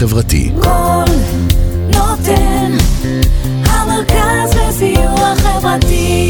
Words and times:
חברתי. 0.00 0.50
קול 0.62 1.14
נותן, 1.86 2.72
המרכז 3.64 4.54
לסיוע 4.68 5.34
חברתי. 5.36 6.29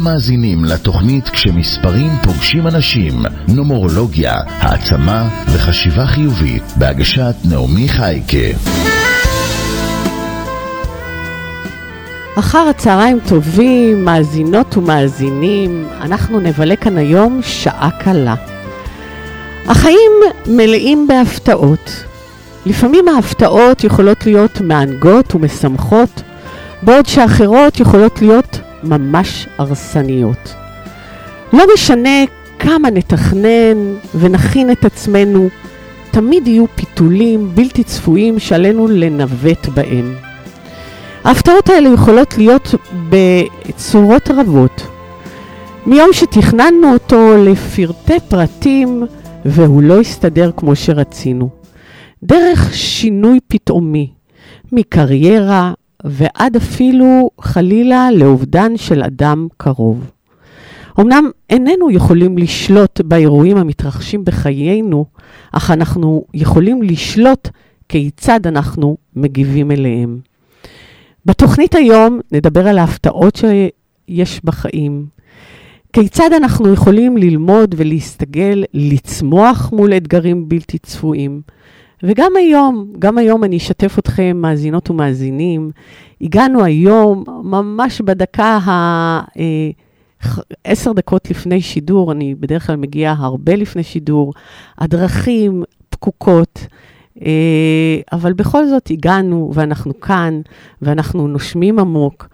אתם 0.00 0.08
מאזינים 0.08 0.64
לתוכנית 0.64 1.28
כשמספרים 1.28 2.12
פוגשים 2.22 2.66
אנשים, 2.66 3.22
נומרולוגיה, 3.48 4.34
העצמה 4.46 5.28
וחשיבה 5.52 6.06
חיובית, 6.06 6.62
בהגשת 6.76 7.34
נעמי 7.44 7.88
חייקה. 7.88 8.58
אחר 12.38 12.66
הצהריים 12.70 13.18
טובים, 13.28 14.04
מאזינות 14.04 14.76
ומאזינים, 14.76 15.88
אנחנו 16.00 16.40
נבלה 16.40 16.76
כאן 16.76 16.98
היום 16.98 17.40
שעה 17.42 17.90
קלה. 17.98 18.34
החיים 19.66 20.12
מלאים 20.46 21.06
בהפתעות. 21.08 22.04
לפעמים 22.66 23.08
ההפתעות 23.08 23.84
יכולות 23.84 24.26
להיות 24.26 24.60
מענגות 24.60 25.34
ומשמחות, 25.34 26.22
בעוד 26.82 27.06
שאחרות 27.06 27.80
יכולות 27.80 28.22
להיות 28.22 28.60
ממש 28.82 29.46
הרסניות. 29.58 30.54
לא 31.52 31.64
משנה 31.74 32.24
כמה 32.58 32.90
נתכנן 32.90 33.94
ונכין 34.14 34.70
את 34.70 34.84
עצמנו, 34.84 35.48
תמיד 36.10 36.48
יהיו 36.48 36.64
פיתולים 36.74 37.50
בלתי 37.54 37.84
צפויים 37.84 38.38
שעלינו 38.38 38.88
לנווט 38.88 39.66
בהם. 39.66 40.14
ההפתעות 41.24 41.68
האלה 41.68 41.88
יכולות 41.88 42.38
להיות 42.38 42.74
בצורות 43.08 44.30
רבות. 44.30 44.86
מיום 45.86 46.08
שתכננו 46.12 46.92
אותו 46.92 47.36
לפרטי 47.44 48.20
פרטים 48.28 49.02
והוא 49.44 49.82
לא 49.82 50.00
הסתדר 50.00 50.50
כמו 50.56 50.76
שרצינו. 50.76 51.48
דרך 52.22 52.74
שינוי 52.74 53.38
פתאומי, 53.48 54.10
מקריירה 54.72 55.72
ועד 56.04 56.56
אפילו 56.56 57.30
חלילה 57.40 58.08
לאובדן 58.10 58.76
של 58.76 59.02
אדם 59.02 59.48
קרוב. 59.56 60.10
אמנם 61.00 61.30
איננו 61.50 61.90
יכולים 61.90 62.38
לשלוט 62.38 63.00
באירועים 63.00 63.56
המתרחשים 63.56 64.24
בחיינו, 64.24 65.04
אך 65.52 65.70
אנחנו 65.70 66.24
יכולים 66.34 66.82
לשלוט 66.82 67.48
כיצד 67.88 68.46
אנחנו 68.46 68.96
מגיבים 69.16 69.70
אליהם. 69.70 70.18
בתוכנית 71.26 71.74
היום 71.74 72.20
נדבר 72.32 72.68
על 72.68 72.78
ההפתעות 72.78 73.36
שיש 73.36 74.40
בחיים. 74.44 75.06
כיצד 75.92 76.32
אנחנו 76.32 76.72
יכולים 76.72 77.16
ללמוד 77.16 77.74
ולהסתגל, 77.78 78.64
לצמוח 78.74 79.72
מול 79.72 79.92
אתגרים 79.92 80.48
בלתי 80.48 80.78
צפויים. 80.78 81.40
וגם 82.02 82.32
היום, 82.36 82.92
גם 82.98 83.18
היום 83.18 83.44
אני 83.44 83.56
אשתף 83.56 83.98
אתכם, 83.98 84.36
מאזינות 84.40 84.90
ומאזינים, 84.90 85.70
הגענו 86.20 86.64
היום, 86.64 87.24
ממש 87.42 88.00
בדקה 88.00 88.58
ה... 88.64 88.70
אה, 89.38 89.70
עשר 90.64 90.92
דקות 90.92 91.30
לפני 91.30 91.60
שידור, 91.60 92.12
אני 92.12 92.34
בדרך 92.34 92.66
כלל 92.66 92.76
מגיעה 92.76 93.14
הרבה 93.18 93.56
לפני 93.56 93.82
שידור, 93.82 94.32
הדרכים 94.78 95.62
פקוקות, 95.90 96.66
אה, 97.22 98.00
אבל 98.12 98.32
בכל 98.32 98.66
זאת 98.66 98.90
הגענו 98.90 99.50
ואנחנו 99.54 100.00
כאן, 100.00 100.40
ואנחנו 100.82 101.28
נושמים 101.28 101.78
עמוק. 101.78 102.28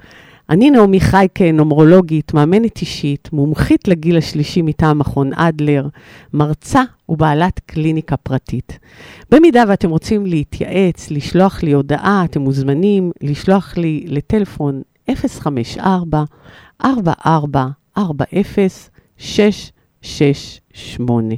אני 0.51 0.71
נעמי 0.71 1.01
חייקה, 1.01 1.53
נומרולוגית, 1.53 2.35
מאמנת 2.35 2.81
אישית, 2.81 3.29
מומחית 3.33 3.89
לגיל 3.89 4.17
השלישי 4.17 4.63
מטעם 4.63 4.99
מכון 4.99 5.31
אדלר, 5.35 5.89
מרצה 6.33 6.83
ובעלת 7.09 7.61
קליניקה 7.67 8.17
פרטית. 8.17 8.79
במידה 9.31 9.65
ואתם 9.69 9.91
רוצים 9.91 10.27
להתייעץ, 10.27 11.11
לשלוח 11.11 11.63
לי 11.63 11.73
הודעה, 11.73 12.25
אתם 12.25 12.41
מוזמנים 12.41 13.11
לשלוח 13.21 13.77
לי 13.77 14.05
לטלפון 14.09 14.83
054 15.11 16.25
44 16.85 17.67
40 17.99 18.45
668. 19.19 21.35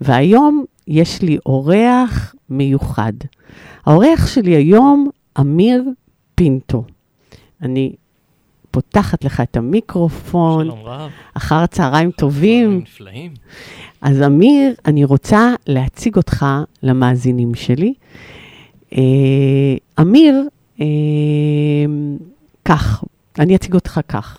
והיום 0.00 0.64
יש 0.88 1.22
לי 1.22 1.38
אורח 1.46 2.34
מיוחד. 2.50 3.12
האורח 3.84 4.26
שלי 4.26 4.56
היום, 4.56 5.10
אמיר 5.40 5.84
פינטו. 6.34 6.84
אני 7.62 7.92
פותחת 8.72 9.24
לך 9.24 9.40
את 9.40 9.56
המיקרופון. 9.56 10.64
שלום 10.64 10.80
רב. 10.84 11.10
אחר 11.34 11.66
צהריים 11.66 12.10
טובים. 12.10 12.78
נפלאים. 12.78 13.34
אז 14.00 14.22
אמיר, 14.22 14.74
אני 14.86 15.04
רוצה 15.04 15.54
להציג 15.66 16.16
אותך 16.16 16.46
למאזינים 16.82 17.54
שלי. 17.54 17.94
אה, 18.92 19.02
אמיר, 20.00 20.42
אה, 20.80 20.86
כך, 22.64 23.04
אני 23.38 23.56
אציג 23.56 23.74
אותך 23.74 24.00
כך. 24.08 24.38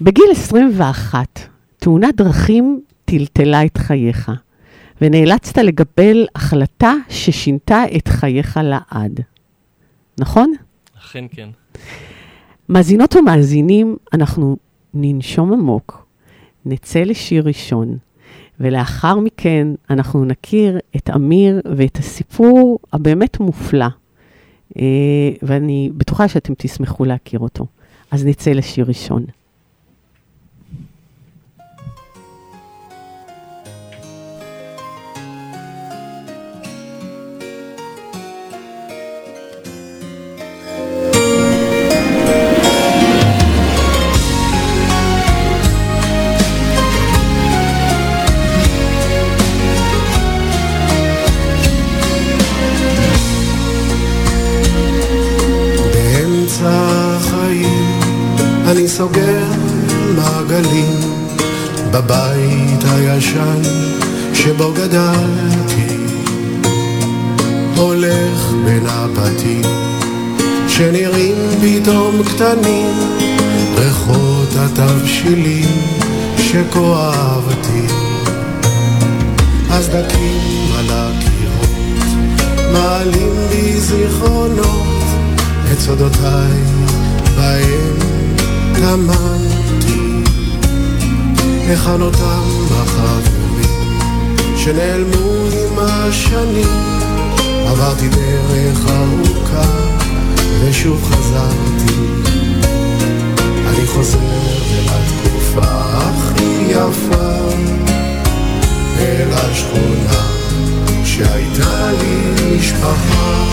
בגיל 0.00 0.28
21, 0.32 1.40
תאונת 1.76 2.16
דרכים 2.16 2.80
טלטלה 3.04 3.64
את 3.64 3.78
חייך, 3.78 4.30
ונאלצת 5.00 5.58
לקבל 5.58 6.26
החלטה 6.34 6.92
ששינתה 7.08 7.82
את 7.96 8.08
חייך 8.08 8.60
לעד. 8.62 9.20
נכון? 10.20 10.52
אכן 10.98 11.24
כן. 11.30 11.48
מאזינות 12.68 13.16
ומאזינים, 13.16 13.96
אנחנו 14.12 14.56
ננשום 14.94 15.52
עמוק, 15.52 16.06
נצא 16.66 16.98
לשיר 16.98 17.46
ראשון, 17.46 17.98
ולאחר 18.60 19.18
מכן 19.18 19.68
אנחנו 19.90 20.24
נכיר 20.24 20.78
את 20.96 21.10
אמיר 21.14 21.60
ואת 21.76 21.96
הסיפור 21.96 22.78
הבאמת 22.92 23.40
מופלא, 23.40 23.86
אה, 24.78 24.82
ואני 25.42 25.90
בטוחה 25.96 26.28
שאתם 26.28 26.52
תשמחו 26.56 27.04
להכיר 27.04 27.40
אותו. 27.40 27.66
אז 28.10 28.26
נצא 28.26 28.50
לשיר 28.50 28.84
ראשון. 28.88 29.24
אני 58.66 58.88
סוגר 58.88 59.44
מעגלים 60.16 61.00
בבית 61.90 62.84
הישן 62.84 63.62
שבו 64.34 64.72
גדלתי. 64.72 65.96
הולך 67.76 68.52
בין 68.64 68.86
הבתים 68.86 69.62
שנראים 70.68 71.36
פתאום 71.62 72.22
קטנים 72.22 72.92
ריחות 73.74 74.48
התבשילים 74.56 75.68
שכה 76.38 76.80
אהבתי 76.80 77.86
הסדקים 79.70 80.72
על 80.78 80.86
הקירות 80.90 82.06
מעלים 82.72 83.32
בי 83.50 83.80
זיכרונות 83.80 85.04
את 85.72 85.80
סודותיי 85.80 86.52
בהם 87.36 87.95
טמנתי 88.76 90.22
היכן 91.68 92.00
אותם 92.00 92.42
החברים 92.70 93.96
שנעלמו 94.56 95.46
עם 95.52 95.78
השנים. 95.78 96.96
עברתי 97.66 98.08
דרך 98.08 98.78
ארוכה 98.88 99.62
ושוב 100.60 101.04
חזרתי. 101.04 101.94
אני 103.66 103.86
חוזר 103.86 104.18
אל 104.18 104.88
התקופה 104.88 105.68
הכי 105.92 106.66
יפה 106.70 107.36
אל 108.98 109.28
השכונה 109.32 110.22
שהייתה 111.04 111.90
לי 111.92 112.56
משפחה 112.58 113.44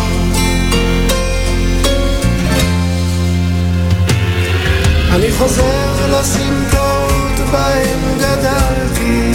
אני 5.14 5.32
חוזר 5.32 6.20
לסמטות 6.20 7.50
בהם 7.52 8.00
גדלתי. 8.18 9.32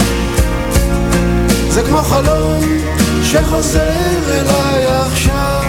זה 1.69 1.83
כמו 1.83 1.97
חלום 1.97 2.63
שחוזר 3.23 4.19
אליי 4.31 4.85
עכשיו. 4.85 5.63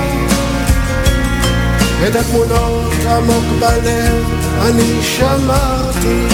את 2.08 2.16
התמונות 2.16 2.92
עמוק 3.10 3.44
בלב 3.60 4.24
אני 4.62 5.02
שמרתי. 5.02 6.26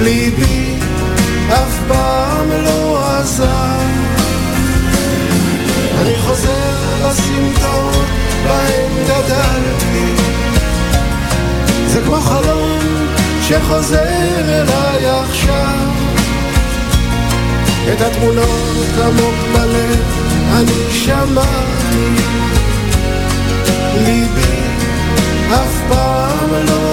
ליבי 0.00 0.74
אף 1.48 1.78
פעם 1.88 2.50
לא 2.50 3.06
עזר. 3.06 3.78
אני 6.00 6.14
חוזר 6.18 7.08
לסמטות 7.08 8.06
בהם 8.44 9.04
גדלתי 9.04 10.47
זה 11.88 12.00
כמו 12.06 12.20
חלום 12.20 12.78
שחוזר 13.42 14.04
אליי 14.48 15.06
עכשיו. 15.06 15.88
את 17.92 18.00
התמונות 18.00 18.88
עמוק 19.04 19.34
בלב 19.54 20.02
אני 20.52 20.90
שמעתי. 20.90 22.14
ליבי 23.96 24.58
אף 25.50 25.80
פעם 25.88 26.50
לא 26.68 26.87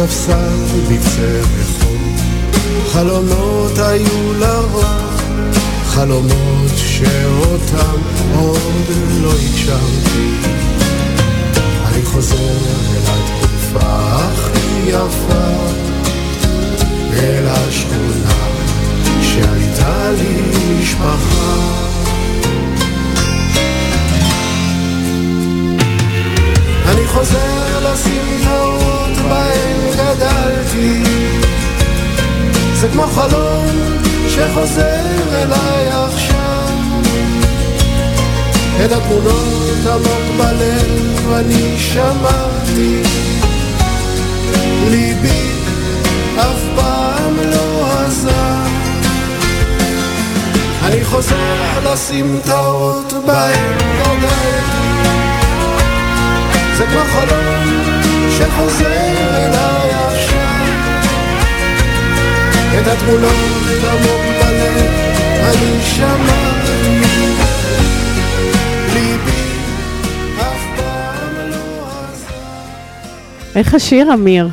הספסל 0.00 0.80
בקצה 0.88 1.40
רחוב 1.60 2.20
חלומות 2.92 3.78
היו 3.78 4.32
לרוב 4.38 4.84
חלומות 5.86 6.70
שאותם 6.76 8.00
עוד 8.34 8.86
לא 9.22 9.32
הגשמתי 9.32 10.48
אני 11.84 12.04
חוזר 12.04 12.36
אל 12.36 13.02
התקופה 13.06 13.80
הכי 13.80 14.88
יפה 14.88 15.56
אל 17.12 17.46
השכונה 17.48 18.38
שהייתה 19.22 20.10
לי 20.10 20.42
משפחה. 20.80 21.88
אני 26.88 27.06
חוזר 27.06 27.67
לסמטאות 27.80 29.16
בהן 29.28 29.90
גדלתי 29.94 31.02
זה 32.74 32.88
כמו 32.92 33.06
חלום 33.06 33.66
שחוזר 34.28 35.04
אליי 35.32 35.88
עכשיו 35.88 36.68
את 38.84 38.92
התמונות 38.92 39.86
עמוק 39.86 40.38
בלב 40.38 41.32
אני 41.32 41.78
שמעתי 41.78 43.02
ליבי 44.90 45.48
אף 46.36 46.62
פעם 46.76 47.36
לא 47.50 47.86
עזר. 47.90 48.68
אני 50.82 51.04
חוזר 51.04 51.92
לסמטאות 51.92 53.12
בהם 53.26 53.78
גדלתי. 53.98 54.97
זה 56.78 56.86
כמו 56.86 57.00
חלום 57.00 57.64
שחוזר 58.30 58.86
אליי 58.86 59.90
עכשיו. 59.90 60.38
את 62.80 62.86
התמונות 62.86 63.34
עמוק 63.90 64.22
בלב 64.40 64.90
אני 65.44 65.80
פעם 70.76 71.50
לא. 71.50 71.56
איך 73.56 73.74
השיר, 73.74 74.14
אמיר? 74.14 74.48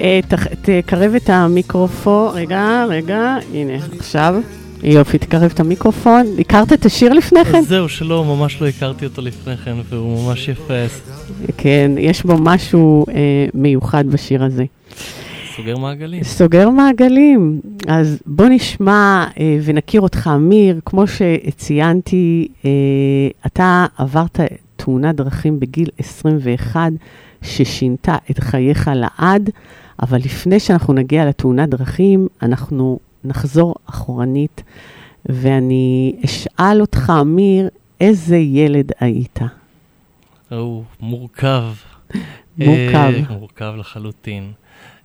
אה, 0.00 0.20
תקרב 0.62 1.14
את 1.14 1.30
המיקרופון, 1.30 2.34
רגע, 2.34 2.84
רגע, 2.88 3.36
הנה, 3.54 3.84
עכשיו. 3.98 4.34
יופי, 4.82 5.18
תקרב 5.18 5.50
את 5.54 5.60
המיקרופון. 5.60 6.26
הכרת 6.38 6.72
את 6.72 6.86
השיר 6.86 7.12
לפני 7.12 7.44
כן? 7.44 7.60
זהו, 7.62 7.88
שלא, 7.88 8.24
ממש 8.24 8.62
לא 8.62 8.66
הכרתי 8.66 9.04
אותו 9.04 9.22
לפני 9.22 9.56
כן, 9.56 9.74
והוא 9.88 10.26
ממש 10.26 10.48
יפה. 10.48 10.74
כן, 11.56 11.90
יש 11.98 12.24
בו 12.24 12.36
משהו 12.40 13.06
אה, 13.08 13.14
מיוחד 13.54 14.06
בשיר 14.06 14.44
הזה. 14.44 14.64
סוגר 15.56 15.76
מעגלים. 15.76 16.22
סוגר 16.22 16.70
מעגלים. 16.70 17.60
אז 17.88 18.18
בוא 18.26 18.46
נשמע 18.46 19.26
אה, 19.40 19.58
ונכיר 19.64 20.00
אותך, 20.00 20.30
אמיר. 20.34 20.80
כמו 20.84 21.04
שציינתי, 21.06 22.48
אה, 22.64 22.70
אתה 23.46 23.86
עברת 23.96 24.40
תאונת 24.76 25.14
דרכים 25.14 25.60
בגיל 25.60 25.88
21, 25.98 26.92
ששינתה 27.42 28.16
את 28.30 28.38
חייך 28.38 28.90
לעד, 28.94 29.50
אבל 30.02 30.18
לפני 30.18 30.60
שאנחנו 30.60 30.94
נגיע 30.94 31.28
לתאונת 31.28 31.68
דרכים, 31.68 32.26
אנחנו 32.42 32.98
נחזור 33.26 33.74
אחורנית, 33.86 34.62
ואני 35.26 36.16
אשאל 36.24 36.80
אותך, 36.80 37.12
אמיר, 37.20 37.68
איזה 38.00 38.36
ילד 38.36 38.92
היית? 39.00 39.38
הוא 40.50 40.84
מורכב. 41.00 41.64
מורכב. 42.58 43.12
אה, 43.14 43.22
מורכב 43.30 43.72
לחלוטין. 43.78 44.52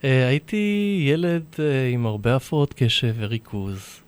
אה, 0.03 0.27
הייתי 0.27 0.97
ילד 1.07 1.43
אה, 1.59 1.89
עם 1.93 2.05
הרבה 2.05 2.35
הפרעות 2.35 2.73
קשב 2.73 3.13
וריכוז. 3.17 4.01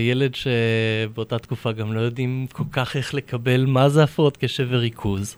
ילד 0.00 0.34
שבאותה 0.34 1.38
תקופה 1.38 1.72
גם 1.72 1.92
לא 1.92 2.00
יודעים 2.00 2.46
כל 2.52 2.64
כך 2.72 2.96
איך 2.96 3.14
לקבל 3.14 3.66
מה 3.66 3.88
זה 3.88 4.02
הפרעות 4.02 4.36
קשב 4.36 4.66
וריכוז. 4.70 5.36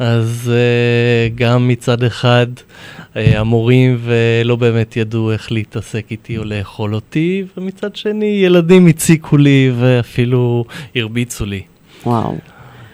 אז 0.00 0.52
uh, 0.52 1.34
גם 1.34 1.68
מצד 1.68 2.02
אחד 2.02 2.46
uh, 2.56 3.16
המורים 3.16 3.98
ולא 4.00 4.56
באמת 4.56 4.96
ידעו 4.96 5.32
איך 5.32 5.52
להתעסק 5.52 6.06
איתי 6.10 6.38
או 6.38 6.44
לאכול 6.44 6.94
אותי, 6.94 7.44
ומצד 7.56 7.96
שני 7.96 8.40
ילדים 8.44 8.86
הציקו 8.86 9.36
לי 9.36 9.72
ואפילו 9.78 10.64
הרביצו 10.96 11.46
לי. 11.46 11.62
וואו. 12.06 12.36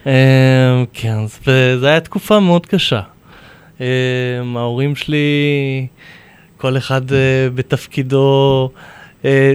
Uh, 0.05 0.09
כן, 0.93 1.17
וזו 1.47 1.87
הייתה 1.87 2.05
תקופה 2.05 2.41
מאוד 2.41 2.67
קשה. 2.67 3.01
Uh, 3.79 3.83
ההורים 4.57 4.97
שלי, 4.97 5.87
כל 6.57 6.77
אחד 6.77 7.11
uh, 7.11 7.15
בתפקידו 7.55 8.71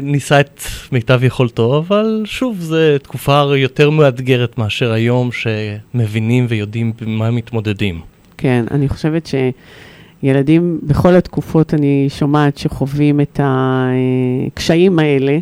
ניסה 0.02 0.40
את 0.40 0.62
מיטב 0.92 1.24
יכולתו, 1.24 1.78
אבל 1.78 2.22
שוב, 2.26 2.60
זו 2.60 2.78
תקופה 3.04 3.44
יותר 3.56 3.90
מאתגרת 3.90 4.58
מאשר 4.58 4.92
היום, 4.92 5.30
שמבינים 5.32 6.46
ויודעים 6.50 6.94
במה 7.02 7.28
הם 7.28 7.36
מתמודדים. 7.36 8.00
כן, 8.38 8.66
אני 8.72 8.90
חושבת 8.90 9.30
שילדים 10.24 10.80
בכל 10.84 11.16
התקופות, 11.16 11.74
אני 11.74 12.06
שומעת 12.10 12.58
שחווים 12.58 13.22
את 13.22 13.40
הקשיים 13.44 15.00
האלה. 15.00 15.38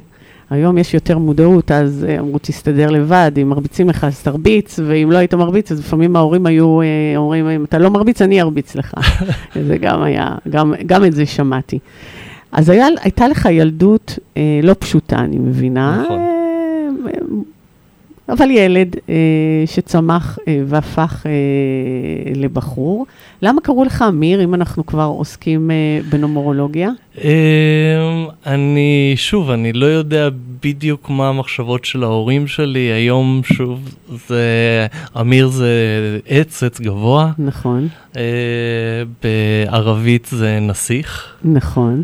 היום 0.50 0.78
יש 0.78 0.94
יותר 0.94 1.18
מודעות, 1.18 1.72
אז 1.72 2.06
אה, 2.10 2.20
אמרו, 2.20 2.38
תסתדר 2.42 2.90
לבד, 2.90 3.32
אם 3.42 3.50
מרביצים 3.50 3.90
לך, 3.90 4.04
אז 4.04 4.24
תרביץ, 4.24 4.80
ואם 4.88 5.12
לא 5.12 5.18
היית 5.18 5.34
מרביץ, 5.34 5.72
אז 5.72 5.80
לפעמים 5.80 6.16
ההורים 6.16 6.46
היו 6.46 6.82
אה, 6.82 6.88
אומרים, 7.16 7.50
אם 7.50 7.64
אתה 7.64 7.78
לא 7.78 7.90
מרביץ, 7.90 8.22
אני 8.22 8.42
ארביץ 8.42 8.76
לך. 8.76 8.94
זה 9.68 9.78
גם 9.78 10.02
היה, 10.02 10.36
גם, 10.50 10.74
גם 10.86 11.06
את 11.06 11.14
זה 11.14 11.26
שמעתי. 11.26 11.80
אז 12.52 12.70
היה, 12.70 12.88
הייתה 13.02 13.28
לך 13.28 13.48
ילדות 13.52 14.20
אה, 14.38 14.60
לא 14.64 14.76
פשוטה, 14.80 15.18
אני 15.20 15.38
מבינה. 15.38 16.02
נכון. 16.04 16.20
אה, 16.20 16.30
אבל 18.30 18.52
ילד 18.52 18.96
אה, 19.10 19.16
שצמח 19.66 20.40
אה, 20.48 20.62
והפך 20.66 21.26
אה, 21.26 21.32
לבחור. 22.36 23.06
למה 23.42 23.62
קראו 23.62 23.84
לך 23.84 24.06
אמיר, 24.08 24.44
אם 24.44 24.54
אנחנו 24.54 24.86
כבר 24.86 25.04
עוסקים 25.04 25.72
אה, 25.72 25.76
בנומרולוגיה? 26.10 26.90
אמ, 27.18 27.28
אני, 28.46 29.14
שוב, 29.16 29.50
אני 29.50 29.74
לא 29.74 29.86
יודע 29.86 30.30
בדיוק 30.64 31.10
מה 31.10 31.30
המחשבות 31.30 31.86
של 31.86 32.04
ההורים 32.04 32.48
שלי. 32.48 32.80
היום, 32.80 33.42
שוב, 33.44 33.96
זה, 34.28 34.88
אמיר 35.20 35.48
זה 35.48 35.70
עץ, 36.28 36.64
עץ 36.64 36.80
גבוה. 36.80 37.32
נכון, 37.40 37.88
אה, 38.18 38.24
בערבית 39.24 40.26
זה 40.32 40.60
נסיך. 40.62 41.34
נכון. 41.44 42.04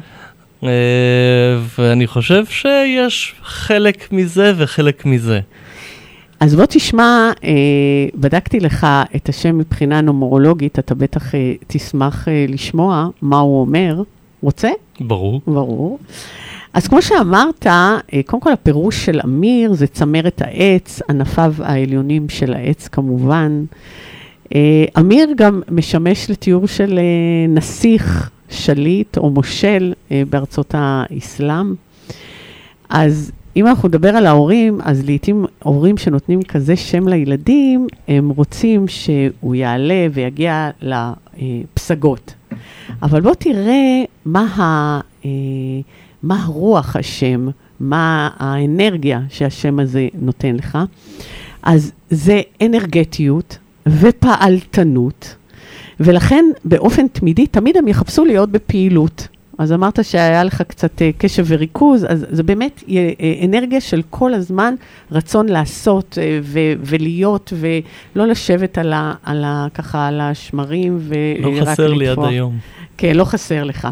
אה, 0.67 1.61
ואני 1.79 2.07
חושב 2.07 2.45
שיש 2.45 3.35
חלק 3.43 4.11
מזה 4.11 4.53
וחלק 4.57 5.05
מזה. 5.05 5.39
אז 6.39 6.55
בוא 6.55 6.65
תשמע, 6.65 7.31
אה, 7.43 7.51
בדקתי 8.15 8.59
לך 8.59 8.87
את 9.15 9.29
השם 9.29 9.57
מבחינה 9.57 10.01
נומרולוגית, 10.01 10.79
אתה 10.79 10.95
בטח 10.95 11.35
אה, 11.35 11.53
תשמח 11.67 12.27
אה, 12.27 12.45
לשמוע 12.47 13.07
מה 13.21 13.39
הוא 13.39 13.61
אומר. 13.61 14.03
רוצה? 14.41 14.69
ברור. 14.99 15.41
ברור. 15.47 15.99
אז 16.73 16.87
כמו 16.87 17.01
שאמרת, 17.01 17.65
קודם 18.25 18.41
כל 18.41 18.51
הפירוש 18.53 19.05
של 19.05 19.19
אמיר 19.23 19.73
זה 19.73 19.87
צמרת 19.87 20.41
העץ, 20.41 21.01
ענפיו 21.09 21.53
העליונים 21.59 22.29
של 22.29 22.53
העץ 22.53 22.87
כמובן. 22.87 23.65
אמיר 24.99 25.29
גם 25.35 25.61
משמש 25.71 26.29
לתיאור 26.29 26.67
של 26.67 26.99
נסיך, 27.49 28.29
שליט 28.49 29.17
או 29.17 29.29
מושל 29.29 29.93
אה, 30.11 30.23
בארצות 30.29 30.75
האסלאם. 30.77 31.75
אז 32.89 33.31
אם 33.55 33.67
אנחנו 33.67 33.87
נדבר 33.87 34.09
על 34.09 34.25
ההורים, 34.25 34.79
אז 34.83 35.09
לעתים 35.09 35.45
הורים 35.63 35.97
שנותנים 35.97 36.41
כזה 36.41 36.75
שם 36.75 37.07
לילדים, 37.07 37.87
הם 38.07 38.29
רוצים 38.29 38.87
שהוא 38.87 39.55
יעלה 39.55 40.07
ויגיע 40.13 40.69
לפסגות. 40.81 42.33
אבל 43.01 43.21
בוא 43.21 43.33
תראה 43.33 44.03
מה, 44.25 44.41
ה, 44.41 44.99
אה, 45.25 45.29
מה 46.23 46.43
הרוח 46.43 46.95
השם, 46.95 47.47
מה 47.79 48.29
האנרגיה 48.37 49.21
שהשם 49.29 49.79
הזה 49.79 50.07
נותן 50.21 50.55
לך. 50.55 50.77
אז 51.63 51.91
זה 52.09 52.41
אנרגטיות 52.61 53.57
ופעלתנות, 53.87 55.35
ולכן 55.99 56.45
באופן 56.65 57.07
תמידי, 57.07 57.47
תמיד 57.47 57.77
הם 57.77 57.87
יחפשו 57.87 58.25
להיות 58.25 58.51
בפעילות. 58.51 59.27
אז 59.57 59.71
אמרת 59.73 60.05
שהיה 60.05 60.43
לך 60.43 60.61
קצת 60.61 61.01
אה, 61.01 61.09
קשב 61.17 61.45
וריכוז, 61.47 62.05
אז 62.09 62.25
זה 62.29 62.43
באמת 62.43 62.83
אה, 62.89 63.11
אה, 63.21 63.45
אנרגיה 63.45 63.81
של 63.81 64.01
כל 64.09 64.33
הזמן 64.33 64.75
רצון 65.11 65.49
לעשות 65.49 66.17
ו- 66.43 66.73
ולהיות, 66.79 67.53
ולא 67.59 68.27
לשבת 68.27 68.77
על 68.77 68.93
ה, 68.93 69.13
על 69.23 69.43
ה, 69.43 69.67
ככה 69.73 70.07
על 70.07 70.21
השמרים 70.21 70.99
לא 71.39 71.47
ורק 71.47 71.67
חסר 71.67 71.93
לי 71.93 72.07
עד. 72.07 72.17
היום. 72.19 72.57
כן, 72.97 73.15
לא 73.15 73.23
חסר 73.25 73.63
לך. 73.63 73.87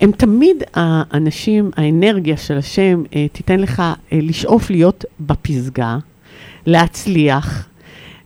הם 0.00 0.12
תמיד, 0.12 0.56
האנשים, 0.74 1.70
האנרגיה 1.76 2.36
של 2.36 2.58
השם 2.58 3.02
תיתן 3.32 3.60
לך 3.60 3.82
לשאוף 4.12 4.70
להיות 4.70 5.04
בפסגה, 5.20 5.98
להצליח, 6.66 7.68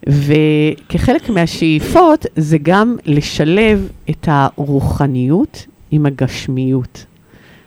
וכחלק 0.06 1.30
מהשאיפות 1.30 2.26
זה 2.36 2.58
גם 2.62 2.96
לשלב 3.06 3.88
את 4.10 4.28
הרוחניות 4.30 5.66
עם 5.90 6.06
הגשמיות. 6.06 7.04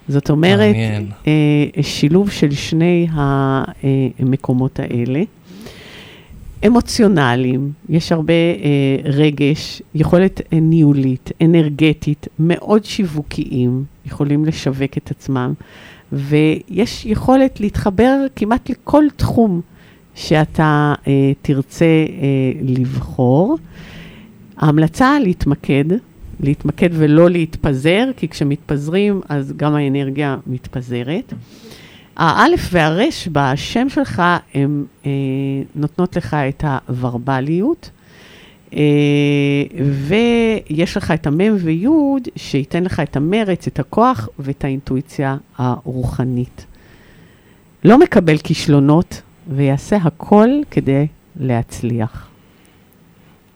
זאת 0.08 0.29
אומרת. 0.29 0.75
אה, 1.27 1.84
שילוב 1.84 2.29
של 2.29 2.51
שני 2.51 3.08
המקומות 4.19 4.79
האלה. 4.79 5.24
אמוציונליים, 6.67 7.72
יש 7.89 8.12
הרבה 8.12 8.34
אה, 8.34 9.12
רגש, 9.12 9.81
יכולת 9.96 10.41
אה, 10.53 10.60
ניהולית, 10.60 11.31
אנרגטית, 11.41 12.27
מאוד 12.39 12.86
שיווקיים, 12.86 13.84
יכולים 14.05 14.46
לשווק 14.46 14.98
את 14.98 15.12
עצמם, 15.12 15.53
ויש 16.12 17.05
יכולת 17.05 17.60
להתחבר 17.60 18.25
כמעט 18.36 18.69
לכל 18.69 19.03
תחום 19.15 19.62
שאתה 20.20 20.94
אה, 21.08 21.32
תרצה 21.42 21.86
אה, 21.86 22.62
לבחור. 22.62 23.58
ההמלצה 24.58 25.20
להתמקד, 25.20 25.84
להתמקד 26.40 26.90
ולא 26.94 27.30
להתפזר, 27.30 28.10
כי 28.18 28.28
כשמתפזרים 28.28 29.22
אז 29.30 29.54
גם 29.58 29.76
האנרגיה 29.76 30.38
מתפזרת. 30.48 31.34
האלף 32.18 32.70
והרש 32.72 33.28
בשם 33.32 33.90
שלך, 33.90 34.24
הן 34.54 34.84
אה, 35.06 35.12
נותנות 35.76 36.16
לך 36.16 36.34
את 36.34 36.64
הוורבליות, 36.88 37.90
אה, 38.74 38.80
ויש 40.08 40.98
לך 40.98 41.12
את 41.12 41.28
המם 41.28 41.56
ויוד, 41.60 42.28
שייתן 42.36 42.84
לך 42.84 43.00
את 43.00 43.16
המרץ, 43.16 43.68
את 43.68 43.80
הכוח 43.80 44.30
ואת 44.40 44.64
האינטואיציה 44.64 45.38
הרוחנית. 45.58 46.66
לא 47.84 48.00
מקבל 48.00 48.38
כישלונות, 48.38 49.22
ויעשה 49.56 49.96
הכל 49.96 50.50
כדי 50.72 51.08
להצליח. 51.39 52.27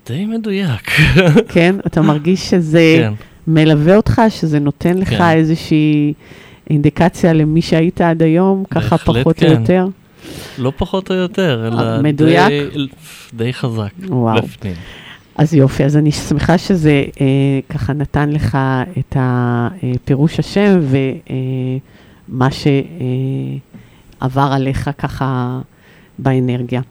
די 0.07 0.25
מדויק. 0.25 0.91
כן? 1.53 1.75
אתה 1.87 2.01
מרגיש 2.01 2.49
שזה 2.49 2.95
כן. 2.99 3.13
מלווה 3.47 3.95
אותך, 3.95 4.21
שזה 4.29 4.59
נותן 4.59 4.97
לך 4.97 5.09
כן. 5.09 5.29
איזושהי 5.29 6.13
אינדיקציה 6.69 7.33
למי 7.33 7.61
שהיית 7.61 8.01
עד 8.01 8.21
היום, 8.21 8.63
ככה 8.69 8.97
פחות 8.97 9.37
כן. 9.37 9.47
או 9.47 9.51
יותר? 9.51 9.87
לא 10.57 10.71
פחות 10.77 11.11
או 11.11 11.15
יותר, 11.15 11.67
אלא 11.67 12.01
מדויק? 12.01 12.47
די, 12.47 12.87
די 13.33 13.53
חזק 13.53 13.91
וואו. 14.07 14.41
בפנים. 14.41 14.75
אז 15.35 15.53
יופי, 15.53 15.83
אז 15.85 15.97
אני 15.97 16.11
שמחה 16.11 16.57
שזה 16.57 17.03
אה, 17.21 17.59
ככה 17.69 17.93
נתן 17.93 18.29
לך 18.29 18.57
את 18.99 19.17
הפירוש 19.19 20.39
השם 20.39 20.79
ומה 22.29 22.47
שעבר 22.51 24.49
עליך 24.51 24.89
ככה 24.97 25.59
באנרגיה. 26.23 26.81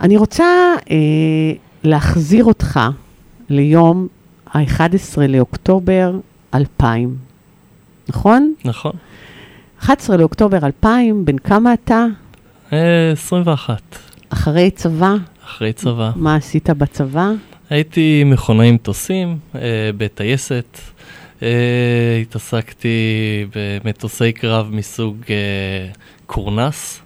אני 0.00 0.16
רוצה 0.16 0.44
אה, 0.90 0.96
להחזיר 1.84 2.44
אותך 2.44 2.80
ליום 3.48 4.06
ה-11 4.54 5.20
לאוקטובר 5.28 6.12
2000, 6.54 7.16
נכון? 8.08 8.54
נכון. 8.64 8.92
11 9.80 10.16
לאוקטובר 10.16 10.66
2000, 10.66 11.24
בן 11.24 11.38
כמה 11.38 11.74
אתה? 11.74 12.06
אה, 12.72 13.12
21, 13.12 13.80
אחרי 14.28 14.70
צבא? 14.70 15.14
אחרי 15.44 15.72
צבא. 15.72 16.10
מה 16.16 16.36
עשית 16.36 16.70
בצבא? 16.70 17.30
הייתי 17.70 18.24
מכונאי 18.24 18.72
מטוסים 18.72 19.38
אה, 19.54 19.60
בטייסת. 19.96 20.78
אה, 21.42 22.18
התעסקתי 22.22 22.96
במטוסי 23.54 24.32
קרב 24.32 24.68
מסוג 24.72 25.16
אה, 25.30 25.34
קורנס, 26.26 27.00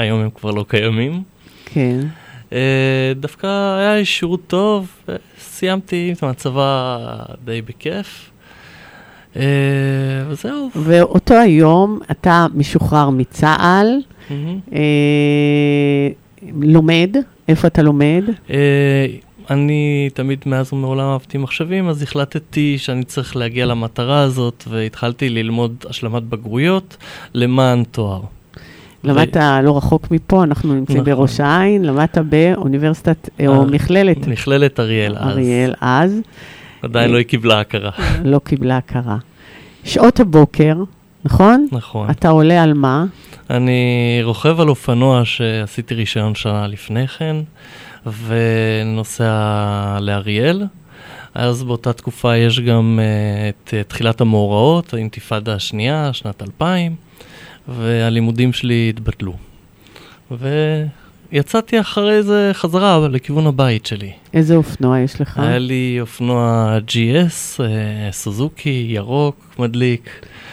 היום 0.00 0.20
הם 0.20 0.30
כבר 0.30 0.50
לא 0.50 0.64
קיימים. 0.68 1.22
כן. 1.64 2.00
אה, 2.52 3.12
דווקא 3.16 3.76
היה 3.78 3.96
לי 3.96 4.04
שירות 4.04 4.40
טוב, 4.46 4.88
אה, 5.08 5.14
סיימתי 5.38 6.14
את 6.16 6.22
הצבא 6.22 6.98
די 7.44 7.62
בכיף. 7.62 8.30
אה, 9.36 9.42
וזהו. 10.28 10.70
ואותו 10.76 11.34
היום 11.34 11.98
אתה 12.10 12.46
משוחרר 12.54 13.10
מצה"ל, 13.10 13.86
מהמם. 14.30 14.58
אה, 14.72 16.08
לומד, 16.62 17.16
איפה 17.48 17.66
אתה 17.66 17.82
לומד? 17.82 18.22
אה, 18.50 19.06
אני 19.50 20.10
תמיד 20.14 20.38
מאז 20.46 20.72
ומעולם 20.72 21.08
אהבתי 21.08 21.38
מחשבים, 21.38 21.88
אז 21.88 22.02
החלטתי 22.02 22.78
שאני 22.78 23.04
צריך 23.04 23.36
להגיע 23.36 23.66
למטרה 23.66 24.20
הזאת, 24.20 24.64
והתחלתי 24.68 25.28
ללמוד 25.28 25.84
השלמת 25.88 26.22
בגרויות 26.22 26.96
למען 27.34 27.84
תואר. 27.84 28.20
למדת 29.04 29.36
לא 29.62 29.76
רחוק 29.76 30.10
מפה, 30.10 30.42
אנחנו 30.42 30.74
נמצאים 30.74 31.00
נכון. 31.00 31.14
בראש 31.14 31.40
העין, 31.40 31.84
למדת 31.84 32.18
באוניברסיטת, 32.18 33.28
אה, 33.40 33.46
או 33.46 33.60
אה, 33.60 33.66
מכללת 33.66 34.26
מכללת 34.26 34.80
אריאל 34.80 35.16
אז. 35.16 35.26
אריאל 35.26 35.74
אז, 35.80 36.20
עדיין 36.82 37.10
לא 37.10 37.16
היא 37.16 37.26
קיבלה 37.26 37.60
הכרה. 37.60 37.90
לא 38.24 38.38
קיבלה 38.44 38.76
הכרה. 38.76 39.16
שעות 39.84 40.20
הבוקר, 40.20 40.76
נכון? 41.24 41.66
נכון. 41.72 42.10
אתה 42.10 42.28
עולה 42.28 42.62
על 42.62 42.74
מה? 42.74 43.04
אני 43.50 44.20
רוכב 44.22 44.60
על 44.60 44.68
אופנוע 44.68 45.24
שעשיתי 45.24 45.94
רישיון 45.94 46.34
שנה 46.34 46.66
לפני 46.66 47.08
כן, 47.08 47.36
ונוסע 48.26 49.98
לאריאל. 50.00 50.64
אז 51.34 51.62
באותה 51.62 51.92
תקופה 51.92 52.36
יש 52.36 52.60
גם 52.60 52.98
uh, 52.98 53.66
את 53.66 53.68
uh, 53.68 53.88
תחילת 53.88 54.20
המאורעות, 54.20 54.94
האינתיפאדה 54.94 55.54
השנייה, 55.54 56.12
שנת 56.12 56.42
2000, 56.42 56.94
והלימודים 57.78 58.52
שלי 58.52 58.92
התבטלו. 58.94 59.32
ויצאתי 61.32 61.80
אחרי 61.80 62.22
זה 62.22 62.50
חזרה 62.52 63.08
לכיוון 63.08 63.46
הבית 63.46 63.86
שלי. 63.86 64.12
איזה 64.34 64.56
אופנוע 64.56 64.98
יש 64.98 65.20
לך? 65.20 65.38
היה 65.38 65.58
לי 65.58 65.98
אופנוע 66.00 66.78
GS, 66.88 67.58
uh, 67.58 67.62
סוזוקי, 68.12 68.86
ירוק, 68.88 69.54
מדליק. 69.58 70.10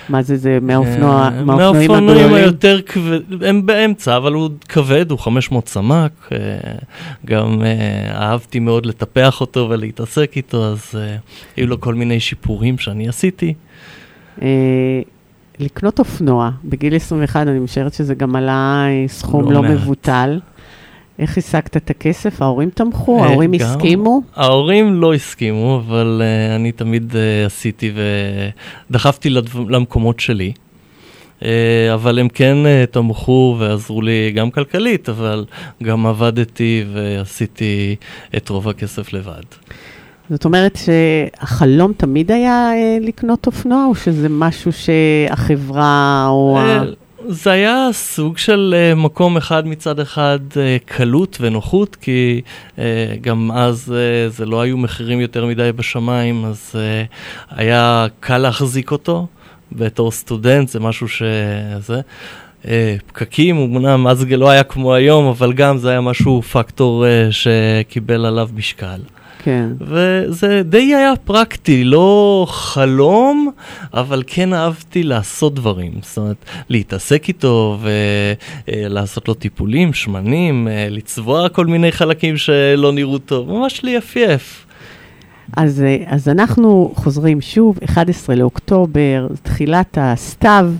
מה 0.09 0.21
זה, 0.21 0.37
זה 0.37 0.57
מהאופנוע, 0.61 1.23
אה, 1.23 1.29
מהאופנועים 1.29 1.91
מהאופנועים 1.91 1.91
הגדולים? 1.91 2.33
היותר 2.33 2.81
כבד, 2.81 3.43
הם 3.43 3.65
באמצע, 3.65 4.17
אבל 4.17 4.33
הוא 4.33 4.49
כבד, 4.69 5.11
הוא 5.11 5.19
500 5.19 5.67
סמ"ק. 5.67 6.29
אה, 6.31 6.37
גם 7.25 7.61
אה, 7.63 8.11
אהבתי 8.11 8.59
מאוד 8.59 8.85
לטפח 8.85 9.41
אותו 9.41 9.67
ולהתעסק 9.69 10.31
איתו, 10.35 10.65
אז 10.65 10.95
אה, 10.95 11.15
היו 11.57 11.67
לו 11.67 11.81
כל 11.81 11.93
מיני 11.93 12.19
שיפורים 12.19 12.77
שאני 12.77 13.07
עשיתי. 13.07 13.53
לקנות 15.59 15.99
אופנוע, 15.99 16.49
בגיל 16.65 16.95
21, 16.95 17.47
אני 17.47 17.59
משערת 17.59 17.93
שזה 17.93 18.15
גם 18.15 18.35
עלה 18.35 18.85
אה, 18.87 19.07
סכום 19.07 19.51
לא 19.51 19.63
לא. 19.63 19.69
מבוטל. 19.69 20.39
איך 21.19 21.37
השגת 21.37 21.77
את 21.77 21.89
הכסף? 21.89 22.41
ההורים 22.41 22.69
תמכו? 22.69 23.19
אה, 23.19 23.25
ההורים 23.25 23.51
גם- 23.55 23.67
הסכימו? 23.67 24.21
ההורים 24.35 25.01
לא 25.01 25.13
הסכימו, 25.13 25.81
אבל 25.87 26.21
uh, 26.21 26.55
אני 26.55 26.71
תמיד 26.71 27.11
uh, 27.11 27.15
עשיתי 27.45 27.91
ודחפתי 28.89 29.29
לדב... 29.29 29.69
למקומות 29.69 30.19
שלי. 30.19 30.51
Uh, 31.39 31.43
אבל 31.93 32.19
הם 32.19 32.29
כן 32.29 32.57
uh, 32.63 32.91
תמכו 32.91 33.55
ועזרו 33.59 34.01
לי 34.01 34.31
גם 34.35 34.51
כלכלית, 34.51 35.09
אבל 35.09 35.45
גם 35.83 36.05
עבדתי 36.05 36.85
ועשיתי 36.93 37.95
את 38.37 38.49
רוב 38.49 38.69
הכסף 38.69 39.13
לבד. 39.13 39.43
זאת 40.29 40.45
אומרת 40.45 40.79
שהחלום 40.85 41.93
תמיד 41.97 42.31
היה 42.31 42.71
אה, 42.73 42.97
לקנות 43.01 43.47
אופנוע, 43.47 43.85
או 43.85 43.95
שזה 43.95 44.29
משהו 44.29 44.71
שהחברה 44.71 46.25
או... 46.29 46.57
אה, 46.57 46.83
זה 47.29 47.51
היה 47.51 47.89
סוג 47.91 48.37
של 48.37 48.75
אה, 48.77 48.95
מקום 48.95 49.37
אחד 49.37 49.67
מצד 49.67 49.99
אחד 49.99 50.39
קלות 50.85 51.37
ונוחות, 51.41 51.95
כי 51.95 52.41
גם 53.21 53.51
אז 53.51 53.93
זה 54.29 54.45
לא 54.45 54.61
היו 54.61 54.77
מחירים 54.77 55.21
יותר 55.21 55.45
מדי 55.45 55.71
בשמיים, 55.75 56.45
אז 56.45 56.75
היה 57.49 58.07
קל 58.19 58.37
להחזיק 58.37 58.91
אותו. 58.91 59.27
בתור 59.71 60.11
סטודנט 60.11 60.69
זה 60.69 60.79
משהו 60.79 61.07
שזה. 61.07 62.01
פקקים, 63.07 63.57
אמנם 63.57 64.07
אז 64.07 64.19
זה 64.19 64.37
לא 64.37 64.49
היה 64.49 64.63
כמו 64.63 64.93
היום, 64.93 65.25
אבל 65.25 65.53
גם 65.53 65.77
זה 65.77 65.89
היה 65.89 66.01
משהו, 66.01 66.41
פקטור 66.41 67.05
שקיבל 67.31 68.25
עליו 68.25 68.49
משקל. 68.55 68.99
כן. 69.47 69.69
וזה 69.81 70.61
די 70.65 70.95
היה 70.95 71.13
פרקטי, 71.25 71.83
לא 71.83 72.45
חלום, 72.49 73.51
אבל 73.93 74.23
כן 74.27 74.53
אהבתי 74.53 75.03
לעשות 75.03 75.53
דברים. 75.53 75.91
זאת 76.01 76.17
אומרת, 76.17 76.35
להתעסק 76.69 77.27
איתו 77.27 77.77
ולעשות 78.67 79.27
לו 79.27 79.33
טיפולים, 79.33 79.93
שמנים, 79.93 80.67
אה, 80.67 80.87
לצבוע 80.89 81.49
כל 81.49 81.65
מיני 81.65 81.91
חלקים 81.91 82.37
שלא 82.37 82.91
נראו 82.91 83.17
טוב, 83.17 83.51
ממש 83.51 83.83
ליפייף. 83.83 84.65
אז, 85.57 85.81
אה, 85.81 85.97
אז 86.07 86.27
אנחנו 86.29 86.91
חוזרים 86.95 87.41
שוב, 87.41 87.79
11 87.85 88.35
לאוקטובר, 88.35 89.27
תחילת 89.43 89.97
הסתיו, 90.01 90.71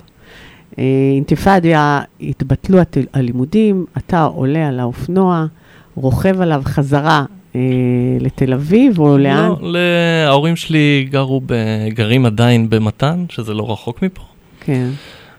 אה, 0.80 0.84
אינתיפאדה, 1.16 2.02
התבטלו 2.22 2.80
הת- 2.80 2.98
הלימודים, 3.14 3.86
אתה 3.98 4.24
עולה 4.24 4.68
על 4.68 4.80
האופנוע, 4.80 5.46
רוכב 5.96 6.42
עליו 6.42 6.62
חזרה 6.66 7.26
אה, 7.58 8.18
לתל 8.20 8.54
אביב, 8.54 9.00
או 9.00 9.18
לאן? 9.18 9.52
לא, 9.62 9.80
ההורים 10.28 10.56
שלי 10.56 11.08
גרו, 11.12 11.42
ב... 11.46 11.54
גרים 11.90 12.26
עדיין 12.26 12.70
במתן, 12.70 13.26
שזה 13.30 13.54
לא 13.54 13.72
רחוק 13.72 14.02
מפה. 14.02 14.22
כן, 14.60 14.90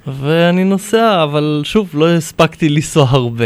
ואני 0.07 0.65
נוסע, 0.65 1.23
אבל 1.23 1.61
שוב, 1.65 1.91
לא 1.95 2.09
הספקתי 2.15 2.69
לנסוע 2.69 3.07
הרבה. 3.11 3.45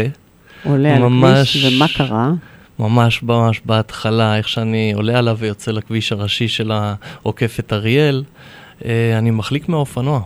עולה 0.65 0.95
על 0.95 1.01
ממש- 1.01 1.55
הכביש, 1.57 1.73
ומה 1.75 1.85
קרה? 1.95 2.31
ממש 2.79 3.23
ממש 3.23 3.61
בהתחלה, 3.65 4.37
איך 4.37 4.49
שאני 4.49 4.93
עולה 4.95 5.17
עליו 5.19 5.37
ויוצא 5.39 5.71
לכביש 5.71 6.11
הראשי 6.11 6.47
של 6.47 6.71
העוקף 6.71 7.59
את 7.59 7.73
אריאל, 7.73 8.23
אה, 8.85 9.17
אני 9.17 9.31
מחליק 9.31 9.69
מהאופנוע. 9.69 10.21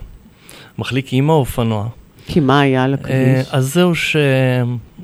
מחליק 0.80 1.08
עם 1.12 1.30
האופנוע. 1.30 1.88
כי 2.28 2.40
מה 2.40 2.60
היה 2.60 2.84
על 2.84 2.94
אה, 2.94 3.00
הכביש? 3.00 3.54
אז 3.54 3.74
זהו 3.74 3.92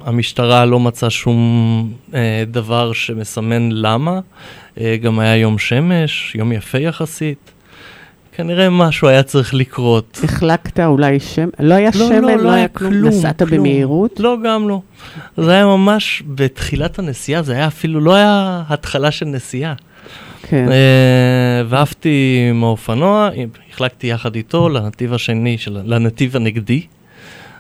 שהמשטרה 0.06 0.66
לא 0.66 0.80
מצאה 0.80 1.10
שום 1.10 1.94
אה, 2.14 2.44
דבר 2.48 2.94
שמסמן 2.94 3.72
למה. 3.72 4.20
אה, 4.80 4.98
גם 5.02 5.20
היה 5.20 5.36
יום 5.36 5.58
שמש, 5.58 6.36
יום 6.36 6.52
יפה 6.52 6.78
יחסית. 6.78 7.52
כנראה 8.36 8.70
משהו 8.70 9.08
היה 9.08 9.24
צריך 9.24 9.54
לקרות. 9.54 10.20
החלקת 10.24 10.80
אולי 10.80 11.20
שם, 11.20 11.50
לא 11.60 11.74
היה 11.74 11.92
שמן, 11.92 12.40
לא, 12.40 12.52
היה 12.52 12.68
כלום, 12.68 12.94
נסעת 12.94 13.44
כלום. 13.44 13.52
במהירות? 13.52 14.20
לא, 14.20 14.38
גם 14.44 14.70
לא. 14.70 14.82
זה 15.38 15.52
היה 15.52 15.66
ממש 15.66 16.24
בתחילת 16.28 17.00
הנסיעה, 17.00 17.42
זה 17.42 17.54
היה 17.54 17.68
אפילו, 17.68 18.00
לא 18.00 18.16
היה 18.16 18.64
התחלה 18.70 19.12
של 19.12 19.26
נסיעה. 19.26 19.74
כן. 20.44 20.72
אה, 20.72 21.64
ועפתי 21.70 22.48
עם 22.50 22.64
האופנוע, 22.64 23.30
החלקתי 23.72 24.08
יחד 24.08 24.36
איתו 24.36 24.70
לנתיב 24.70 25.14
השני, 25.14 25.58
של, 25.58 25.80
לנתיב 25.86 26.36
הנגדי, 26.36 26.82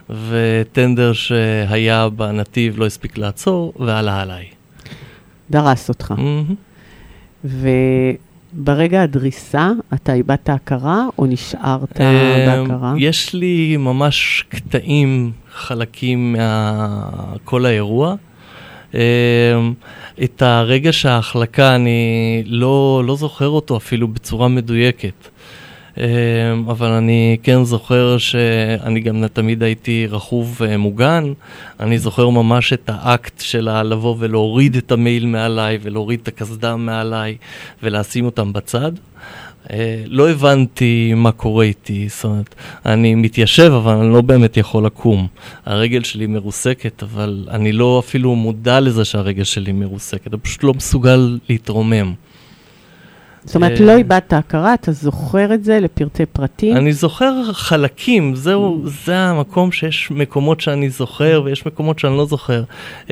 וטנדר 0.09 1.13
שהיה 1.13 2.09
בנתיב 2.09 2.79
לא 2.79 2.85
הספיק 2.85 3.17
לעצור, 3.17 3.73
ועלה 3.79 4.21
עליי. 4.21 4.45
דרס 5.49 5.89
אותך. 5.89 6.13
מהמם. 6.17 6.55
וברגע 7.43 9.01
הדריסה, 9.01 9.71
אתה 9.93 10.13
איבדת 10.13 10.49
הכרה 10.49 11.05
או 11.17 11.25
נשארת 11.25 12.01
אה, 12.01 12.45
בהכרה? 12.47 12.93
יש 12.97 13.33
לי 13.33 13.77
ממש 13.77 14.45
קטעים, 14.49 15.31
חלקים 15.53 16.35
מכל 17.35 17.65
האירוע. 17.65 18.15
אה, 18.95 19.01
את 20.23 20.41
הרגע 20.41 20.93
שההחלקה, 20.93 21.75
אני 21.75 22.43
לא, 22.45 23.03
לא 23.05 23.15
זוכר 23.15 23.47
אותו 23.47 23.77
אפילו 23.77 24.07
בצורה 24.07 24.47
מדויקת. 24.47 25.27
אה, 25.97 26.05
אבל 26.67 26.87
אני 26.87 27.37
כן 27.43 27.63
זוכר 27.63 28.17
שאני 28.17 28.99
גם 28.99 29.27
תמיד 29.27 29.63
הייתי 29.63 30.07
רכוב 30.09 30.61
אה, 30.65 30.77
מוגן. 30.77 31.33
אני 31.79 31.99
זוכר 31.99 32.29
ממש 32.29 32.73
את 32.73 32.89
האקט 32.93 33.41
של 33.41 33.83
לבוא 33.83 34.15
ולהוריד 34.19 34.75
את 34.75 34.91
המעיל 34.91 35.25
מעליי 35.25 35.79
ולהוריד 35.81 36.19
את 36.23 36.27
הקסדה 36.27 36.75
מעליי 36.75 37.37
ולשים 37.83 38.25
אותם 38.25 38.53
בצד. 38.53 38.91
אה, 39.71 40.03
לא 40.05 40.29
הבנתי 40.29 41.13
מה 41.15 41.31
קורה 41.31 41.65
איתי, 41.65 42.07
זאת 42.09 42.23
אומרת, 42.23 42.55
אני 42.85 43.15
מתיישב 43.15 43.71
אבל 43.73 43.93
אני 43.93 44.13
לא 44.13 44.21
באמת 44.21 44.57
יכול 44.57 44.85
לקום. 44.85 45.27
הרגל 45.65 46.03
שלי 46.03 46.27
מרוסקת, 46.27 47.03
אבל 47.03 47.45
אני 47.51 47.71
לא 47.71 48.01
אפילו 48.05 48.35
מודע 48.35 48.79
לזה 48.79 49.05
שהרגל 49.05 49.43
שלי 49.43 49.71
מרוסקת, 49.71 50.33
אני 50.33 50.41
פשוט 50.41 50.63
לא 50.63 50.73
מסוגל 50.73 51.37
להתרומם. 51.49 52.13
זאת 53.45 53.55
אומרת, 53.55 53.81
אה, 53.81 53.85
לא 53.85 53.91
איבדת 53.91 54.33
הכרה, 54.33 54.73
אתה 54.73 54.91
זוכר 54.91 55.53
את 55.53 55.63
זה 55.63 55.79
לפרטי 55.79 56.25
פרטים? 56.25 56.77
אני 56.77 56.93
זוכר 56.93 57.53
חלקים, 57.53 58.35
זהו, 58.35 58.81
זה 59.05 59.17
המקום 59.17 59.71
שיש 59.71 60.11
מקומות 60.11 60.61
שאני 60.61 60.89
זוכר 60.89 61.41
ויש 61.45 61.65
מקומות 61.65 61.99
שאני 61.99 62.17
לא 62.17 62.25
זוכר. 62.25 62.63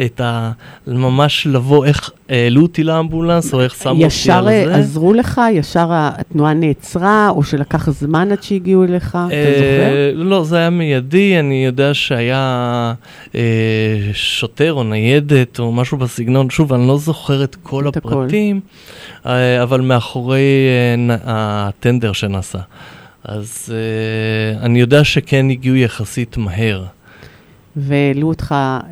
את 0.05 0.21
ה... 0.21 0.51
ממש 0.87 1.47
לבוא, 1.47 1.85
איך, 1.85 2.11
העלו 2.31 2.61
אותי 2.61 2.83
לאמבולנס, 2.83 3.53
או 3.53 3.61
איך 3.61 3.75
שמו 3.75 3.91
אותי 3.91 4.03
ישר 4.03 4.37
על 4.37 4.47
אה, 4.47 4.65
זה. 4.65 4.75
עזרו 4.75 5.13
לך? 5.13 5.41
ישר 5.51 5.87
התנועה 5.91 6.53
נעצרה, 6.53 7.29
או 7.29 7.43
שלקח 7.43 7.89
זמן 7.89 8.31
עד 8.31 8.43
שהגיעו 8.43 8.83
אליך? 8.83 9.09
אתה 9.09 9.17
זוכר? 9.27 9.93
אה, 9.93 10.11
לא, 10.13 10.43
זה 10.43 10.57
היה 10.57 10.69
מיידי, 10.69 11.39
אני 11.39 11.65
יודע 11.65 11.93
שהיה 11.93 12.93
אה, 13.35 13.41
שוטר 14.13 14.73
או 14.73 14.83
ניידת 14.83 15.59
או 15.59 15.71
משהו 15.71 15.97
בסגנון, 15.97 16.49
שוב, 16.49 16.73
אני 16.73 16.87
לא 16.87 16.97
זוכר 16.97 17.43
את 17.43 17.55
כל. 17.63 17.87
הפרטים, 17.87 18.59
אבל 19.63 19.81
מאחורי 19.81 20.67
הטנדר 21.25 22.11
שנסע. 22.11 22.59
אז 23.23 23.73
אני 24.61 24.79
יודע 24.79 25.03
שכן 25.03 25.49
הגיעו 25.49 25.75
יחסית 25.75 26.37
מהר. 26.37 26.83
והעלו 27.75 28.27
אותך 28.27 28.55
אה. 28.55 28.85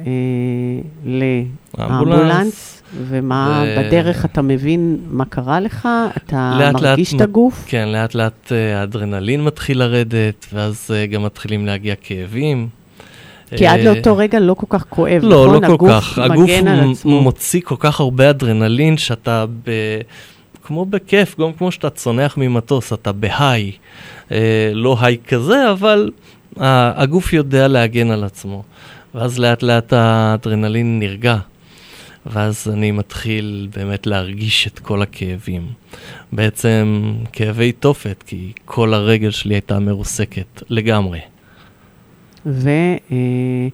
לאמבולנס, 1.78 2.79
ומה, 2.97 3.63
ו- 3.67 3.80
בדרך 3.80 4.25
אתה 4.25 4.41
מבין 4.41 4.97
מה 5.10 5.25
קרה 5.25 5.60
לך? 5.60 5.88
אתה 6.17 6.56
לאט 6.60 6.73
לאט 6.73 6.84
מרגיש 6.84 7.13
את 7.13 7.19
מ- 7.19 7.23
הגוף? 7.23 7.65
כן, 7.67 7.88
לאט 7.89 8.15
לאט 8.15 8.52
אה, 8.52 8.80
האדרנלין 8.80 9.43
מתחיל 9.43 9.80
לרדת, 9.80 10.45
ואז 10.54 10.91
אה, 10.93 11.06
גם 11.06 11.23
מתחילים 11.23 11.65
להגיע 11.65 11.95
כאבים. 12.02 12.67
כי 13.56 13.67
עד 13.67 13.80
אה, 13.80 13.86
לאותו 13.93 14.17
רגע 14.17 14.39
לא 14.39 14.54
כל 14.54 14.65
כך 14.69 14.86
כואב, 14.89 15.19
לא, 15.23 15.45
נכון? 15.47 15.63
לא 15.63 15.67
כל 15.67 15.73
הגוף 15.73 15.89
כך. 15.91 16.17
הגוף 16.19 16.49
מגן 16.49 16.67
על 16.67 16.86
מ- 16.86 16.91
עצמו. 16.91 17.21
מוציא 17.21 17.62
כל 17.63 17.75
כך 17.80 17.99
הרבה 17.99 18.30
אדרנלין 18.30 18.97
שאתה 18.97 19.45
ב... 19.65 19.71
כמו 20.63 20.86
בכיף, 20.86 21.39
גם 21.39 21.54
כמו 21.54 21.71
שאתה 21.71 21.89
צונח 21.89 22.38
ממטוס, 22.38 22.93
אתה 22.93 23.12
בהיי. 23.12 23.71
אה, 24.32 24.38
לא 24.73 24.97
היי 25.02 25.17
כזה, 25.28 25.71
אבל 25.71 26.12
ה- 26.60 27.02
הגוף 27.02 27.34
יודע 27.34 27.67
להגן 27.67 28.12
על 28.12 28.23
עצמו. 28.23 28.63
ואז 29.15 29.39
לאט 29.39 29.63
לאט 29.63 29.93
האדרנלין 29.93 30.99
נרגע. 30.99 31.38
ואז 32.32 32.68
אני 32.74 32.92
מתחיל 32.92 33.68
באמת 33.76 34.08
להרגיש 34.08 34.68
את 34.68 34.80
כל 34.80 35.02
הכאבים. 35.02 35.68
בעצם 36.32 37.13
כאבי 37.32 37.72
תופת, 37.72 38.24
כי 38.28 38.52
כל 38.65 38.94
הרגל 38.94 39.32
שלי 39.32 39.54
הייתה 39.54 39.80
מרוסקת 39.80 40.63
לגמרי. 40.70 41.20
ואתה 42.46 43.65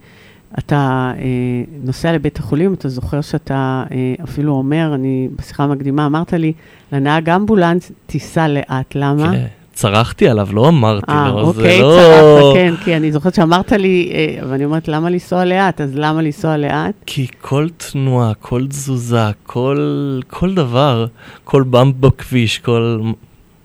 נוסע 1.83 2.13
לבית 2.13 2.37
החולים, 2.37 2.73
אתה 2.73 2.89
זוכר 2.89 3.21
שאתה 3.21 3.83
אה, 3.91 4.13
אפילו 4.23 4.53
אומר, 4.53 4.91
אני 4.95 5.29
בשיחה 5.35 5.63
המקדימה 5.63 6.05
אמרת 6.05 6.33
לי, 6.33 6.53
לנהג 6.91 7.29
אמבולנס, 7.29 7.91
תיסע 8.05 8.47
לאט, 8.47 8.95
למה? 8.95 9.31
כן, 9.31 9.45
צרחתי 9.75 10.29
עליו, 10.29 10.47
לא 10.53 10.67
אמרתי 10.67 11.11
אה, 11.11 11.29
לו, 11.29 11.41
אוקיי, 11.41 11.77
זה 11.77 11.81
לא... 11.81 11.97
צרחת, 11.99 12.55
כן, 12.55 12.73
כי 12.83 12.95
אני 12.95 13.11
זוכרת 13.11 13.35
שאמרת 13.35 13.71
לי, 13.71 14.11
אה, 14.13 14.47
ואני 14.49 14.65
אומרת, 14.65 14.87
למה 14.87 15.09
לנסוע 15.09 15.45
לאט? 15.45 15.81
אז 15.81 15.95
למה 15.95 16.21
לנסוע 16.21 16.57
לאט? 16.57 16.93
כי 17.05 17.27
כל 17.41 17.67
תנועה, 17.77 18.33
כל 18.33 18.65
תזוזה, 18.69 19.31
כל, 19.43 20.19
כל 20.27 20.53
דבר, 20.53 21.05
כל 21.43 21.63
במפ 21.63 21.95
בכביש, 21.99 22.59
כל... 22.59 22.99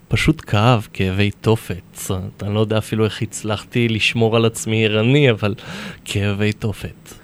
פשוט 0.09 0.43
כאב, 0.47 0.89
כאבי 0.93 1.31
תופת. 1.31 1.99
אני 2.43 2.55
לא 2.55 2.61
יודע 2.61 2.79
אפילו 2.79 3.05
איך 3.05 3.23
הצלחתי 3.23 3.89
לשמור 3.89 4.37
על 4.37 4.45
עצמי 4.45 4.85
ערני, 4.85 5.31
אבל 5.31 5.55
כאבי 6.05 6.53
תופת. 6.53 7.15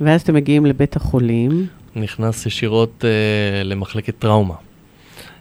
ואז 0.00 0.22
אתם 0.22 0.34
מגיעים 0.34 0.66
לבית 0.66 0.96
החולים, 0.96 1.66
נכנס 1.96 2.46
ישירות 2.46 3.04
אה, 3.04 3.64
למחלקת 3.64 4.14
טראומה. 4.18 4.54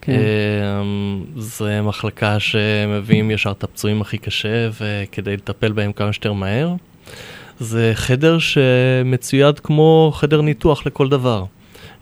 כן, 0.06 0.12
אה, 0.12 0.84
זה 1.38 1.82
מחלקה 1.82 2.39
שמביאים 2.39 3.32
ישר 3.32 3.52
את 3.52 3.63
הפצועים 3.63 4.02
הכי 4.02 4.18
קשה, 4.18 4.70
וכדי 4.82 5.38
לטפל 5.38 5.72
בהם 5.72 5.91
כמה 5.91 6.13
שיותר 6.13 6.34
מהר. 6.34 6.74
זה 7.60 7.91
חדר 7.94 8.38
שמצויד 8.39 9.60
כמו 9.60 10.12
חדר 10.15 10.41
ניתוח 10.41 10.86
לכל 10.86 11.10
דבר. 11.10 11.46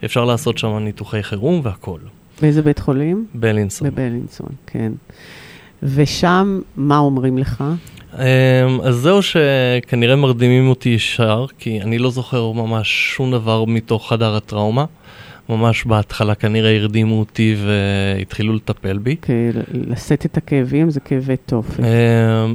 אפשר 0.04 0.24
לעשות 0.24 0.58
שם 0.58 0.78
ניתוחי 0.78 1.22
חירום 1.22 1.60
והכול. 1.64 2.00
באיזה 2.42 2.62
בית 2.62 2.78
חולים? 2.78 3.26
בלינסון. 3.34 3.90
בבלינסון, 3.90 4.48
כן. 4.66 4.92
ושם, 5.82 6.60
מה 6.76 6.98
אומרים 6.98 7.38
לך? 7.38 7.64
אמ, 8.18 8.20
אז 8.82 8.94
זהו 8.94 9.20
שכנראה 9.22 10.16
מרדימים 10.16 10.68
אותי 10.68 10.88
ישר, 10.88 11.46
כי 11.58 11.82
אני 11.82 11.98
לא 11.98 12.10
זוכר 12.10 12.50
ממש 12.52 13.12
שום 13.16 13.32
דבר 13.32 13.64
מתוך 13.64 14.08
חדר 14.08 14.36
הטראומה. 14.36 14.84
ממש 15.48 15.84
בהתחלה 15.84 16.34
כנראה 16.34 16.76
הרדימו 16.76 17.18
אותי 17.18 17.56
והתחילו 17.66 18.54
לטפל 18.54 18.98
בי. 18.98 19.16
כי 19.22 19.32
לשאת 19.72 20.26
את 20.26 20.36
הכאבים 20.36 20.90
זה 20.90 21.00
כאבי 21.00 21.36
תופת. 21.36 21.80
אמ, 21.80 22.54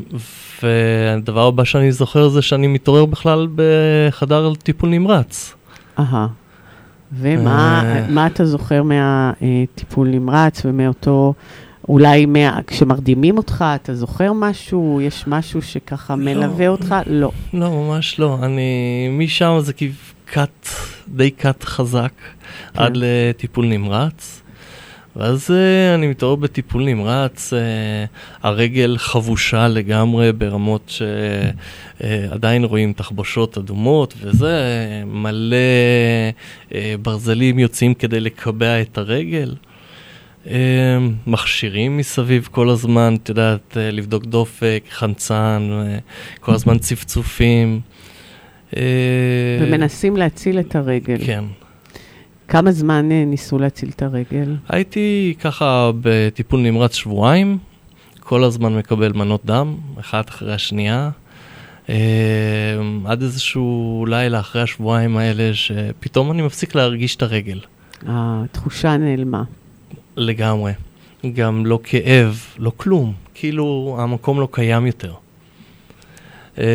והדבר 0.64 1.48
הבא 1.48 1.64
שאני 1.64 1.92
זוכר 1.92 2.28
זה 2.28 2.42
שאני 2.42 2.68
מתעורר 2.68 3.06
בכלל 3.06 3.48
בחדר 3.56 4.54
טיפול 4.56 4.90
נמרץ. 4.90 5.56
אהה. 6.00 6.28
ומה 7.12 7.84
אה. 8.18 8.28
אתה 8.28 8.46
זוכר 8.46 8.84
מהטיפול 8.84 10.08
נמרץ 10.08 10.62
ומאותו, 10.66 11.34
אולי 11.90 12.26
מה, 12.26 12.60
כשמרדימים 12.68 13.38
אותך, 13.38 13.66
אתה 13.76 13.94
זוכר 13.94 14.34
משהו? 14.34 15.02
יש 15.02 15.24
משהו 15.28 15.62
שככה 15.62 16.16
מלווה 16.16 16.68
אותך? 16.68 16.96
לא. 17.08 17.32
לא, 17.54 17.70
ממש 17.70 18.20
לא. 18.20 18.38
אני... 18.44 19.10
משם 19.12 19.58
זה 19.60 19.74
קאט, 20.26 20.70
די 21.16 21.32
קאט 21.32 21.64
חזק, 21.64 22.12
כן. 22.74 22.80
עד 22.84 22.94
לטיפול 22.96 23.66
נמרץ. 23.66 24.42
ואז 25.16 25.52
uh, 25.52 25.96
אני 25.96 26.08
מתעורר 26.08 26.36
בטיפול 26.36 26.84
נמרץ, 26.84 27.54
uh, 27.54 27.58
הרגל 28.44 28.96
חבושה 28.98 29.68
לגמרי 29.68 30.32
ברמות 30.34 30.94
שעדיין 32.00 32.64
רואים 32.64 32.94
תחבושות 32.94 33.58
אדומות 33.58 34.14
וזה, 34.22 34.48
אה, 34.48 35.06
מלא 35.06 35.56
uh, 36.70 36.74
ברזלים 37.02 37.60
יוצאים 37.60 37.94
כדי 37.94 38.20
לקבע 38.20 38.82
את 38.82 38.98
הרגל. 38.98 39.56
Uh, 40.46 40.50
מכשירים 41.28 41.98
מסביב 41.98 42.48
כל 42.52 42.70
הזמן, 42.70 43.16
את 43.24 43.30
יודעת, 43.30 43.72
uh, 43.78 43.80
לבדוק 43.92 44.26
דופק, 44.26 44.84
חמצן, 44.90 45.70
uh, 45.70 46.42
כל 46.42 46.54
הזמן 46.54 46.78
צפצופים. 46.78 47.82
Uh, 48.72 48.76
ומנסים 49.62 50.18
להציל 50.18 50.60
את 50.60 50.76
הרגל. 50.76 51.18
כן. 51.26 51.44
כמה 52.48 52.72
זמן 52.72 53.12
אה, 53.12 53.26
ניסו 53.26 53.60
להציל 53.60 53.90
את 53.96 54.02
הרגל? 54.02 54.56
הייתי 54.70 55.34
ככה 55.40 55.92
בטיפול 56.02 56.60
נמרץ 56.60 56.96
שבועיים, 56.96 57.58
כל 58.20 58.44
הזמן 58.44 58.78
מקבל 58.78 59.14
מנות 59.14 59.42
דם, 59.46 59.76
אחת 60.00 60.30
אחרי 60.30 60.54
השנייה. 60.54 61.10
אה, 61.90 61.96
עד 63.06 63.22
איזשהו 63.22 64.06
לילה 64.10 64.40
אחרי 64.40 64.62
השבועיים 64.62 65.18
האלה, 65.18 65.54
שפתאום 65.54 66.32
אני 66.32 66.42
מפסיק 66.42 66.76
להרגיש 66.76 67.16
את 67.16 67.22
הרגל. 67.22 67.60
התחושה 68.08 68.98
נעלמה. 68.98 69.44
לגמרי. 70.18 70.72
גם 71.34 71.66
לא 71.66 71.80
כאב, 71.84 72.46
לא 72.58 72.72
כלום. 72.78 73.14
כאילו 73.34 73.98
המקום 74.00 74.40
לא 74.40 74.48
קיים 74.52 74.86
יותר. 74.86 75.14
אה, 76.60 76.66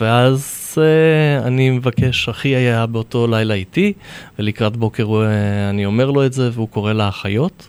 ואז 0.00 0.74
אה, 0.78 1.46
אני 1.46 1.70
מבקש, 1.70 2.28
אחי 2.28 2.48
היה 2.48 2.86
באותו 2.86 3.26
לילה 3.26 3.54
איתי, 3.54 3.92
ולקראת 4.38 4.76
בוקר 4.76 5.04
אה, 5.04 5.70
אני 5.70 5.86
אומר 5.86 6.10
לו 6.10 6.26
את 6.26 6.32
זה, 6.32 6.50
והוא 6.52 6.68
קורא 6.68 6.92
לאחיות. 6.92 7.68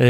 אה, 0.00 0.06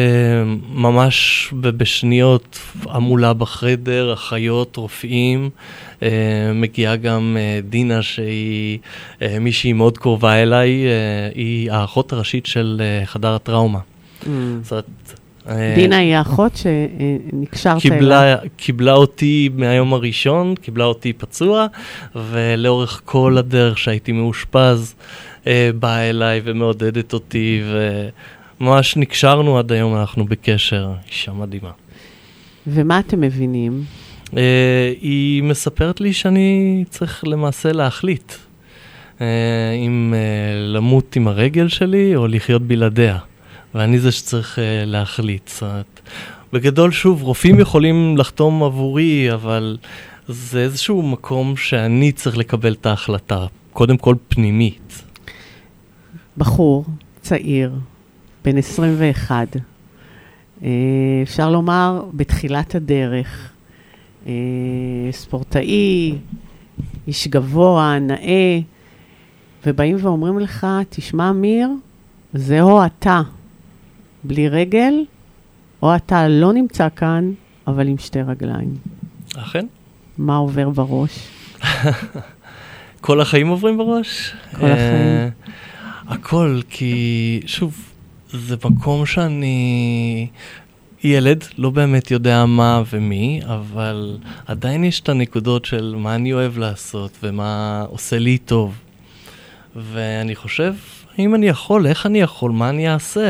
ממש 0.69 1.49
בשניות 1.53 2.59
המולה 2.85 3.33
בחדר, 3.33 4.13
אחיות, 4.13 4.77
רופאים. 4.77 5.51
אה, 6.03 6.09
מגיעה 6.55 6.97
גם 6.97 7.37
אה, 7.41 7.61
דינה 7.69 8.03
שהיא 8.03 8.79
מישהי 9.41 9.73
מאוד 9.73 9.99
קרובה 9.99 10.43
אליי, 10.43 10.85
היא 11.35 11.73
האחות 11.73 12.13
הראשית 12.13 12.47
של 12.47 12.83
חדר 13.05 13.35
הטראומה. 13.35 13.79
זאת 14.63 14.71
אומרת, 14.71 15.21
דינה 15.75 15.99
היא 15.99 16.15
האחות 16.15 16.57
שנקשרת 16.57 17.87
אליה. 17.87 18.37
קיבלה, 18.57 18.95
אותי 18.95 19.49
מהיום 19.57 19.95
הראשון, 19.95 20.55
קיבלה 20.55 20.85
אותי 20.85 21.13
פצוע, 21.13 21.67
ולאורך 22.15 23.03
כל 23.05 23.37
הדרך 23.39 23.79
שהייתי 23.79 24.13
מאושפז, 24.13 24.95
אה, 25.47 25.71
באה 25.81 26.11
אליי 26.11 26.41
ומעודדת 26.45 27.13
אותי, 27.13 27.63
וממש 28.61 28.97
נקשרנו 28.97 29.59
עד 29.59 29.73
היום, 29.73 29.97
אנחנו 29.97 30.25
בקשר, 30.25 30.93
אישה 31.09 31.33
מדהימה. 31.33 31.71
ומה 32.67 32.99
אתם 32.99 33.21
מבינים? 33.21 33.85
אה, 34.37 34.93
היא 35.01 35.43
מספרת 35.43 36.01
לי 36.01 36.13
שאני 36.13 36.85
צריך 36.91 37.25
למעשה 37.27 37.73
להחליט 37.73 38.33
אה, 39.21 39.27
אם 39.87 40.15
אה, 40.17 40.61
למות 40.67 41.17
עם 41.17 41.29
הרגל 41.29 41.69
שלי 41.69 42.17
או 42.17 42.27
לחיות 42.27 42.63
בלעדיה. 42.63 43.19
ואני 43.75 43.99
זה 43.99 44.13
שצריך 44.13 44.59
אה, 44.59 44.85
להחליט. 44.87 45.49
זאת 45.49 46.01
בגדול, 46.53 46.93
שוב, 46.93 47.23
רופאים 47.23 47.61
יכולים 47.61 48.17
לחתום 48.19 48.63
עבורי, 48.63 49.33
אבל 49.33 49.77
זה 50.29 50.61
איזשהו 50.61 51.03
מקום 51.03 51.57
שאני 51.57 52.13
צריך 52.13 52.37
לקבל 52.37 52.73
את 52.73 52.87
ההחלטה, 52.87 53.47
קודם 53.73 53.97
כל 53.97 54.15
פנימית. 54.29 55.03
בחור 56.39 56.85
צעיר, 57.21 57.73
בן 58.45 58.59
21, 58.59 59.57
אה, 60.63 60.69
אפשר 61.23 61.51
לומר 61.51 62.05
בתחילת 62.15 62.75
הדרך, 62.75 63.53
אה, 64.27 64.33
ספורטאי, 65.11 66.15
איש 67.09 67.29
גבוה, 67.29 67.99
נאה, 67.99 68.59
ובאים 69.67 69.97
ואומרים 70.01 70.39
לך, 70.39 70.67
תשמע, 70.91 71.31
אמיר, 71.31 71.69
זה 72.35 72.61
או 72.61 72.87
אתה 72.87 73.23
בלי 74.25 74.49
רגל, 74.49 74.95
או 75.83 75.97
אתה 75.97 76.29
לא 76.29 76.53
נמצא 76.53 76.89
כאן, 76.97 77.33
אבל 77.67 77.89
עם 77.89 77.99
שתי 77.99 78.23
רגליים. 78.23 78.75
אכן. 79.37 79.67
מה 80.19 80.37
עובר 80.37 80.71
בראש? 80.71 81.29
כל 83.01 83.21
החיים 83.21 83.49
עוברים 83.49 83.79
בראש? 83.79 84.35
כל 84.51 84.67
החיים. 84.67 84.73
אה, 84.73 85.29
הכל, 86.07 86.61
כי 86.69 87.41
שוב, 87.47 87.93
זה 88.31 88.57
מקום 88.65 89.07
שאני 89.07 90.27
ילד, 91.05 91.45
לא 91.59 91.71
באמת 91.71 92.11
יודע 92.11 92.45
מה 92.47 92.83
ומי, 92.91 93.41
אבל 93.45 94.19
עדיין 94.47 94.85
יש 94.85 95.01
את 95.01 95.09
הנקודות 95.09 95.65
של 95.65 95.95
מה 95.99 96.15
אני 96.15 96.33
אוהב 96.33 96.59
לעשות 96.59 97.19
ומה 97.23 97.85
עושה 97.89 98.19
לי 98.19 98.39
טוב. 98.39 98.79
ואני 99.77 100.37
חושב, 100.37 100.75
אם 101.19 101.35
אני 101.35 101.49
יכול, 101.49 101.87
איך 101.87 102.07
אני 102.07 102.21
יכול, 102.21 102.51
מה 102.51 102.69
אני 102.69 102.93
אעשה? 102.93 103.29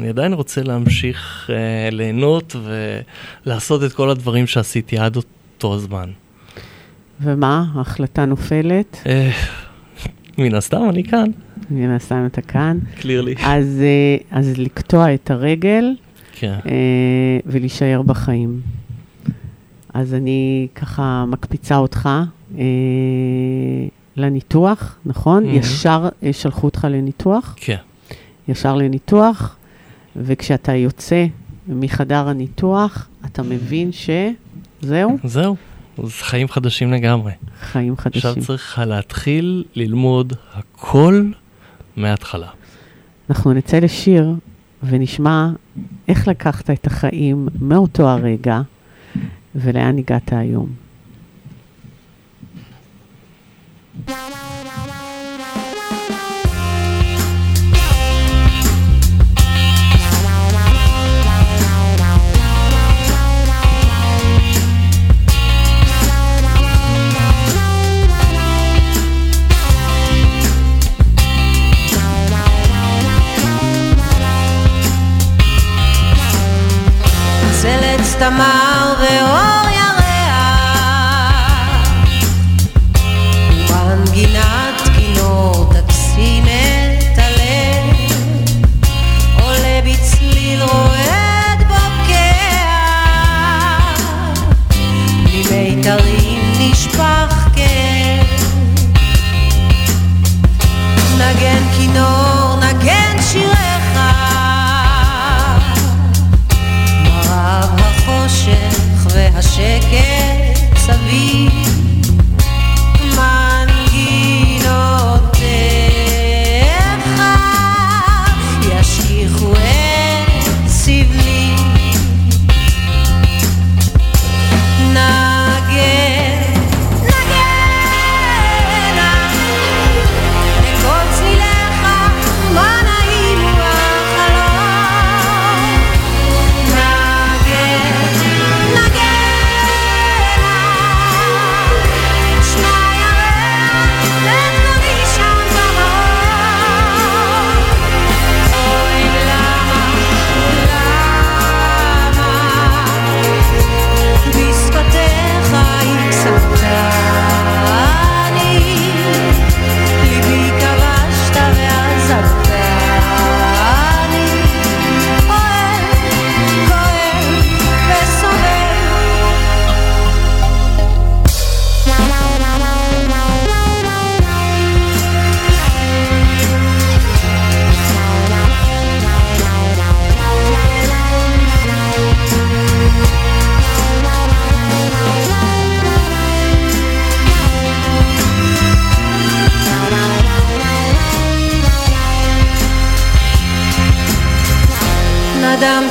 אני 0.00 0.08
עדיין 0.08 0.32
רוצה 0.32 0.62
להמשיך 0.62 1.50
אה, 1.52 1.90
ליהנות 1.90 2.56
ולעשות 3.46 3.84
את 3.84 3.92
כל 3.92 4.10
הדברים 4.10 4.46
שעשיתי 4.46 4.98
עד 4.98 5.16
אותו 5.16 5.78
זמן. 5.78 6.10
ומה? 7.20 7.64
ההחלטה 7.74 8.24
נופלת? 8.24 9.02
אה, 9.06 9.30
מן 10.38 10.54
הסתם, 10.54 10.88
אני 10.88 11.04
כאן, 11.04 11.30
מן 11.70 11.90
הסתם 11.90 12.26
אתה 12.26 12.42
כאן. 12.42 12.78
קלירלי. 13.00 13.34
אז, 13.44 13.80
אה, 13.82 14.38
אז 14.38 14.58
לקטוע 14.58 15.14
את 15.14 15.30
הרגל 15.30 15.84
כן. 16.32 16.58
אה, 16.66 17.38
ולהישאר 17.46 18.02
בחיים. 18.02 18.60
אז 19.94 20.14
אני 20.14 20.68
ככה 20.74 21.24
מקפיצה 21.28 21.76
אותך 21.76 22.08
אה, 22.58 22.64
לניתוח, 24.16 24.98
נכון? 25.06 25.44
Mhm. 25.44 25.48
ישר 25.48 26.08
אה, 26.22 26.32
שלחו 26.32 26.66
אותך 26.66 26.86
לניתוח, 26.90 27.54
כן. 27.56 27.76
ישר 28.48 28.76
לניתוח, 28.76 29.56
וכשאתה 30.16 30.74
יוצא 30.74 31.26
מחדר 31.68 32.28
הניתוח, 32.28 33.08
אתה 33.26 33.42
מבין 33.42 33.90
שזהו, 33.92 35.18
זהו, 35.24 35.56
אז 35.98 36.12
חיים 36.12 36.48
חדשים 36.48 36.92
לגמרי. 36.92 37.32
חיים 37.60 37.96
חדשים. 37.96 38.30
עכשיו 38.30 38.44
צריך 38.44 38.78
להתחיל 38.86 39.64
ללמוד 39.74 40.32
הכל 40.54 41.30
מההתחלה. 41.96 42.48
אנחנו 43.30 43.52
נצא 43.52 43.78
לשיר 43.78 44.34
ונשמע 44.82 45.48
איך 46.08 46.28
לקחת 46.28 46.70
את 46.70 46.86
החיים 46.86 47.48
מאותו 47.60 48.08
הרגע 48.08 48.60
ולאן 49.54 49.98
הגעת 49.98 50.32
היום. 50.32 50.68
צלץ 54.06 54.29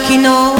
he 0.09 0.17
know. 0.17 0.58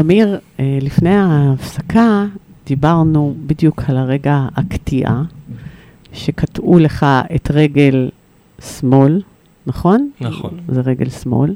אמיר, 0.00 0.38
אה, 0.60 0.78
לפני 0.80 1.14
ההפסקה 1.14 2.26
דיברנו 2.66 3.34
בדיוק 3.46 3.82
על 3.88 3.96
הרגע 3.96 4.46
הקטיעה, 4.56 5.22
שקטעו 6.12 6.78
לך 6.78 7.06
את 7.34 7.50
רגל 7.50 8.10
שמאל, 8.60 9.22
נכון? 9.66 10.10
נכון. 10.20 10.50
זה 10.68 10.80
רגל 10.80 11.08
שמאל. 11.08 11.54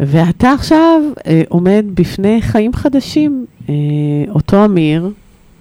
ואתה 0.00 0.52
עכשיו 0.52 1.00
אה, 1.26 1.42
עומד 1.48 1.84
בפני 1.94 2.42
חיים 2.42 2.72
חדשים, 2.72 3.46
אה, 3.68 3.74
אותו 4.28 4.64
אמיר, 4.64 5.10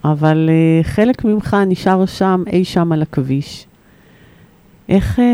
אבל 0.04 0.50
אה, 0.50 0.84
חלק 0.84 1.26
ממך 1.26 1.58
נשאר 1.68 2.06
שם, 2.06 2.44
אי 2.48 2.66
שם 2.66 2.92
על 2.92 3.02
הכביש. 3.02 3.66
איך, 4.90 5.20
אה, 5.20 5.26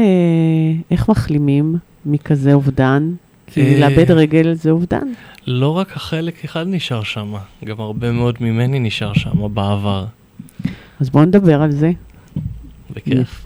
איך 0.91 1.09
מחלימים 1.09 1.75
מכזה 2.05 2.53
אובדן? 2.53 3.13
כי 3.53 3.61
אה, 3.61 3.79
לאבד 3.79 4.11
רגל 4.11 4.53
זה 4.53 4.69
אובדן. 4.71 5.07
לא 5.47 5.77
רק 5.77 5.95
החלק 5.95 6.43
אחד 6.45 6.65
נשאר 6.67 7.03
שם, 7.03 7.33
גם 7.65 7.79
הרבה 7.79 8.11
מאוד 8.11 8.35
ממני 8.41 8.79
נשאר 8.79 9.13
שם 9.13 9.53
בעבר. 9.53 10.05
אז 10.99 11.09
בואו 11.09 11.25
נדבר 11.25 11.61
על 11.61 11.71
זה. 11.71 11.91
בכיף. 12.95 13.45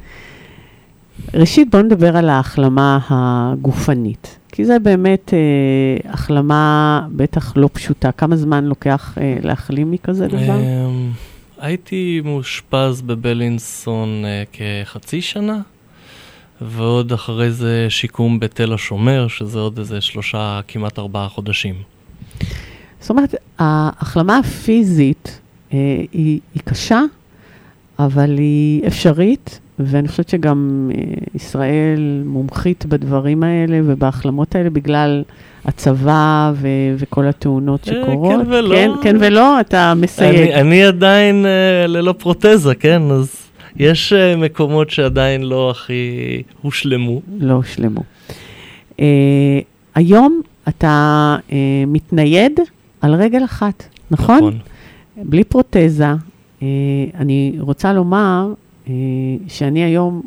ראשית, 1.34 1.70
בואו 1.72 1.84
נדבר 1.84 2.18
על 2.18 2.30
ההחלמה 2.30 3.00
הגופנית, 3.10 4.40
כי 4.52 4.66
זה 4.66 4.80
באמת 4.80 5.34
אה, 5.34 6.12
החלמה 6.12 7.02
בטח 7.12 7.54
לא 7.58 7.70
פשוטה. 7.74 8.12
כמה 8.12 8.36
זמן 8.36 8.66
לוקח 8.66 9.18
אה, 9.22 9.38
להחלים 9.44 9.92
מכזה 9.92 10.28
דבר? 10.28 10.60
אמ, 10.60 11.12
הייתי 11.60 12.22
מאושפז 12.26 13.02
בבלינסון 13.02 14.24
אה, 14.26 14.44
כחצי 14.54 15.22
שנה, 15.22 15.62
ועוד 16.62 17.14
אחרי 17.14 17.52
זה 17.52 17.86
שיקום 17.90 18.40
בתל 18.40 18.74
השומר, 18.74 19.28
שזה 19.28 19.60
עוד 19.60 19.80
איזה 19.80 20.02
שלושה, 20.02 20.60
כמעט 20.68 21.00
ארבעה 21.00 21.30
חודשים. 21.30 21.76
זאת 23.00 23.10
אומרת, 23.10 23.36
ההחלמה 23.60 24.38
הפיזית 24.38 25.40
אה, 25.74 25.78
היא, 26.12 26.40
היא 26.54 26.62
קשה, 26.66 27.02
אבל 28.00 28.38
היא 28.38 28.88
אפשרית, 28.88 29.60
ואני 29.80 30.08
חושבת 30.08 30.30
שגם 30.30 30.92
אה, 30.96 31.14
ישראל 31.36 32.24
מומחית 32.26 32.86
בדברים 32.86 33.44
האלה 33.44 33.80
ובהחלמות 33.86 34.56
האלה 34.56 34.70
בגלל 34.70 35.24
הצבא 35.66 36.52
ו- 36.56 36.68
וכל 36.98 37.28
התאונות 37.28 37.90
אה, 37.90 37.94
שקורות. 37.94 38.42
כן 38.46 38.52
ולא. 38.52 38.76
כן, 38.76 38.90
כן 39.04 39.16
ולא, 39.20 39.60
אתה 39.60 39.94
מסייג. 39.96 40.36
אני, 40.36 40.56
אני 40.56 40.84
עדיין 40.84 41.46
אה, 41.46 41.88
ללא 41.88 42.12
פרוטזה, 42.18 42.76
כן? 42.76 43.02
אז 43.12 43.47
יש 43.80 44.14
אה, 44.14 44.36
מקומות 44.36 44.90
שעדיין 44.90 45.44
לא 45.44 45.72
הכי 45.72 46.44
הושלמו. 46.62 47.22
לא 47.40 47.54
הושלמו. 47.54 48.02
Uh, 48.92 49.00
היום 49.96 50.42
אתה 50.68 51.36
uh, 51.50 51.52
מתנייד 51.88 52.60
על 53.02 53.16
רגל 53.16 53.44
אחת, 53.46 53.84
נכון? 54.12 54.38
נכון. 54.38 54.60
בלי 55.18 55.44
פרוטזה. 55.44 56.14
Uh, 56.60 56.64
אני 57.16 57.56
רוצה 57.60 57.94
לומר 57.94 58.54
uh, 58.86 58.90
שאני 59.48 59.84
היום 59.84 60.22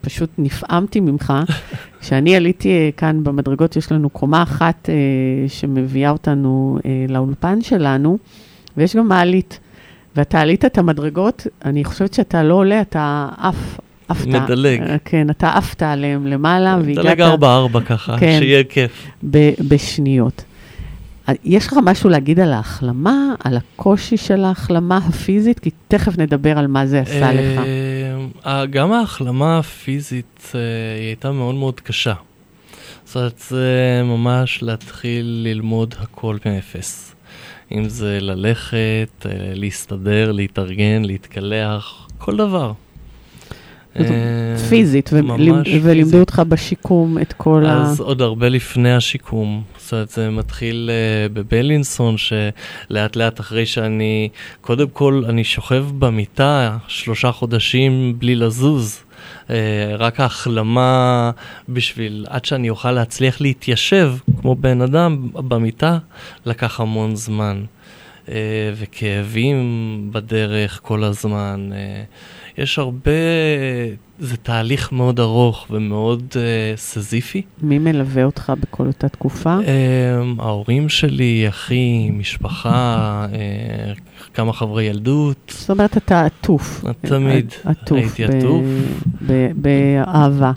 פשוט 0.00 0.30
נפעמתי 0.38 1.00
ממך. 1.00 1.32
כשאני 2.00 2.36
עליתי 2.36 2.68
uh, 2.68 2.98
כאן 2.98 3.24
במדרגות, 3.24 3.76
יש 3.76 3.92
לנו 3.92 4.10
קומה 4.10 4.42
אחת 4.42 4.88
uh, 4.88 5.50
שמביאה 5.50 6.10
אותנו 6.10 6.78
uh, 6.78 7.12
לאולפן 7.12 7.62
שלנו, 7.62 8.18
ויש 8.76 8.96
גם 8.96 9.08
מעלית. 9.08 9.60
ואתה 10.16 10.40
עלית 10.40 10.64
את 10.64 10.78
המדרגות, 10.78 11.46
אני 11.64 11.84
חושבת 11.84 12.14
שאתה 12.14 12.42
לא 12.42 12.54
עולה, 12.54 12.80
אתה 12.80 13.28
עף. 13.38 13.78
עפת. 14.08 14.26
מדלג. 14.26 14.80
אה, 14.82 14.96
כן, 15.04 15.30
אתה 15.30 15.48
עפת 15.50 15.82
עליהם 15.82 16.26
למעלה 16.26 16.78
דלג 16.82 16.96
והגעת 16.96 17.20
ארבע 17.20 17.54
ארבע 17.54 17.80
ככה, 17.80 18.16
כן. 18.18 18.36
שיהיה 18.38 18.64
כיף. 18.64 19.06
ב- 19.30 19.50
בשניות. 19.68 20.44
אה, 21.28 21.34
יש 21.44 21.66
לך 21.66 21.76
משהו 21.84 22.10
להגיד 22.10 22.40
על 22.40 22.52
ההחלמה, 22.52 23.34
על 23.44 23.56
הקושי 23.56 24.16
של 24.16 24.44
ההחלמה 24.44 24.96
הפיזית? 24.96 25.58
כי 25.58 25.70
תכף 25.88 26.18
נדבר 26.18 26.58
על 26.58 26.66
מה 26.66 26.86
זה 26.86 27.00
עשה 27.00 27.32
לך. 27.32 27.60
אה, 28.46 28.66
גם 28.66 28.92
ההחלמה 28.92 29.58
הפיזית 29.58 30.50
היא 30.98 31.06
הייתה 31.06 31.32
מאוד 31.32 31.54
מאוד 31.54 31.80
קשה. 31.80 32.14
זאת 33.04 33.16
אומרת, 33.16 33.38
זה 33.48 34.02
ממש 34.04 34.62
להתחיל 34.62 35.26
ללמוד 35.44 35.94
הכל 36.00 36.36
מאפס. 36.46 37.13
אם 37.72 37.88
זה 37.88 38.18
ללכת, 38.20 39.26
אה, 39.26 39.30
להסתדר, 39.54 40.32
להתארגן, 40.32 41.04
להתקלח, 41.04 42.08
כל 42.18 42.36
דבר. 42.36 42.72
אה, 44.00 44.04
פיזית, 44.68 45.10
ולימדו. 45.82 46.18
אותך 46.20 46.42
בשיקום 46.48 47.18
את 47.18 47.32
כל 47.32 47.64
ה... 47.66 47.82
אז 47.82 48.00
עוד 48.00 48.22
הרבה 48.22 48.48
לפני 48.48 48.94
השיקום. 48.94 49.62
זאת 49.78 49.92
אומרת, 49.92 50.08
זה 50.08 50.30
מתחיל 50.30 50.90
uh, 50.90 51.32
בבלינסון, 51.32 52.16
שלאט 52.16 53.16
לאט 53.16 53.40
אחרי 53.40 53.66
שאני, 53.66 54.28
קודם 54.60 54.88
כל, 54.88 55.22
אני 55.28 55.44
שוכב 55.44 55.86
במיטה 55.98 56.76
שלושה 56.88 57.32
חודשים 57.32 58.14
בלי 58.18 58.34
לזוז. 58.34 59.03
Uh, 59.46 59.50
רק 59.98 60.20
ההחלמה 60.20 61.30
בשביל, 61.68 62.26
עד 62.28 62.44
שאני 62.44 62.70
אוכל 62.70 62.92
להצליח 62.92 63.40
להתיישב 63.40 64.12
כמו 64.40 64.54
בן 64.54 64.80
אדם 64.80 65.28
במיטה, 65.34 65.98
לקח 66.46 66.80
המון 66.80 67.16
זמן. 67.16 67.64
Uh, 68.26 68.28
וכאבים 68.76 70.08
בדרך 70.12 70.80
כל 70.82 71.04
הזמן. 71.04 71.70
Uh, 71.72 72.60
יש 72.62 72.78
הרבה, 72.78 73.10
זה 74.18 74.36
תהליך 74.36 74.92
מאוד 74.92 75.20
ארוך 75.20 75.66
ומאוד 75.70 76.22
uh, 76.30 76.36
סזיפי. 76.76 77.42
מי 77.62 77.78
מלווה 77.78 78.24
אותך 78.24 78.52
בכל 78.60 78.86
אותה 78.86 79.08
תקופה? 79.08 79.58
Um, 79.58 80.42
ההורים 80.42 80.88
שלי, 80.88 81.48
אחי, 81.48 82.10
משפחה, 82.10 83.26
uh, 83.30 84.13
כמה 84.34 84.52
חברי 84.52 84.84
ילדות. 84.84 85.36
זאת 85.58 85.70
אומרת, 85.70 85.96
אתה 85.96 86.24
עטוף. 86.24 86.84
תמיד 87.00 87.52
עטוף. 87.64 87.98
הייתי 87.98 88.24
עטוף. 88.24 88.64
באהבה. 89.54 90.52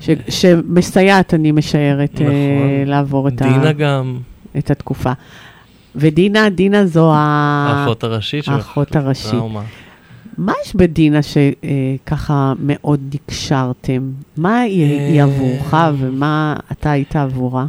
ש- 0.00 0.10
שמסייעת, 0.28 1.34
אני 1.34 1.52
משערת, 1.52 2.20
אה, 2.20 2.26
נכון. 2.26 2.36
לעבור 2.86 3.28
את 3.28 3.42
ה- 3.42 3.44
דינה 3.44 3.72
גם, 3.72 4.18
את 4.58 4.70
התקופה. 4.70 5.12
ודינה, 5.96 6.48
דינה 6.50 6.86
זו 6.86 7.12
ה... 7.14 7.16
האחות 7.76 8.04
הראשית 8.04 8.44
של 8.44 8.52
האחות 8.52 8.96
הראשית. 8.96 9.30
טראומה. 9.30 9.62
מה 10.38 10.52
יש 10.66 10.76
בדינה 10.76 11.18
שככה 11.22 12.52
מאוד 12.60 13.00
נקשרתם? 13.14 14.10
מה 14.36 14.60
היא, 14.60 15.18
אה. 15.20 15.24
עבורך 15.24 15.74
ומה 15.98 16.56
אתה 16.72 16.90
היית 16.90 17.16
עבורה? 17.16 17.66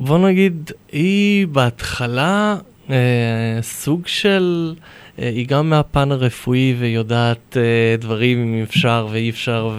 בוא 0.00 0.18
נגיד, 0.18 0.70
היא 0.92 1.46
בהתחלה 1.46 2.52
אה, 2.52 2.56
סוג 3.60 4.06
של, 4.06 4.74
אה, 5.18 5.28
היא 5.28 5.46
גם 5.46 5.70
מהפן 5.70 6.12
הרפואי 6.12 6.74
ויודעת 6.78 7.56
אה, 7.56 7.96
דברים 7.98 8.54
אם 8.54 8.62
אפשר 8.62 9.08
ואי 9.10 9.30
אפשר, 9.30 9.76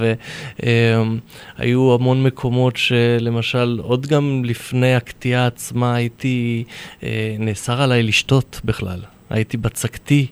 והיו 1.60 1.93
המון 1.93 2.24
מקומות 2.24 2.78
שלמשל, 2.78 3.80
עוד 3.82 4.08
גם 4.08 4.41
לפני 4.46 4.96
הקטיעה 4.96 5.48
עצמה 5.48 5.96
הייתי, 5.96 6.63
אה, 7.04 7.36
נאסר 7.39 7.82
עליי 7.82 8.04
לשתות 8.04 8.62
בכלל, 8.65 9.00
הייתי 9.30 9.58
בצקתי, 9.58 10.28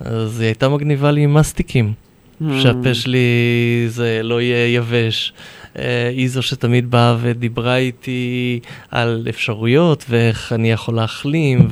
אז 0.00 0.40
היא 0.40 0.46
הייתה 0.46 0.68
מגניבה 0.68 1.10
לי 1.10 1.20
עם 1.20 1.34
מסטיקים. 1.34 2.03
Mm. 2.48 2.62
שהפה 2.62 2.94
שלי 2.94 3.28
זה 3.88 4.20
לא 4.22 4.40
יהיה 4.40 4.74
יבש. 4.74 5.32
אה, 5.78 6.08
היא 6.08 6.28
זו 6.28 6.42
שתמיד 6.42 6.90
באה 6.90 7.16
ודיברה 7.20 7.76
איתי 7.76 8.60
על 8.90 9.26
אפשרויות 9.28 10.04
ואיך 10.08 10.52
אני 10.52 10.70
יכול 10.70 10.94
להחלים, 10.94 11.68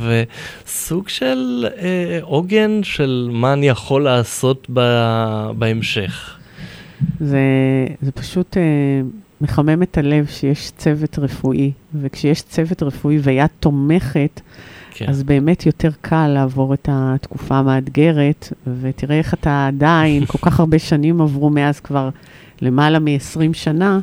וסוג 0.66 1.08
של 1.08 1.66
אה, 1.78 2.18
עוגן 2.22 2.80
של 2.82 3.28
מה 3.32 3.52
אני 3.52 3.68
יכול 3.68 4.04
לעשות 4.04 4.66
ב- 4.72 5.50
בהמשך. 5.58 6.38
זה, 7.20 7.40
זה 8.02 8.12
פשוט 8.12 8.56
אה, 8.56 8.62
מחמם 9.40 9.82
את 9.82 9.98
הלב 9.98 10.26
שיש 10.26 10.70
צוות 10.76 11.18
רפואי, 11.18 11.72
וכשיש 12.02 12.42
צוות 12.42 12.82
רפואי 12.82 13.18
ויד 13.18 13.50
תומכת, 13.60 14.40
כן. 14.94 15.08
אז 15.08 15.22
באמת 15.22 15.66
יותר 15.66 15.90
קל 16.00 16.26
לעבור 16.28 16.74
את 16.74 16.88
התקופה 16.92 17.54
המאתגרת, 17.54 18.52
ותראה 18.80 19.18
איך 19.18 19.34
אתה 19.34 19.66
עדיין, 19.66 20.24
כל 20.32 20.38
כך 20.38 20.60
הרבה 20.60 20.78
שנים 20.78 21.20
עברו 21.20 21.50
מאז 21.50 21.80
כבר 21.80 22.08
למעלה 22.60 22.98
מ-20 22.98 23.52
שנה, 23.52 24.00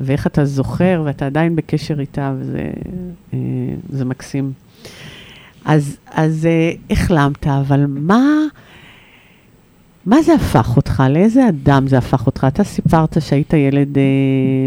ואיך 0.00 0.26
אתה 0.26 0.44
זוכר 0.44 1.02
ואתה 1.04 1.26
עדיין 1.26 1.56
בקשר 1.56 2.00
איתה, 2.00 2.34
וזה 2.38 2.70
אה, 3.34 3.38
זה 3.90 4.04
מקסים. 4.04 4.52
אז, 5.64 5.96
אז 6.06 6.46
אה, 6.46 6.72
החלמת, 6.90 7.46
אבל 7.46 7.84
מה, 7.88 8.22
מה 10.06 10.22
זה 10.22 10.34
הפך 10.34 10.76
אותך? 10.76 11.02
לאיזה 11.10 11.48
אדם 11.48 11.88
זה 11.88 11.98
הפך 11.98 12.26
אותך? 12.26 12.46
אתה 12.48 12.64
סיפרת 12.64 13.16
שהיית 13.20 13.52
ילד 13.52 13.98
אה, 13.98 14.02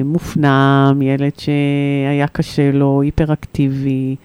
מופנם, 0.05 0.99
ילד 1.01 1.31
שהיה 1.37 2.27
קשה 2.27 2.71
לו, 2.71 3.01
היפראקטיבי, 3.01 4.15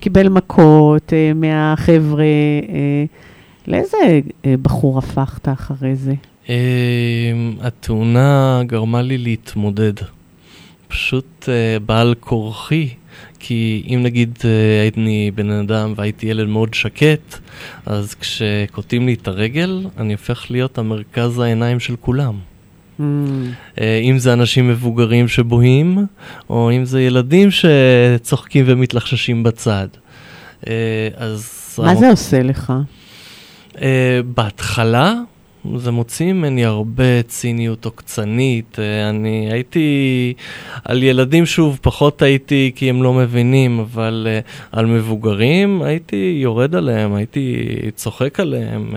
קיבל 0.00 0.28
מכות 0.28 1.12
אה, 1.12 1.32
מהחבר'ה. 1.34 2.22
אה, 2.68 3.04
לאיזה 3.66 4.20
אה, 4.44 4.54
בחור 4.62 4.98
הפכת 4.98 5.48
אחרי 5.48 5.96
זה? 5.96 6.14
אה, 6.50 6.54
התאונה 7.60 8.62
גרמה 8.66 9.02
לי 9.02 9.18
להתמודד. 9.18 9.92
פשוט 10.88 11.48
אה, 11.48 11.78
בעל 11.78 12.14
כורחי, 12.20 12.88
כי 13.38 13.82
אם 13.88 14.00
נגיד 14.02 14.38
אה, 14.44 14.80
הייתי 14.80 15.30
בן 15.34 15.50
אדם 15.50 15.92
והייתי 15.96 16.26
ילד 16.26 16.48
מאוד 16.48 16.74
שקט, 16.74 17.38
אז 17.86 18.14
כשקוטעים 18.14 19.06
לי 19.06 19.14
את 19.14 19.28
הרגל, 19.28 19.86
אני 19.98 20.12
הופך 20.12 20.50
להיות 20.50 20.78
המרכז 20.78 21.38
העיניים 21.38 21.80
של 21.80 21.96
כולם. 22.00 22.34
אה, 23.80 23.98
אם 23.98 24.18
זה 24.18 24.32
אנשים 24.32 24.68
מבוגרים 24.68 25.28
שבוהים, 25.28 26.06
או 26.50 26.70
אם 26.70 26.84
זה 26.84 27.02
ילדים 27.02 27.48
שצוחקים 27.50 28.64
ומתלחששים 28.68 29.42
בצד. 29.42 29.88
אה, 30.66 31.08
אז... 31.16 31.56
מה 31.78 31.94
זה 31.94 32.10
עושה 32.10 32.42
לך? 32.42 32.72
אה, 33.82 34.20
בהתחלה 34.34 35.14
זה 35.76 35.90
מוציא 35.90 36.32
ממני 36.32 36.64
הרבה 36.64 37.22
ציניות 37.22 37.84
עוקצנית. 37.84 38.78
אני 39.10 39.48
הייתי, 39.52 40.34
על 40.84 41.02
ילדים 41.02 41.46
שוב 41.46 41.78
פחות 41.82 42.22
הייתי 42.22 42.72
כי 42.74 42.90
הם 42.90 43.02
לא 43.02 43.12
מבינים, 43.12 43.80
אבל 43.80 44.28
על 44.72 44.86
מבוגרים 44.86 45.82
הייתי 45.82 46.38
יורד 46.42 46.74
עליהם, 46.74 47.14
הייתי 47.14 47.66
צוחק 47.94 48.40
עליהם, 48.40 48.94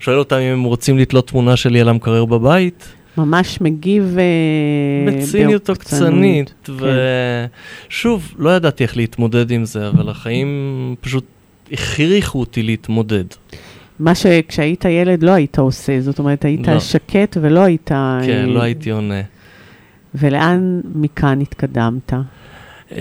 שואל 0.00 0.18
אותם 0.18 0.36
אם 0.36 0.52
הם 0.52 0.62
רוצים 0.62 0.98
לתלות 0.98 1.28
תמונה 1.28 1.56
שלי 1.56 1.80
על 1.80 1.88
המקרר 1.88 2.24
בבית. 2.24 2.95
ממש 3.18 3.60
מגיב... 3.60 4.16
אה, 4.18 5.12
בציניות. 5.12 5.68
עוקצנית, 5.68 6.54
כן. 6.64 6.72
ושוב, 7.88 8.34
לא 8.38 8.50
ידעתי 8.50 8.84
איך 8.84 8.96
להתמודד 8.96 9.50
עם 9.50 9.64
זה, 9.64 9.88
אבל 9.88 10.08
החיים 10.08 10.94
פשוט 11.00 11.24
הכריחו 11.72 12.40
אותי 12.40 12.62
להתמודד. 12.62 13.24
מה 13.98 14.14
שכשהיית 14.14 14.84
ילד 14.84 15.22
לא 15.22 15.30
היית 15.30 15.58
עושה, 15.58 16.00
זאת 16.00 16.18
אומרת, 16.18 16.44
היית 16.44 16.68
לא. 16.68 16.80
שקט 16.80 17.36
ולא 17.40 17.60
היית... 17.60 17.88
כן, 18.26 18.44
אה, 18.44 18.46
לא 18.46 18.62
הייתי 18.62 18.90
עונה. 18.90 19.22
ולאן 20.14 20.80
מכאן 20.94 21.40
התקדמת? 21.40 22.12
אמ, 22.92 22.98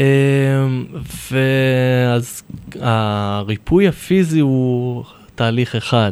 ואז 1.31 2.43
הריפוי 2.79 3.87
הפיזי 3.87 4.39
הוא 4.39 5.03
תהליך 5.35 5.75
אחד, 5.75 6.11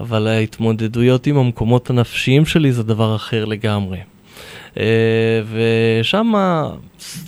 אבל 0.00 0.26
ההתמודדויות 0.26 1.26
עם 1.26 1.36
המקומות 1.36 1.90
הנפשיים 1.90 2.46
שלי 2.46 2.72
זה 2.72 2.82
דבר 2.82 3.16
אחר 3.16 3.44
לגמרי. 3.44 3.98
אה, 4.78 5.42
ושם 5.52 6.32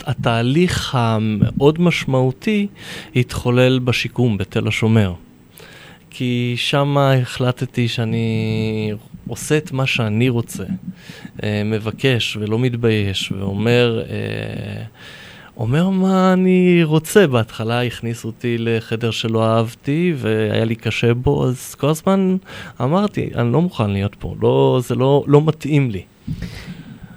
התהליך 0.05 0.95
המאוד 0.95 1.81
משמעותי 1.81 2.67
התחולל 3.15 3.79
בשיקום 3.79 4.37
בתל 4.37 4.67
השומר. 4.67 5.13
כי 6.09 6.53
שם 6.57 6.97
החלטתי 6.97 7.87
שאני 7.87 8.91
עושה 9.27 9.57
את 9.57 9.71
מה 9.71 9.85
שאני 9.85 10.29
רוצה, 10.29 10.63
אה, 11.43 11.61
מבקש 11.65 12.37
ולא 12.37 12.59
מתבייש, 12.59 13.31
ואומר 13.31 14.01
אה, 14.09 14.83
אומר 15.57 15.89
מה 15.89 16.33
אני 16.33 16.81
רוצה. 16.83 17.27
בהתחלה 17.27 17.83
הכניסו 17.83 18.27
אותי 18.27 18.55
לחדר 18.59 19.11
שלא 19.11 19.45
אהבתי 19.45 20.13
והיה 20.17 20.65
לי 20.65 20.75
קשה 20.75 21.13
בו, 21.13 21.47
אז 21.47 21.75
כל 21.75 21.89
הזמן 21.89 22.37
אמרתי, 22.81 23.29
אני 23.35 23.51
לא 23.51 23.61
מוכן 23.61 23.89
להיות 23.89 24.15
פה, 24.15 24.35
לא, 24.41 24.81
זה 24.87 24.95
לא, 24.95 25.23
לא 25.27 25.41
מתאים 25.45 25.91
לי. 25.91 26.01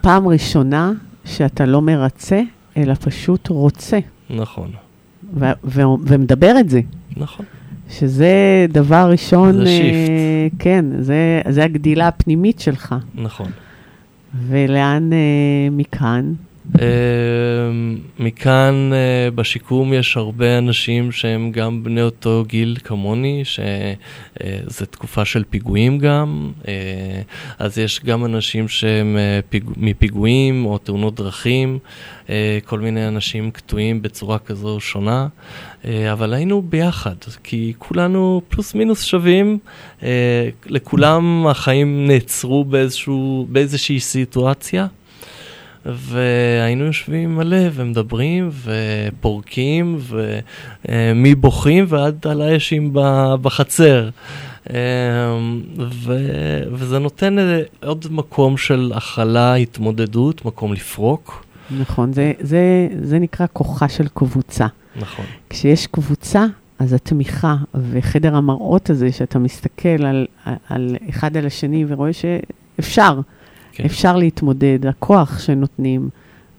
פעם 0.01 0.29
ראשונה 0.29 0.93
שאתה 1.25 1.67
לא 1.67 1.83
מרצה, 1.83 2.41
אלא 2.77 2.95
פשוט 2.95 3.49
רוצה, 3.49 3.99
נכון, 4.31 4.71
ו- 5.35 5.45
ו- 5.65 5.83
ומדבר 6.07 6.55
את 6.61 6.71
זה. 6.71 6.81
נכון. 7.17 7.47
שזה 7.91 8.67
דבר 8.69 9.09
ראשון, 9.11 9.53
זה 9.53 9.61
אה, 9.61 9.67
shift. 9.67 10.63
כן, 10.65 10.85
זה, 10.99 11.43
זה 11.49 11.65
הגדילה 11.65 12.09
הפנימית 12.09 12.61
שלך. 12.61 12.95
נכון. 13.15 13.51
ולאן 14.49 15.13
אה, 15.13 15.19
מכאן? 15.71 16.33
אה, 16.75 16.79
מכאן 18.19 18.91
אה, 18.93 19.35
בשיקום 19.35 19.93
יש 19.93 20.17
הרבה 20.17 20.59
אנשים 20.59 21.13
שהם 21.13 21.53
גם 21.53 21.85
בני 21.85 22.03
אותו 22.03 22.45
גיל 22.47 22.77
כמוני, 22.85 23.43
שזו 23.45 24.87
תקופה 24.91 25.25
של 25.25 25.45
פיגועים 25.51 25.99
גם, 25.99 26.53
אה, 26.63 26.67
אז 27.59 27.79
יש 27.79 28.01
גם 28.05 28.25
אנשים 28.25 28.69
שהם 28.69 29.17
פיג... 29.49 29.65
מפיגועים 29.77 30.67
או 30.67 30.79
תאונות 30.79 31.15
דרכים, 31.15 31.79
כל 32.65 32.79
מיני 32.79 33.09
אנשים 33.09 33.51
קטועים 33.51 34.03
בצורה 34.03 34.39
כזו 34.39 34.69
או 34.69 34.81
שונה, 34.81 35.27
אבל 36.13 36.35
היינו 36.35 36.63
ביחד, 36.63 37.15
כי 37.45 37.73
כולנו 37.79 38.43
פלוס 38.49 38.75
מינוס 38.75 39.05
שווים, 39.05 39.59
לכולם 40.67 41.47
החיים 41.47 42.07
נעצרו 42.07 42.65
באיזשהו, 42.65 43.47
באיזושהי 43.51 44.01
סיטואציה. 44.01 44.87
והיינו 45.95 46.85
יושבים 46.85 47.37
מלא 47.37 47.69
ומדברים 47.73 48.51
ופורקים 48.65 49.99
ומבוכים 50.89 51.85
ועד 51.89 52.27
על 52.27 52.43
האשים 52.43 52.91
בחצר. 53.43 54.09
אמ, 54.71 54.75
ו- 55.79 56.63
וזה 56.73 56.99
נותן 56.99 57.37
עוד 57.83 58.07
מקום 58.11 58.57
של 58.57 58.93
הכלה, 58.95 59.55
התמודדות, 59.55 60.45
מקום 60.45 60.73
לפרוק. 60.73 61.45
נכון, 61.71 62.13
זה, 62.13 62.33
זה, 62.41 62.89
זה 63.03 63.19
נקרא 63.19 63.47
כוחה 63.53 63.89
של 63.89 64.09
קבוצה. 64.15 64.67
נכון. 64.97 65.25
כשיש 65.51 65.87
קבוצה, 65.87 66.45
אז 66.79 66.93
התמיכה 66.93 67.57
וחדר 67.75 68.37
המראות 68.37 68.91
הזה, 68.91 69.13
שאתה 69.13 69.39
מסתכל 69.39 69.89
על, 70.05 70.27
על 70.69 70.97
אחד 71.11 71.37
על 71.37 71.47
השני 71.47 71.85
ורואה 71.89 72.11
שאפשר, 72.13 73.21
כן. 73.77 73.85
אפשר 73.85 74.17
להתמודד, 74.17 74.87
הכוח 74.87 75.39
שנותנים, 75.39 76.09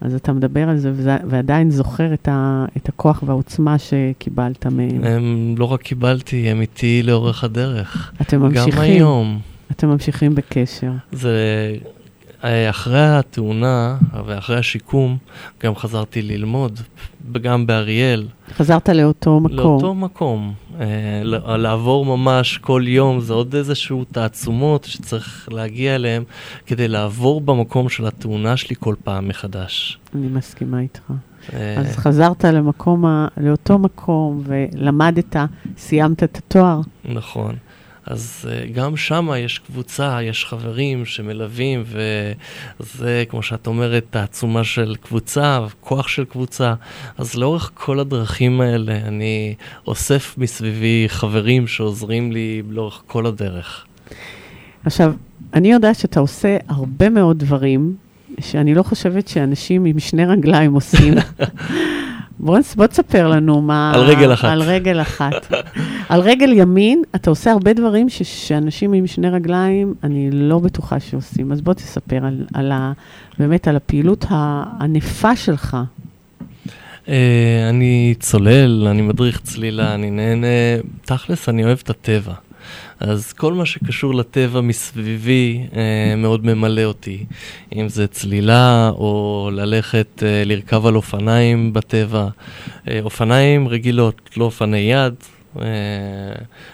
אז 0.01 0.15
אתה 0.15 0.34
מדבר 0.34 0.70
על 0.70 0.78
זה 0.78 0.91
וזה, 0.95 1.18
ועדיין 1.30 1.72
זוכר 1.72 2.13
את, 2.13 2.28
ה, 2.28 2.65
את 2.78 2.89
הכוח 2.89 3.24
והעוצמה 3.26 3.76
שקיבלת 3.78 4.65
מהם. 4.65 5.03
הם 5.03 5.55
לא 5.57 5.65
רק 5.65 5.82
קיבלתי, 5.82 6.49
הם 6.49 6.61
איתי 6.61 7.03
לאורך 7.03 7.43
הדרך. 7.43 8.11
אתם 8.22 8.38
גם 8.38 8.43
ממשיכים, 8.43 8.82
היום. 8.82 9.39
אתם 9.72 9.88
ממשיכים 9.88 10.36
בקשר. 10.36 10.91
זה... 11.11 11.76
אה, 12.47 12.69
אחרי 12.69 13.17
התאונה 13.17 13.97
ואחרי 14.25 14.57
השיקום, 14.57 15.17
גם 15.63 15.75
חזרתי 15.75 16.21
ללמוד, 16.21 16.79
גם 17.41 17.67
באריאל. 17.67 18.27
חזרת 18.53 18.89
לאותו 18.89 19.39
מקום. 19.39 19.57
לאותו 19.57 19.95
מקום. 19.95 20.53
אה, 20.79 21.21
לעבור 21.57 22.05
ממש 22.05 22.57
כל 22.57 22.83
יום, 22.87 23.19
זה 23.19 23.33
עוד 23.33 23.55
איזשהו 23.55 24.03
תעצומות 24.11 24.83
שצריך 24.83 25.49
להגיע 25.51 25.95
אליהם 25.95 26.23
כדי 26.65 26.87
לעבור 26.87 27.41
במקום 27.41 27.89
של 27.89 28.07
התאונה 28.07 28.57
שלי 28.57 28.75
כל 28.79 28.95
פעם 29.03 29.27
מחדש. 29.27 29.99
אני 30.15 30.27
מסכימה 30.27 30.79
איתך. 30.79 31.11
אה, 31.53 31.75
אז 31.77 31.95
חזרת 31.95 32.45
למקום, 32.45 33.05
לאותו 33.37 33.77
מקום 33.79 34.43
ולמדת, 34.45 35.35
סיימת 35.77 36.23
את 36.23 36.37
התואר. 36.37 36.81
נכון. 37.05 37.55
אז 38.08 38.45
uh, 38.49 38.74
גם 38.74 38.97
שם 38.97 39.30
יש 39.38 39.60
קבוצה, 39.60 40.24
יש 40.24 40.45
חברים 40.45 41.05
שמלווים, 41.05 41.84
וזה, 42.80 43.24
כמו 43.30 43.43
שאת 43.43 43.68
אומרת, 43.68 44.05
תעצומה 44.10 44.64
של 44.64 44.95
קבוצה, 45.01 45.60
כוח 45.80 46.08
של 46.08 46.26
קבוצה. 46.26 46.74
אז 47.18 47.36
לאורך 47.36 47.72
כל 47.74 47.99
הדרכים 47.99 48.62
האלה, 48.62 48.95
אני 48.95 49.55
אוסף 49.88 50.36
מסביבי 50.38 51.05
חברים 51.08 51.68
שעוזרים 51.68 52.32
לי 52.32 52.62
לאורך 52.70 53.01
כל 53.08 53.26
הדרך. 53.26 53.86
עכשיו, 54.86 55.14
אני 55.53 55.72
יודעת 55.72 55.95
שאתה 55.95 56.20
עושה 56.20 56.58
הרבה 56.68 57.10
מאוד 57.10 57.39
דברים 57.39 57.95
שאני 58.39 58.76
לא 58.76 58.84
חושבת 58.84 59.28
שאנשים 59.28 59.86
עם 59.86 59.99
שני 59.99 60.26
רגליים 60.26 60.74
עושים. 60.74 61.14
בוא, 62.39 62.59
בוא 62.75 62.88
תספר 62.88 63.27
לנו 63.27 63.61
מה... 63.61 63.91
על 63.95 64.01
רגל 64.01 64.33
אחת. 64.33 64.49
על 64.49 64.61
רגל 64.61 65.01
אחת. 65.01 65.53
על 66.09 66.21
רגל 66.21 66.53
ימין, 66.53 67.01
אתה 67.15 67.29
עושה 67.29 67.51
הרבה 67.51 67.73
דברים 67.73 68.09
ש, 68.09 68.21
שאנשים 68.23 68.93
עם 68.93 69.07
שני 69.07 69.29
רגליים, 69.29 69.93
אני 70.03 70.29
לא 70.31 70.59
בטוחה 70.59 70.99
שעושים. 70.99 71.51
אז 71.51 71.61
בוא 71.61 71.73
תספר 71.73 72.25
על, 72.25 72.45
על 72.53 72.71
ה, 72.71 72.91
באמת 73.39 73.67
על 73.67 73.75
הפעילות 73.75 74.25
הענפה 74.29 75.35
שלך. 75.35 75.77
Uh, 77.05 77.09
אני 77.69 78.15
צולל, 78.19 78.88
אני 78.88 79.01
מדריך 79.01 79.41
צלילה, 79.43 79.93
אני 79.95 80.11
נהנה, 80.11 80.47
תכלס, 81.05 81.49
אני 81.49 81.63
אוהב 81.63 81.77
את 81.83 81.89
הטבע. 81.89 82.33
אז 82.99 83.34
כל 83.34 83.53
מה 83.53 83.65
שקשור 83.65 84.15
לטבע 84.15 84.61
מסביבי 84.61 85.68
uh, 85.72 85.76
מאוד 86.18 86.45
ממלא 86.45 86.84
אותי. 86.84 87.26
אם 87.76 87.89
זה 87.89 88.07
צלילה 88.07 88.89
או 88.89 89.49
ללכת 89.53 90.07
uh, 90.18 90.24
לרכב 90.45 90.86
על 90.86 90.95
אופניים 90.95 91.74
בטבע. 91.74 92.28
Uh, 92.28 92.89
אופניים 93.01 93.68
רגילות, 93.68 94.30
לא 94.38 94.45
אופני 94.45 94.78
יד. 94.78 95.13
Uh, 95.55 95.59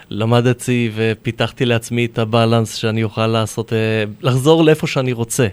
למדתי 0.10 0.92
ופיתחתי 0.96 1.66
לעצמי 1.66 2.06
את 2.06 2.20
הבלנס 2.20 2.76
שאני 2.76 3.04
אוכל 3.04 3.28
לעשות, 3.28 3.70
uh, 3.70 3.76
לחזור 4.22 4.64
לאיפה 4.64 4.88
שאני 4.88 5.14
רוצה. 5.14 5.48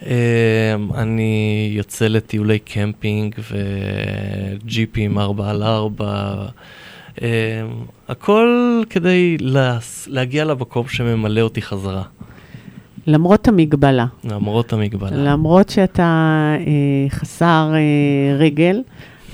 Um, 0.00 0.04
אני 0.94 1.70
יוצא 1.72 2.08
לטיולי 2.08 2.58
קמפינג 2.58 3.34
וג'יפים 4.64 5.18
4 5.18 5.50
על 5.50 5.62
4 5.62 6.46
Um, 7.18 7.20
הכל 8.08 8.82
כדי 8.90 9.36
להס... 9.40 10.08
להגיע 10.10 10.44
למקום 10.44 10.88
שממלא 10.88 11.40
אותי 11.40 11.62
חזרה, 11.62 12.02
למרות 13.06 13.48
המגבלה, 13.48 14.06
למרות 14.24 14.72
המגבלה. 14.72 15.10
למרות 15.10 15.68
שאתה 15.68 16.02
אה, 16.58 17.10
חסר 17.10 17.72
אה, 17.74 18.36
רגל, 18.36 18.82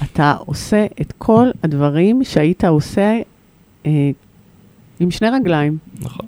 אתה 0.03 0.35
עושה 0.39 0.87
את 1.01 1.13
כל 1.19 1.49
הדברים 1.63 2.25
שהיית 2.25 2.65
עושה 2.65 3.19
אה, 3.87 4.11
עם 5.01 5.11
שני 5.11 5.29
רגליים. 5.31 5.79
נכון. 6.01 6.27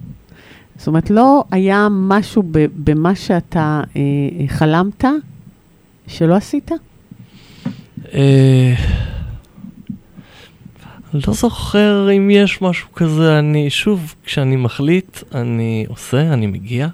זאת 0.78 0.86
אומרת, 0.86 1.10
לא 1.10 1.44
היה 1.50 1.88
משהו 1.90 2.42
ב- 2.50 2.66
במה 2.84 3.14
שאתה 3.14 3.82
אה, 3.96 4.02
חלמת 4.48 5.04
שלא 6.06 6.34
עשית? 6.34 6.70
אה, 8.14 8.74
לא 11.26 11.34
זוכר 11.34 12.08
אם 12.16 12.30
יש 12.30 12.62
משהו 12.62 12.92
כזה, 12.92 13.38
אני 13.38 13.70
שוב, 13.70 14.14
כשאני 14.24 14.56
מחליט, 14.56 15.18
אני 15.34 15.86
עושה, 15.88 16.32
אני 16.32 16.46
מגיע. 16.46 16.88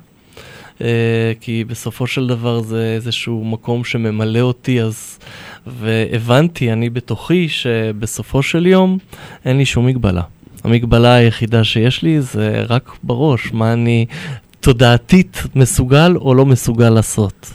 אה, 0.81 1.33
כי 1.41 1.65
בסופו 1.65 2.07
של 2.07 2.27
דבר 2.27 2.61
זה 2.61 2.93
איזשהו 2.95 3.45
מקום 3.45 3.85
שממלא 3.85 4.41
אותי, 4.41 4.83
אז... 4.83 5.19
והבנתי, 5.67 6.73
אני 6.73 6.91
בתוכי, 6.91 7.49
שבסופו 7.49 8.43
של 8.43 8.67
יום 8.67 8.99
אין 9.45 9.57
לי 9.57 9.65
שום 9.65 9.87
מגבלה. 9.87 10.23
המגבלה 10.65 11.15
היחידה 11.15 11.65
שיש 11.65 12.03
לי 12.03 12.21
זה 12.21 12.65
רק 12.69 12.97
בראש, 13.03 13.53
מה 13.53 13.73
אני 13.73 14.07
תודעתית 14.61 15.43
מסוגל 15.55 16.17
או 16.17 16.35
לא 16.35 16.47
מסוגל 16.47 16.91
לעשות. 16.91 17.53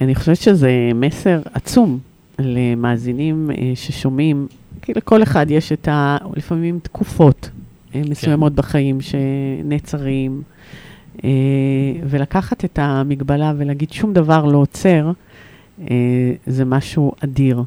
אני 0.00 0.14
חושבת 0.14 0.36
שזה 0.36 0.70
מסר 0.94 1.40
עצום 1.54 1.98
למאזינים 2.38 3.50
אה, 3.50 3.72
ששומעים, 3.74 4.46
כי 4.82 4.92
לכל 4.94 5.22
אחד 5.22 5.50
יש 5.50 5.72
את 5.72 5.88
ה... 5.88 6.16
לפעמים 6.36 6.78
תקופות 6.82 7.50
אה, 7.94 8.02
מסוימות 8.08 8.52
בחיים 8.54 8.98
שנעצרים, 9.00 10.42
אה, 11.24 11.30
ולקחת 12.04 12.64
את 12.64 12.78
המגבלה 12.82 13.52
ולהגיד 13.56 13.92
שום 13.92 14.12
דבר 14.12 14.44
לא 14.44 14.58
עוצר, 14.58 15.10
אה, 15.80 15.86
זה 16.46 16.64
משהו 16.64 17.12
אדיר. 17.24 17.62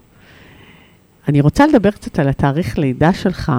אני 1.28 1.42
רוצה 1.42 1.68
לדבר 1.68 1.92
קצת 1.92 2.20
על 2.20 2.30
התאריך 2.30 2.78
לידה 2.78 3.14
שלך, 3.14 3.52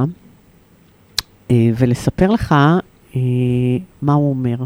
ולספר 1.52 2.30
לך 2.30 2.54
מה 4.02 4.12
הוא 4.12 4.30
אומר. 4.30 4.56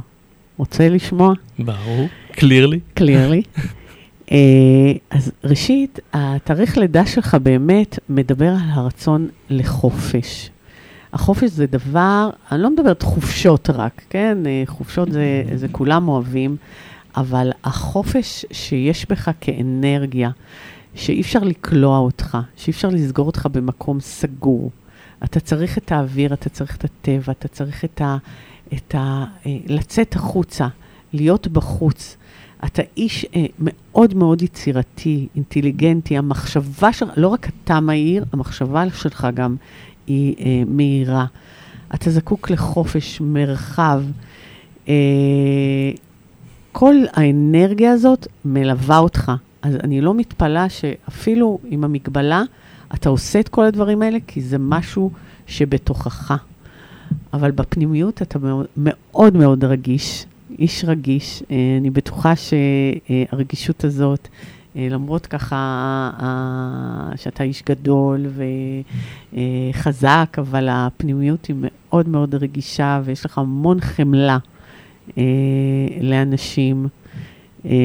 רוצה 0.56 0.88
לשמוע? 0.88 1.34
ברור, 1.58 2.08
קלירלי. 2.32 2.80
קלירלי. 2.94 3.42
uh, 4.30 4.32
אז 5.10 5.32
ראשית, 5.44 5.98
התאריך 6.12 6.78
לידה 6.78 7.06
שלך 7.06 7.36
באמת 7.42 7.98
מדבר 8.08 8.48
על 8.48 8.70
הרצון 8.70 9.28
לחופש. 9.50 10.50
החופש 11.12 11.50
זה 11.50 11.66
דבר, 11.66 12.30
אני 12.52 12.62
לא 12.62 12.70
מדברת 12.70 13.02
חופשות 13.02 13.70
רק, 13.70 14.02
כן? 14.10 14.38
אה, 14.46 14.62
חופשות 14.66 15.12
זה, 15.12 15.42
זה 15.54 15.68
כולם 15.68 16.08
אוהבים, 16.08 16.56
אבל 17.16 17.50
החופש 17.64 18.44
שיש 18.52 19.06
בך 19.08 19.30
כאנרגיה, 19.40 20.30
שאי 20.94 21.20
אפשר 21.20 21.38
לקלוע 21.38 21.98
אותך, 21.98 22.38
שאי 22.56 22.70
אפשר 22.70 22.88
לסגור 22.88 23.26
אותך 23.26 23.48
במקום 23.52 24.00
סגור. 24.00 24.70
אתה 25.24 25.40
צריך 25.40 25.78
את 25.78 25.92
האוויר, 25.92 26.32
אתה 26.32 26.48
צריך 26.48 26.76
את 26.76 26.84
הטבע, 26.84 27.32
אתה 27.32 27.48
צריך 27.48 27.84
את 27.84 28.00
ה... 28.00 28.16
את 28.74 28.94
ה 28.94 29.24
אה, 29.46 29.56
לצאת 29.66 30.14
החוצה, 30.14 30.68
להיות 31.12 31.48
בחוץ. 31.48 32.16
אתה 32.64 32.82
איש 32.96 33.26
אה, 33.36 33.46
מאוד 33.58 34.14
מאוד 34.14 34.42
יצירתי, 34.42 35.28
אינטליגנטי, 35.34 36.18
המחשבה 36.18 36.92
שלך, 36.92 37.10
לא 37.16 37.28
רק 37.28 37.48
אתה 37.64 37.80
מהיר, 37.80 38.24
המחשבה 38.32 38.84
שלך 38.90 39.28
גם 39.34 39.56
היא 40.06 40.34
אה, 40.40 40.62
מהירה. 40.66 41.26
אתה 41.94 42.10
זקוק 42.10 42.50
לחופש, 42.50 43.20
מרחב. 43.20 44.02
אה, 44.88 44.94
כל 46.72 46.94
האנרגיה 47.12 47.92
הזאת 47.92 48.26
מלווה 48.44 48.98
אותך. 48.98 49.32
אז 49.62 49.74
אני 49.74 50.00
לא 50.00 50.14
מתפלאה 50.14 50.68
שאפילו 50.68 51.58
עם 51.64 51.84
המגבלה, 51.84 52.42
אתה 52.94 53.08
עושה 53.08 53.40
את 53.40 53.48
כל 53.48 53.64
הדברים 53.64 54.02
האלה, 54.02 54.18
כי 54.26 54.40
זה 54.40 54.58
משהו 54.58 55.10
שבתוכך. 55.46 56.34
אבל 57.32 57.50
בפנימיות 57.50 58.22
אתה 58.22 58.38
מאוד 58.76 59.36
מאוד, 59.36 59.64
רגיש, 59.64 60.26
איש 60.58 60.84
רגיש. 60.84 61.42
אה, 61.50 61.56
אני 61.80 61.90
בטוחה 61.90 62.32
שהרגישות 62.36 63.84
הזאת, 63.84 64.28
אה, 64.76 64.86
למרות 64.90 65.26
ככה 65.26 65.56
אה, 66.22 67.16
שאתה 67.16 67.44
איש 67.44 67.62
גדול 67.68 68.26
וחזק, 69.72 70.36
אבל 70.38 70.68
הפנימיות 70.70 71.46
היא 71.46 71.56
מאוד 71.58 72.08
מאוד 72.08 72.34
רגישה 72.34 73.00
ויש 73.04 73.24
לך 73.24 73.38
המון 73.38 73.80
חמלה 73.80 74.38
לאנשים. 76.00 76.88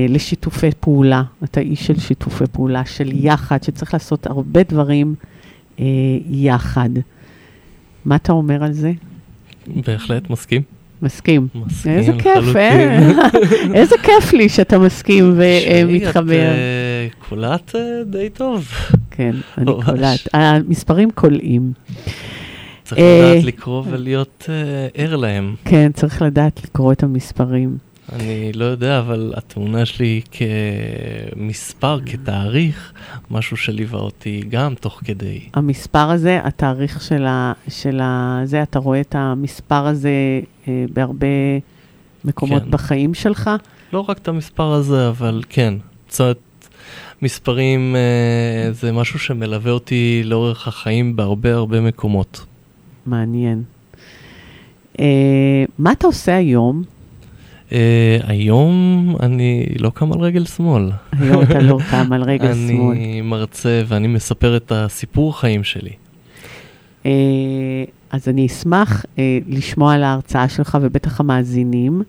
לשיתופי 0.10 0.72
פעולה, 0.80 1.24
אתה 1.44 1.60
איש 1.60 1.88
של 1.88 2.00
שיתופי 2.00 2.44
פעולה, 2.52 2.86
של 2.86 3.26
יחד, 3.26 3.64
שצריך 3.64 3.94
לעשות 3.94 4.28
הרבה 4.28 4.64
דברים 4.64 5.16
יחד. 6.30 6.90
מה 8.06 8.16
אתה 8.16 8.32
אומר 8.32 8.64
על 8.64 8.74
זה? 8.74 8.92
בהחלט, 9.68 10.30
מסכים. 10.30 10.62
מסכים. 11.02 11.48
מסכים 11.56 11.92
איזה 11.92 12.12
כיף. 12.14 12.56
אה? 12.56 13.00
איזה 13.80 13.96
כיף 14.04 14.34
לי 14.34 14.50
שאתה 14.50 14.80
מסכים 14.80 15.34
ומתחבר. 15.38 16.52
את 16.52 16.56
אה, 16.56 17.08
קולעת 17.30 17.76
אה, 17.76 18.04
די 18.06 18.30
טוב. 18.30 18.68
כן, 19.12 19.36
אני. 19.58 19.72
קולט. 19.86 20.20
המספרים 20.34 21.12
קולעים. 21.12 21.72
צריך 22.84 23.02
אה, 23.02 23.32
לדעת 23.32 23.44
לקרוא 23.44 23.84
ולהיות 23.90 24.46
אה, 24.50 24.88
ער 25.04 25.16
להם. 25.16 25.56
כן, 25.66 25.92
צריך 25.94 26.22
לדעת 26.22 26.64
לקרוא 26.64 26.92
את 26.92 27.04
המספרים. 27.04 27.78
אני 28.14 28.54
לא 28.54 28.66
יודע, 28.66 29.00
אבל 29.00 29.34
התמונה 29.36 29.86
שלי 29.86 30.22
כמספר, 31.36 32.00
כתאריך, 32.06 32.94
משהו 33.32 33.58
שליווה 33.58 34.00
אותי 34.00 34.44
גם 34.50 34.76
תוך 34.76 35.02
כדי. 35.06 35.40
המספר 35.54 36.10
הזה, 36.10 36.40
התאריך 36.44 37.02
של 37.02 37.26
ה... 37.26 37.54
של 37.70 38.00
ה... 38.00 38.42
זה, 38.44 38.64
אתה 38.64 38.80
רואה 38.80 39.02
את 39.02 39.16
המספר 39.16 39.88
הזה 39.88 40.10
אה, 40.68 40.86
בהרבה 40.94 41.28
מקומות 42.26 42.64
כן. 42.64 42.72
בחיים 42.72 43.14
שלך? 43.14 43.50
לא 43.94 44.06
רק 44.08 44.18
את 44.18 44.28
המספר 44.28 44.72
הזה, 44.72 45.08
אבל 45.08 45.44
כן. 45.50 45.74
זאת 46.10 46.20
אומרת, 46.20 46.40
מספרים 47.22 47.96
אה, 47.96 48.72
זה 48.72 48.92
משהו 48.92 49.20
שמלווה 49.20 49.72
אותי 49.72 50.22
לאורך 50.26 50.68
החיים 50.68 51.16
בהרבה 51.16 51.54
הרבה 51.54 51.82
מקומות. 51.82 52.46
מעניין. 53.06 53.64
אה, 55.00 55.06
מה 55.80 55.92
אתה 55.92 56.08
עושה 56.08 56.36
היום? 56.36 56.84
אה, 57.72 58.18
היום 58.24 59.16
אני 59.20 59.66
לא 59.80 59.90
קם 59.90 60.14
על 60.14 60.20
רגל 60.20 60.46
שמאל. 60.46 60.90
היום 61.20 61.44
אתה 61.44 61.60
לא 61.60 61.78
קם 61.92 62.14
על 62.14 62.24
רגל 62.24 62.54
שמאל. 62.54 62.96
אני 62.98 63.22
מרצה 63.22 63.82
ואני 63.88 64.08
מספר 64.08 64.58
את 64.58 64.72
הסיפור 64.76 65.40
חיים 65.40 65.64
שלי. 65.64 65.92
אה, 67.06 67.12
אז 68.12 68.28
אני 68.28 68.46
אשמח 68.46 69.06
אה, 69.20 69.40
לשמוע 69.48 69.94
על 69.94 70.04
ההרצאה 70.04 70.50
שלך 70.50 70.78
ובטח 70.82 71.20
המאזינים, 71.20 72.04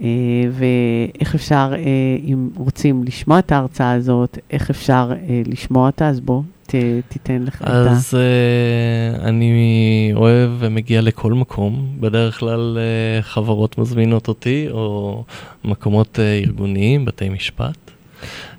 אה, 0.00 0.06
ואיך 0.52 1.34
אפשר, 1.34 1.72
אה, 1.74 1.80
אם 2.24 2.48
רוצים 2.56 3.04
לשמוע 3.04 3.38
את 3.38 3.52
ההרצאה 3.52 3.92
הזאת, 3.92 4.38
איך 4.50 4.70
אפשר 4.70 5.12
אה, 5.12 5.42
לשמוע 5.46 5.86
אותה, 5.86 6.08
אז 6.08 6.20
בוא, 6.20 6.42
ת, 6.70 6.74
תיתן 7.08 7.42
לך 7.42 7.62
את 7.62 7.66
ה... 7.66 7.90
אז 7.90 8.14
uh, 8.14 9.22
אני 9.24 10.12
אוהב 10.14 10.50
ומגיע 10.58 11.00
לכל 11.00 11.32
מקום, 11.32 11.96
בדרך 12.00 12.38
כלל 12.38 12.78
uh, 12.78 13.22
חברות 13.22 13.78
מזמינות 13.78 14.28
אותי, 14.28 14.66
או 14.70 15.24
מקומות 15.64 16.18
uh, 16.18 16.46
ארגוניים, 16.46 17.04
בתי 17.04 17.28
משפט. 17.28 17.76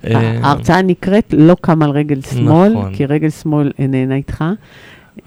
אה, 0.08 0.40
ההרצאה 0.44 0.82
נקראת 0.82 1.34
לא 1.38 1.56
קם 1.62 1.84
על 1.84 1.90
רגל 1.90 2.22
שמאל, 2.22 2.74
נכון. 2.74 2.96
כי 2.96 3.06
רגל 3.06 3.30
שמאל 3.30 3.72
איננה 3.80 4.16
איתך. 4.16 4.44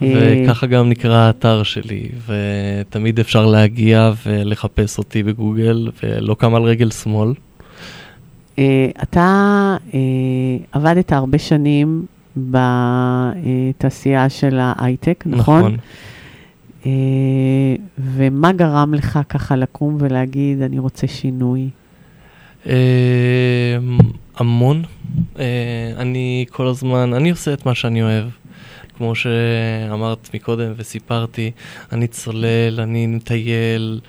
וככה 0.01 0.67
גם 0.67 0.89
נקרא 0.89 1.15
האתר 1.15 1.63
שלי, 1.63 2.09
ותמיד 2.27 3.19
אפשר 3.19 3.45
להגיע 3.45 4.11
ולחפש 4.25 4.97
אותי 4.97 5.23
בגוגל, 5.23 5.89
ולא 6.03 6.35
קם 6.39 6.55
על 6.55 6.63
רגל 6.63 6.91
שמאל. 6.91 7.33
אה, 8.59 8.89
אתה 9.03 9.77
אה, 9.93 9.99
עבדת 10.71 11.11
הרבה 11.11 11.37
שנים 11.37 12.05
בתעשייה 12.37 14.29
של 14.29 14.59
ההייטק, 14.61 15.23
נכון? 15.27 15.59
נכון. 15.59 15.77
אה, 16.85 17.75
ומה 17.97 18.51
גרם 18.51 18.93
לך 18.93 19.19
ככה 19.29 19.55
לקום 19.55 19.97
ולהגיד, 19.99 20.61
אני 20.61 20.79
רוצה 20.79 21.07
שינוי? 21.07 21.69
אה, 22.67 23.77
המון. 24.37 24.83
אה, 25.39 25.91
אני 25.97 26.45
כל 26.49 26.67
הזמן, 26.67 27.13
אני 27.13 27.29
עושה 27.29 27.53
את 27.53 27.65
מה 27.65 27.75
שאני 27.75 28.03
אוהב. 28.03 28.25
כמו 28.97 29.15
שאמרת 29.15 30.29
מקודם 30.33 30.73
וסיפרתי, 30.77 31.51
אני 31.91 32.07
צולל, 32.07 32.79
אני 32.79 33.07
מטייל, 33.07 33.99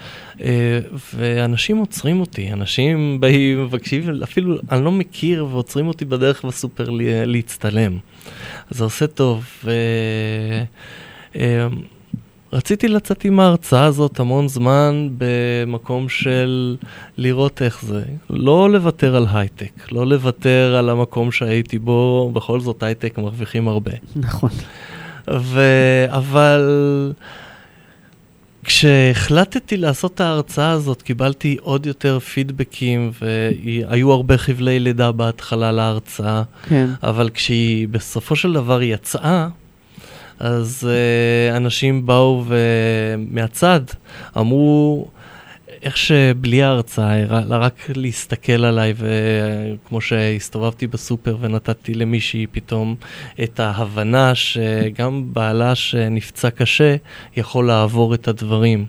אה, 0.40 0.80
ואנשים 1.14 1.76
עוצרים 1.76 2.20
אותי, 2.20 2.52
אנשים 2.52 3.20
באים 3.20 3.64
מבקשים, 3.64 4.22
אפילו 4.22 4.56
אני 4.70 4.84
לא 4.84 4.92
מכיר 4.92 5.46
ועוצרים 5.50 5.88
אותי 5.88 6.04
בדרך 6.04 6.44
בסופר 6.44 6.88
להצטלם. 7.26 7.98
זה 8.70 8.84
עושה 8.84 9.06
טוב. 9.06 9.44
ו... 9.64 9.70
רציתי 12.52 12.88
לצאת 12.88 13.24
עם 13.24 13.40
ההרצאה 13.40 13.84
הזאת 13.84 14.20
המון 14.20 14.48
זמן 14.48 15.08
במקום 15.18 16.08
של 16.08 16.76
לראות 17.18 17.62
איך 17.62 17.84
זה. 17.84 18.02
לא 18.30 18.70
לוותר 18.70 19.16
על 19.16 19.26
הייטק, 19.32 19.92
לא 19.92 20.06
לוותר 20.06 20.76
על 20.78 20.90
המקום 20.90 21.32
שהייתי 21.32 21.78
בו, 21.78 22.30
בכל 22.34 22.60
זאת 22.60 22.82
הייטק 22.82 23.18
מרוויחים 23.18 23.68
הרבה. 23.68 23.92
נכון. 24.16 24.50
ו... 25.30 25.60
אבל 26.08 26.62
כשהחלטתי 28.64 29.76
לעשות 29.76 30.14
את 30.14 30.20
ההרצאה 30.20 30.70
הזאת, 30.70 31.02
קיבלתי 31.02 31.56
עוד 31.60 31.86
יותר 31.86 32.18
פידבקים, 32.18 33.10
והיו 33.20 34.12
הרבה 34.12 34.38
חבלי 34.38 34.80
לידה 34.80 35.12
בהתחלה 35.12 35.72
להרצאה, 35.72 36.42
כן. 36.68 36.90
אבל 37.02 37.30
כשהיא 37.34 37.88
בסופו 37.88 38.36
של 38.36 38.52
דבר 38.52 38.82
יצאה, 38.82 39.48
אז 40.38 40.88
uh, 40.88 41.56
אנשים 41.56 42.06
באו 42.06 42.44
ומהצד 42.46 43.80
אמרו, 44.36 45.06
איך 45.82 45.96
שבלי 45.96 46.62
ההרצאה, 46.62 47.24
רק 47.48 47.90
להסתכל 47.94 48.64
עליי, 48.64 48.94
וכמו 48.96 50.00
שהסתובבתי 50.00 50.86
בסופר 50.86 51.36
ונתתי 51.40 51.94
למישהי 51.94 52.46
פתאום 52.52 52.94
את 53.42 53.60
ההבנה 53.60 54.34
שגם 54.34 55.24
בעלה 55.32 55.74
שנפצע 55.74 56.50
קשה 56.50 56.96
יכול 57.36 57.66
לעבור 57.66 58.14
את 58.14 58.28
הדברים. 58.28 58.86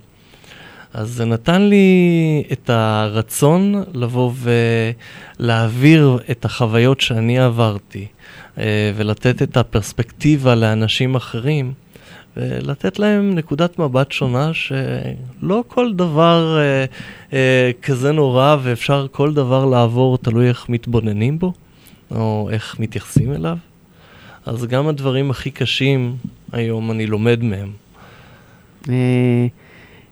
אז 0.94 1.10
זה 1.10 1.26
נתן 1.26 1.62
לי 1.62 2.44
את 2.52 2.70
הרצון 2.70 3.84
לבוא 3.94 4.32
ולהעביר 5.40 6.20
את 6.32 6.46
החוויות 6.46 7.02
שאני 7.02 7.40
עברתי, 7.40 8.08
ולתת 8.96 9.42
את 9.42 9.58
הפרספקטיבה 9.58 10.56
לאנשים 10.56 11.16
אחרים. 11.16 11.74
ולתת 12.38 13.00
להם 13.00 13.36
נקודת 13.36 13.80
מבט 13.80 14.12
שונה 14.12 14.52
שלא 14.54 15.64
כל 15.68 15.94
דבר 15.94 16.58
אה, 16.60 16.86
אה, 17.34 17.72
כזה 17.82 18.12
נורא 18.12 18.56
ואפשר 18.62 19.08
כל 19.12 19.34
דבר 19.34 19.66
לעבור, 19.66 20.18
תלוי 20.18 20.48
איך 20.50 20.70
מתבוננים 20.70 21.40
בו, 21.40 21.54
או 22.12 22.50
איך 22.52 22.80
מתייחסים 22.80 23.34
אליו. 23.34 23.58
אז 24.46 24.66
גם 24.66 24.88
הדברים 24.88 25.32
הכי 25.32 25.52
קשים 25.52 26.16
היום 26.52 26.92
אני 26.92 27.06
לומד 27.06 27.44
מהם. 27.44 27.72
אה, 28.90 29.48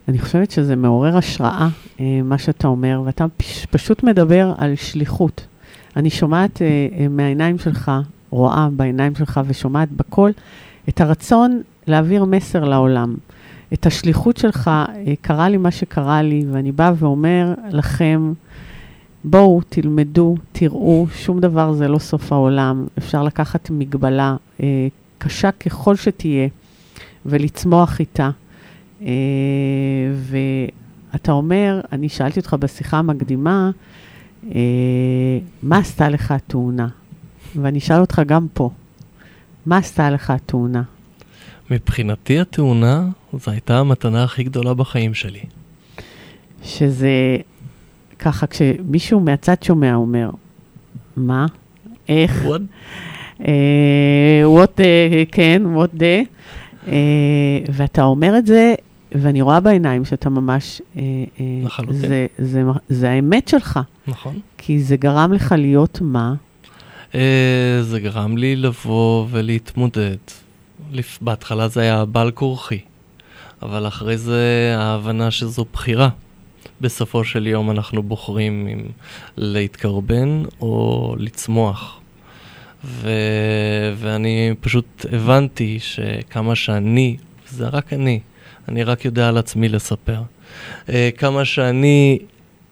אני 0.08 0.20
חושבת 0.20 0.52
שזה 0.52 0.76
מעורר 0.76 1.18
השראה, 1.18 1.68
אה, 2.00 2.20
מה 2.24 2.38
שאתה 2.38 2.68
אומר, 2.68 3.02
ואתה 3.06 3.26
פש, 3.38 3.66
פשוט 3.66 4.04
מדבר 4.04 4.54
על 4.58 4.76
שליחות. 4.76 5.48
אני 5.96 6.10
שומעת 6.10 6.62
אה, 6.62 6.68
אה, 7.00 7.08
מהעיניים 7.08 7.60
שלך, 7.60 7.92
רואה 8.36 8.68
בעיניים 8.72 9.16
שלך 9.16 9.42
ושומעת 9.48 9.92
בקול 9.92 10.32
את 10.90 11.02
הרצון 11.02 11.62
להעביר 11.88 12.26
מסר 12.26 12.64
לעולם. 12.64 13.16
את 13.74 13.86
השליחות 13.86 14.38
שלך, 14.38 14.68
אה, 14.68 15.14
קרה 15.22 15.50
לי 15.50 15.58
מה 15.58 15.72
שקרה 15.72 16.22
לי, 16.22 16.46
ואני 16.52 16.72
באה 16.72 16.92
ואומר 16.96 17.54
לכם, 17.70 18.34
בואו, 19.24 19.62
תלמדו, 19.70 20.36
תראו, 20.52 21.08
שום 21.16 21.40
דבר 21.40 21.74
זה 21.74 21.88
לא 21.88 22.00
סוף 22.00 22.32
העולם. 22.32 22.86
אפשר 22.98 23.24
לקחת 23.24 23.70
מגבלה, 23.70 24.36
אה, 24.64 24.88
קשה 25.18 25.52
ככל 25.52 25.96
שתהיה, 25.96 26.48
ולצמוח 27.26 28.00
איתה. 28.00 28.30
אה, 29.02 29.08
ואתה 31.14 31.32
אומר, 31.32 31.82
אני 31.92 32.10
שאלתי 32.10 32.40
אותך 32.40 32.56
בשיחה 32.60 32.98
המקדימה, 32.98 33.72
מה 35.64 35.78
עשתה 35.78 36.10
לך 36.10 36.32
התאונה? 36.32 36.88
ואני 37.62 37.80
אשאל 37.80 38.02
אותך 38.02 38.22
גם 38.26 38.48
פה, 38.54 38.70
מה 39.66 39.78
עשתה 39.78 40.10
לך 40.10 40.30
התאונה? 40.30 40.84
מבחינתי 41.72 42.40
התאונה, 42.40 43.08
זו 43.34 43.52
הייתה 43.52 43.80
המתנה 43.80 44.24
הכי 44.24 44.44
גדולה 44.44 44.74
בחיים 44.74 45.14
שלי. 45.14 45.44
שזה 46.64 47.38
ככה, 48.20 48.48
כשמישהו 48.48 49.20
מהצד 49.20 49.64
שומע, 49.64 49.96
אומר, 49.96 50.30
מה? 51.18 51.46
איך? 52.10 52.46
What? 52.46 52.62
אה, 53.48 54.44
what, 54.46 54.80
אה, 54.80 55.24
כן, 55.32 55.62
what 55.76 56.00
the? 56.00 56.46
אה, 56.88 56.94
ואתה 57.70 58.04
אומר 58.04 58.38
את 58.38 58.46
זה, 58.46 58.76
ואני 59.12 59.42
רואה 59.42 59.60
בעיניים 59.60 60.06
שאתה 60.06 60.30
ממש... 60.30 60.82
אה, 60.98 61.02
אה, 61.40 61.46
לחלוטין. 61.64 61.96
זה, 61.96 62.26
זה, 62.38 62.64
זה 62.90 63.10
האמת 63.10 63.48
שלך, 63.48 63.80
נכון. 64.08 64.40
כי 64.58 64.80
זה 64.80 64.98
גרם 64.98 65.34
לך 65.34 65.56
להיות 65.58 66.00
מה? 66.02 66.34
אה, 67.16 67.84
זה 67.84 68.00
גרם 68.00 68.38
לי 68.38 68.56
לבוא 68.56 69.28
ולהתמודד. 69.30 70.18
בהתחלה 71.22 71.68
זה 71.68 71.82
היה 71.82 72.06
בעל 72.06 72.32
כורחי, 72.32 72.80
אבל 73.62 73.88
אחרי 73.88 74.18
זה 74.18 74.76
ההבנה 74.78 75.32
שזו 75.32 75.66
בחירה. 75.74 76.10
בסופו 76.82 77.24
של 77.24 77.48
יום 77.48 77.72
אנחנו 77.72 78.04
בוחרים 78.04 78.68
אם 78.74 78.84
להתקרבן 79.38 80.44
או 80.62 81.16
לצמוח. 81.20 82.00
ו... 82.84 83.10
ואני 83.96 84.54
פשוט 84.62 85.06
הבנתי 85.12 85.80
שכמה 85.80 86.56
שאני, 86.56 87.18
זה 87.50 87.68
רק 87.68 87.94
אני, 87.94 88.20
אני 88.68 88.84
רק 88.84 89.06
יודע 89.06 89.28
על 89.28 89.38
עצמי 89.38 89.70
לספר. 89.70 90.22
אה, 90.90 91.10
כמה 91.18 91.46
שאני 91.46 92.20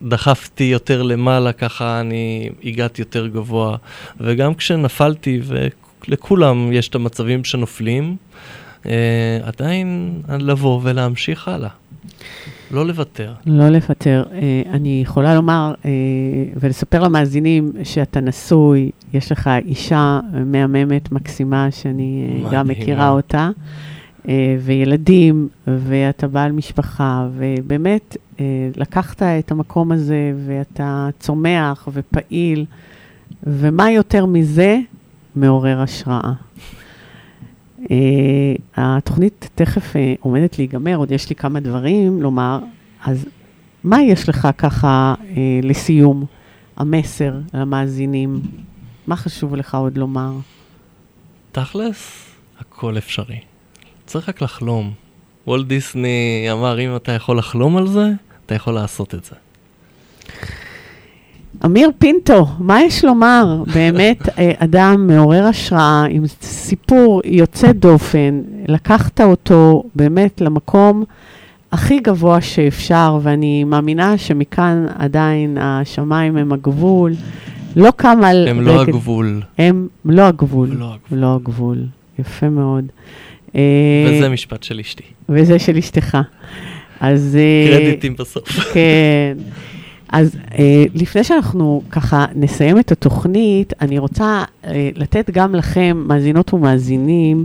דחפתי 0.08 0.64
יותר 0.64 1.02
למעלה, 1.02 1.52
ככה 1.52 2.00
אני 2.00 2.50
הגעתי 2.64 3.02
יותר 3.02 3.26
גבוה. 3.26 3.76
וגם 4.20 4.54
כשנפלתי, 4.54 5.40
ולכולם 6.08 6.72
יש 6.72 6.88
את 6.88 6.94
המצבים 6.94 7.44
שנופלים, 7.44 8.16
אה, 8.86 9.38
עדיין 9.42 10.20
לבוא 10.28 10.80
ולהמשיך 10.82 11.48
הלאה. 11.48 11.68
לא 12.70 12.86
לוותר. 12.86 13.32
לא 13.46 13.68
לוותר. 13.68 14.24
אה, 14.32 14.62
אני 14.70 15.00
יכולה 15.02 15.34
לומר 15.34 15.74
אה, 15.84 15.90
ולספר 16.56 17.02
למאזינים 17.02 17.72
שאתה 17.84 18.20
נשוי, 18.20 18.90
יש 19.12 19.32
לך 19.32 19.50
אישה 19.66 20.20
מהממת, 20.46 21.12
מקסימה, 21.12 21.70
שאני 21.70 22.24
אה, 22.28 22.50
גם 22.50 22.68
מדהימה. 22.68 22.82
מכירה 22.82 23.08
אותה, 23.10 23.50
וילדים, 24.60 25.48
ואתה 25.66 26.28
בעל 26.28 26.52
משפחה, 26.52 27.28
ובאמת 27.34 28.16
אה, 28.40 28.44
לקחת 28.76 29.22
את 29.22 29.50
המקום 29.50 29.92
הזה, 29.92 30.32
ואתה 30.46 31.08
צומח 31.18 31.88
ופעיל, 31.92 32.64
ומה 33.42 33.90
יותר 33.90 34.26
מזה 34.26 34.78
מעורר 35.36 35.80
השראה. 35.80 36.32
Uh, 37.78 37.86
התוכנית 38.76 39.50
תכף 39.54 39.92
עומדת 40.20 40.58
להיגמר, 40.58 40.96
עוד 40.96 41.12
יש 41.12 41.28
לי 41.28 41.36
כמה 41.36 41.60
דברים 41.60 42.22
לומר, 42.22 42.58
אז 43.04 43.26
מה 43.84 44.02
יש 44.02 44.28
לך 44.28 44.48
ככה 44.58 45.14
לסיום, 45.62 46.24
המסר 46.76 47.34
למאזינים? 47.54 48.40
מה 49.06 49.16
חשוב 49.16 49.56
לך 49.56 49.74
עוד 49.74 49.98
לומר? 49.98 50.32
תכלס, 51.52 52.30
הכל 52.58 52.98
אפשרי. 52.98 53.53
צריך 54.06 54.28
רק 54.28 54.42
לחלום. 54.42 54.90
וולט 55.46 55.66
דיסני 55.66 56.08
אמר, 56.52 56.80
אם 56.80 56.96
אתה 56.96 57.12
יכול 57.12 57.38
לחלום 57.38 57.76
על 57.76 57.86
זה, 57.86 58.10
אתה 58.46 58.54
יכול 58.54 58.74
לעשות 58.74 59.14
את 59.14 59.24
זה. 59.24 59.34
אמיר 61.64 61.90
פינטו, 61.98 62.46
מה 62.58 62.82
יש 62.82 63.04
לומר? 63.04 63.62
באמת 63.74 64.28
אה, 64.38 64.52
אדם 64.58 65.06
מעורר 65.06 65.44
השראה, 65.44 66.04
עם 66.10 66.24
סיפור 66.42 67.22
יוצא 67.24 67.72
דופן, 67.72 68.40
לקחת 68.68 69.20
אותו 69.20 69.82
באמת 69.94 70.40
למקום 70.40 71.04
הכי 71.72 71.98
גבוה 72.00 72.40
שאפשר, 72.40 73.18
ואני 73.22 73.64
מאמינה 73.64 74.18
שמכאן 74.18 74.86
עדיין 74.98 75.58
השמיים 75.60 76.36
הם 76.36 76.52
הגבול. 76.52 77.12
לא 77.76 77.90
קם 77.96 78.18
על... 78.24 78.48
הם 78.48 78.60
לא 78.60 78.70
רגל- 78.80 78.80
הגבול. 78.94 79.40
הם 79.58 79.88
לא 80.04 80.22
הגבול. 80.22 80.68
לא 80.68 80.84
הגבול. 80.94 81.18
לא 81.18 81.34
הגבול. 81.34 81.78
יפה 82.18 82.48
מאוד. 82.48 82.84
אה, 83.54 83.60
וזה 84.08 84.28
משפט 84.28 84.62
של 84.62 84.80
אשתי. 84.80 85.04
וזה 85.28 85.58
של 85.58 85.76
אשתך. 85.76 86.18
אז... 87.00 87.38
אה, 87.40 87.78
קרדיטים 87.78 88.16
בסוף. 88.16 88.48
כן. 88.48 89.36
אז 90.08 90.36
אה, 90.58 90.84
לפני 90.94 91.24
שאנחנו 91.24 91.82
ככה 91.90 92.24
נסיים 92.34 92.78
את 92.78 92.92
התוכנית, 92.92 93.72
אני 93.80 93.98
רוצה 93.98 94.44
אה, 94.64 94.90
לתת 94.94 95.30
גם 95.30 95.54
לכם, 95.54 96.04
מאזינות 96.06 96.54
ומאזינים, 96.54 97.44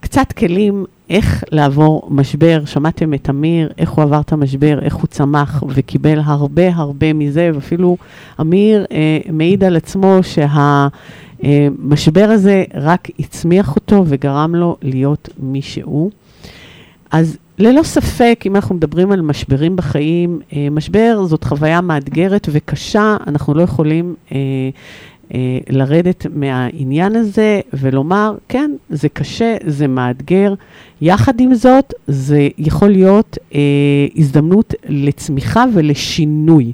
קצת 0.00 0.32
כלים 0.32 0.84
איך 1.10 1.44
לעבור 1.52 2.08
משבר. 2.10 2.64
שמעתם 2.64 3.14
את 3.14 3.30
אמיר, 3.30 3.70
איך 3.78 3.90
הוא 3.90 4.04
עבר 4.04 4.20
את 4.20 4.32
המשבר, 4.32 4.78
איך 4.82 4.94
הוא 4.94 5.06
צמח 5.06 5.62
וקיבל 5.68 6.20
הרבה 6.24 6.74
הרבה 6.74 7.12
מזה, 7.12 7.50
ואפילו 7.54 7.96
אמיר 8.40 8.86
אה, 8.92 9.18
מעיד 9.32 9.64
על 9.64 9.76
עצמו 9.76 10.18
שהמשבר 11.42 12.24
הזה 12.24 12.64
רק 12.74 13.08
הצמיח 13.18 13.76
אותו 13.76 14.04
וגרם 14.06 14.54
לו 14.54 14.76
להיות 14.82 15.28
מי 15.38 15.62
שהוא. 15.62 16.10
אז 17.10 17.38
ללא 17.58 17.82
ספק, 17.82 18.42
אם 18.46 18.56
אנחנו 18.56 18.74
מדברים 18.74 19.12
על 19.12 19.20
משברים 19.20 19.76
בחיים, 19.76 20.40
אה, 20.52 20.68
משבר 20.70 21.24
זאת 21.26 21.44
חוויה 21.44 21.80
מאתגרת 21.80 22.48
וקשה, 22.52 23.16
אנחנו 23.26 23.54
לא 23.54 23.62
יכולים 23.62 24.14
אה, 24.32 24.36
אה, 24.36 24.40
לרדת 25.68 26.26
מהעניין 26.34 27.16
הזה 27.16 27.60
ולומר, 27.72 28.34
כן, 28.48 28.70
זה 28.90 29.08
קשה, 29.08 29.56
זה 29.66 29.88
מאתגר. 29.88 30.54
יחד 31.00 31.40
עם 31.40 31.54
זאת, 31.54 31.94
זה 32.06 32.48
יכול 32.58 32.88
להיות 32.88 33.38
אה, 33.54 33.60
הזדמנות 34.16 34.74
לצמיחה 34.88 35.64
ולשינוי. 35.74 36.72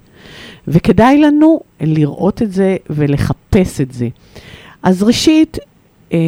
וכדאי 0.68 1.18
לנו 1.18 1.60
לראות 1.80 2.42
את 2.42 2.52
זה 2.52 2.76
ולחפש 2.90 3.80
את 3.80 3.92
זה. 3.92 4.08
אז 4.82 5.02
ראשית, 5.02 5.58
אה, 6.12 6.18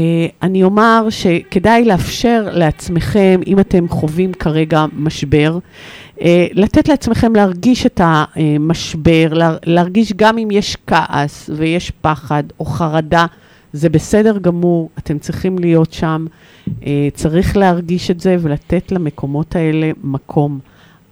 אני 0.43 0.62
אומר 0.62 1.07
שכדאי 1.11 1.85
לאפשר 1.85 2.49
לעצמכם, 2.53 3.41
אם 3.47 3.61
אתם 3.61 3.89
חווים 3.89 4.33
כרגע 4.33 4.85
משבר, 4.97 5.53
אה, 5.55 5.59
לתת 6.52 6.88
לעצמכם 6.88 7.34
להרגיש 7.36 7.86
את 7.86 8.00
המשבר, 8.04 9.28
לה- 9.30 9.56
להרגיש 9.64 10.12
גם 10.12 10.38
אם 10.38 10.48
יש 10.50 10.76
כעס 10.86 11.50
ויש 11.56 11.92
פחד 12.00 12.42
או 12.60 12.64
חרדה, 12.64 13.26
זה 13.72 13.88
בסדר 13.88 14.38
גמור, 14.38 14.90
אתם 14.98 15.18
צריכים 15.18 15.58
להיות 15.58 15.92
שם, 15.92 16.26
אה, 16.86 17.08
צריך 17.14 17.56
להרגיש 17.56 18.10
את 18.10 18.20
זה 18.20 18.36
ולתת 18.40 18.92
למקומות 18.92 19.56
האלה 19.56 19.90
מקום. 20.04 20.58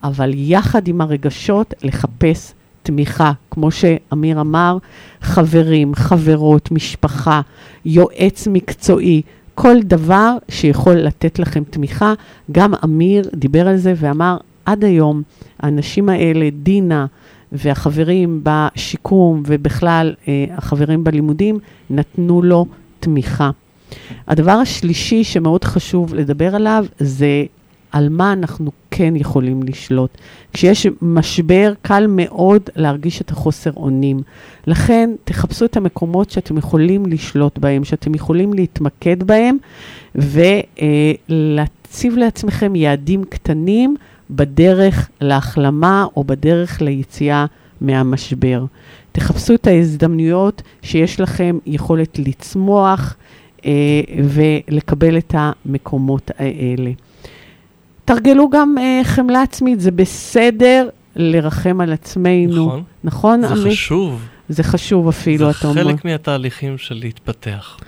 אבל 0.05 0.31
יחד 0.35 0.89
עם 0.89 1.01
הרגשות, 1.01 1.75
לחפש 1.83 2.53
תמיכה. 2.83 3.33
כמו 3.51 3.71
שאמיר 3.71 4.41
אמר, 4.41 4.79
חברים, 5.23 5.95
חברות, 5.95 6.71
משפחה, 6.71 7.41
יועץ 7.85 8.47
מקצועי, 8.51 9.23
כל 9.55 9.77
דבר 9.83 10.37
שיכול 10.49 10.95
לתת 10.95 11.39
לכם 11.39 11.63
תמיכה. 11.71 12.13
גם 12.53 12.75
אמיר 12.85 13.29
דיבר 13.35 13.69
על 13.69 13.77
זה 13.77 13.95
ואמר, 13.97 14.37
עד 14.65 14.85
היום 14.85 15.23
האנשים 15.61 16.09
האלה, 16.09 16.49
דינה 16.63 17.07
והחברים 17.53 18.41
בשיקום 18.43 19.43
ובכלל 19.47 20.15
אה, 20.29 20.45
החברים 20.51 21.05
בלימודים, 21.05 21.59
נתנו 21.91 22.43
לו 22.43 22.67
תמיכה. 23.01 23.51
הדבר 24.29 24.53
השלישי 24.53 25.25
שמאוד 25.25 25.65
חשוב 25.65 26.15
לדבר 26.15 26.55
עליו 26.55 26.87
זה 26.99 27.45
על 27.93 28.09
מה 28.09 28.33
אנחנו 28.33 28.71
כן 28.91 29.17
יכולים 29.17 29.63
לשלוט. 29.63 30.19
כשיש 30.53 30.87
משבר, 31.03 31.73
קל 31.83 32.07
מאוד 32.09 32.63
להרגיש 32.77 33.21
את 33.21 33.31
החוסר 33.31 33.71
אונים. 33.77 34.21
לכן, 34.67 35.11
תחפשו 35.25 35.65
את 35.65 35.77
המקומות 35.77 36.31
שאתם 36.31 36.59
יכולים 36.59 37.07
לשלוט 37.07 37.59
בהם, 37.59 37.85
שאתם 37.85 38.15
יכולים 38.15 38.53
להתמקד 38.53 39.23
בהם, 39.23 39.57
ולהציב 40.15 42.17
לעצמכם 42.17 42.77
יעדים 42.77 43.25
קטנים 43.25 43.97
בדרך 44.31 45.09
להחלמה 45.21 46.07
או 46.17 46.25
בדרך 46.25 46.83
ליציאה 46.83 47.47
מהמשבר. 47.81 48.65
תחפשו 49.13 49.55
את 49.55 49.67
ההזדמנויות 49.67 50.63
שיש 50.83 51.21
לכם 51.21 51.59
יכולת 51.67 52.19
לצמוח 52.19 53.17
אה, 53.65 53.71
ולקבל 54.25 55.19
את 55.19 55.35
המקומות 55.39 56.31
האלה. 56.39 56.91
תרגלו 58.05 58.51
גם 58.51 58.75
אה, 58.79 59.01
חמלה 59.05 59.43
עצמית, 59.43 59.81
זה 59.81 59.91
בסדר 59.91 60.89
לרחם 61.17 61.81
על 61.81 61.93
עצמנו. 61.93 62.67
נכון. 62.67 62.83
נכון, 63.05 63.41
זה 63.41 63.55
עמית? 63.55 63.73
חשוב. 63.73 64.23
זה 64.49 64.63
חשוב 64.63 65.09
אפילו, 65.09 65.53
זה 65.53 65.59
אתה 65.59 65.69
אומר. 65.69 65.85
חלק 65.85 66.05
מהתהליכים 66.05 66.79
של 66.79 66.95
להתפתח. 66.95 67.79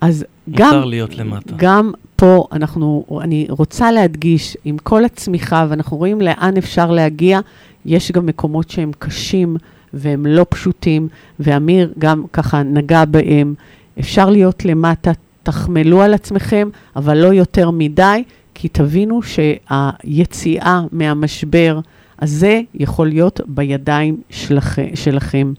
אז 0.00 0.24
גם, 0.50 0.66
מותר 0.66 0.84
להיות 0.84 1.14
למטה. 1.14 1.54
גם 1.56 1.92
פה 2.16 2.46
אנחנו, 2.52 3.04
אני 3.20 3.46
רוצה 3.50 3.92
להדגיש, 3.92 4.56
עם 4.64 4.78
כל 4.78 5.04
הצמיחה, 5.04 5.66
ואנחנו 5.68 5.96
רואים 5.96 6.20
לאן 6.20 6.56
אפשר 6.56 6.90
להגיע, 6.90 7.40
יש 7.86 8.12
גם 8.12 8.26
מקומות 8.26 8.70
שהם 8.70 8.90
קשים 8.98 9.56
והם 9.94 10.26
לא 10.26 10.46
פשוטים, 10.48 11.08
ואמיר 11.40 11.92
גם 11.98 12.24
ככה 12.32 12.62
נגע 12.62 13.04
בהם. 13.04 13.54
אפשר 14.00 14.30
להיות 14.30 14.64
למטה, 14.64 15.10
תחמלו 15.42 16.02
על 16.02 16.14
עצמכם, 16.14 16.68
אבל 16.96 17.18
לא 17.18 17.34
יותר 17.34 17.70
מדי, 17.70 18.24
כי 18.54 18.68
תבינו 18.68 19.20
שהיציאה 19.22 20.82
מהמשבר 20.92 21.80
הזה 22.18 22.60
יכול 22.74 23.08
להיות 23.08 23.40
בידיים 23.46 24.16
שלכם. 24.30 24.86
שלכם. 24.94 25.52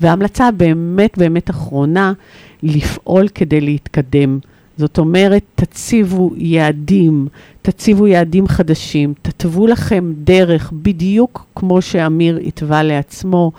וההמלצה 0.00 0.48
הבאמת 0.48 1.18
באמת 1.18 1.50
אחרונה, 1.50 2.12
לפעול 2.62 3.28
כדי 3.28 3.60
להתקדם. 3.60 4.38
זאת 4.76 4.98
אומרת, 4.98 5.42
תציבו 5.54 6.30
יעדים, 6.36 7.28
תציבו 7.62 8.06
יעדים 8.06 8.48
חדשים, 8.48 9.14
תתוו 9.22 9.66
לכם 9.66 10.12
דרך 10.16 10.72
בדיוק 10.72 11.46
כמו 11.54 11.82
שאמיר 11.82 12.40
התווה 12.46 12.82
לעצמו. 12.82 13.52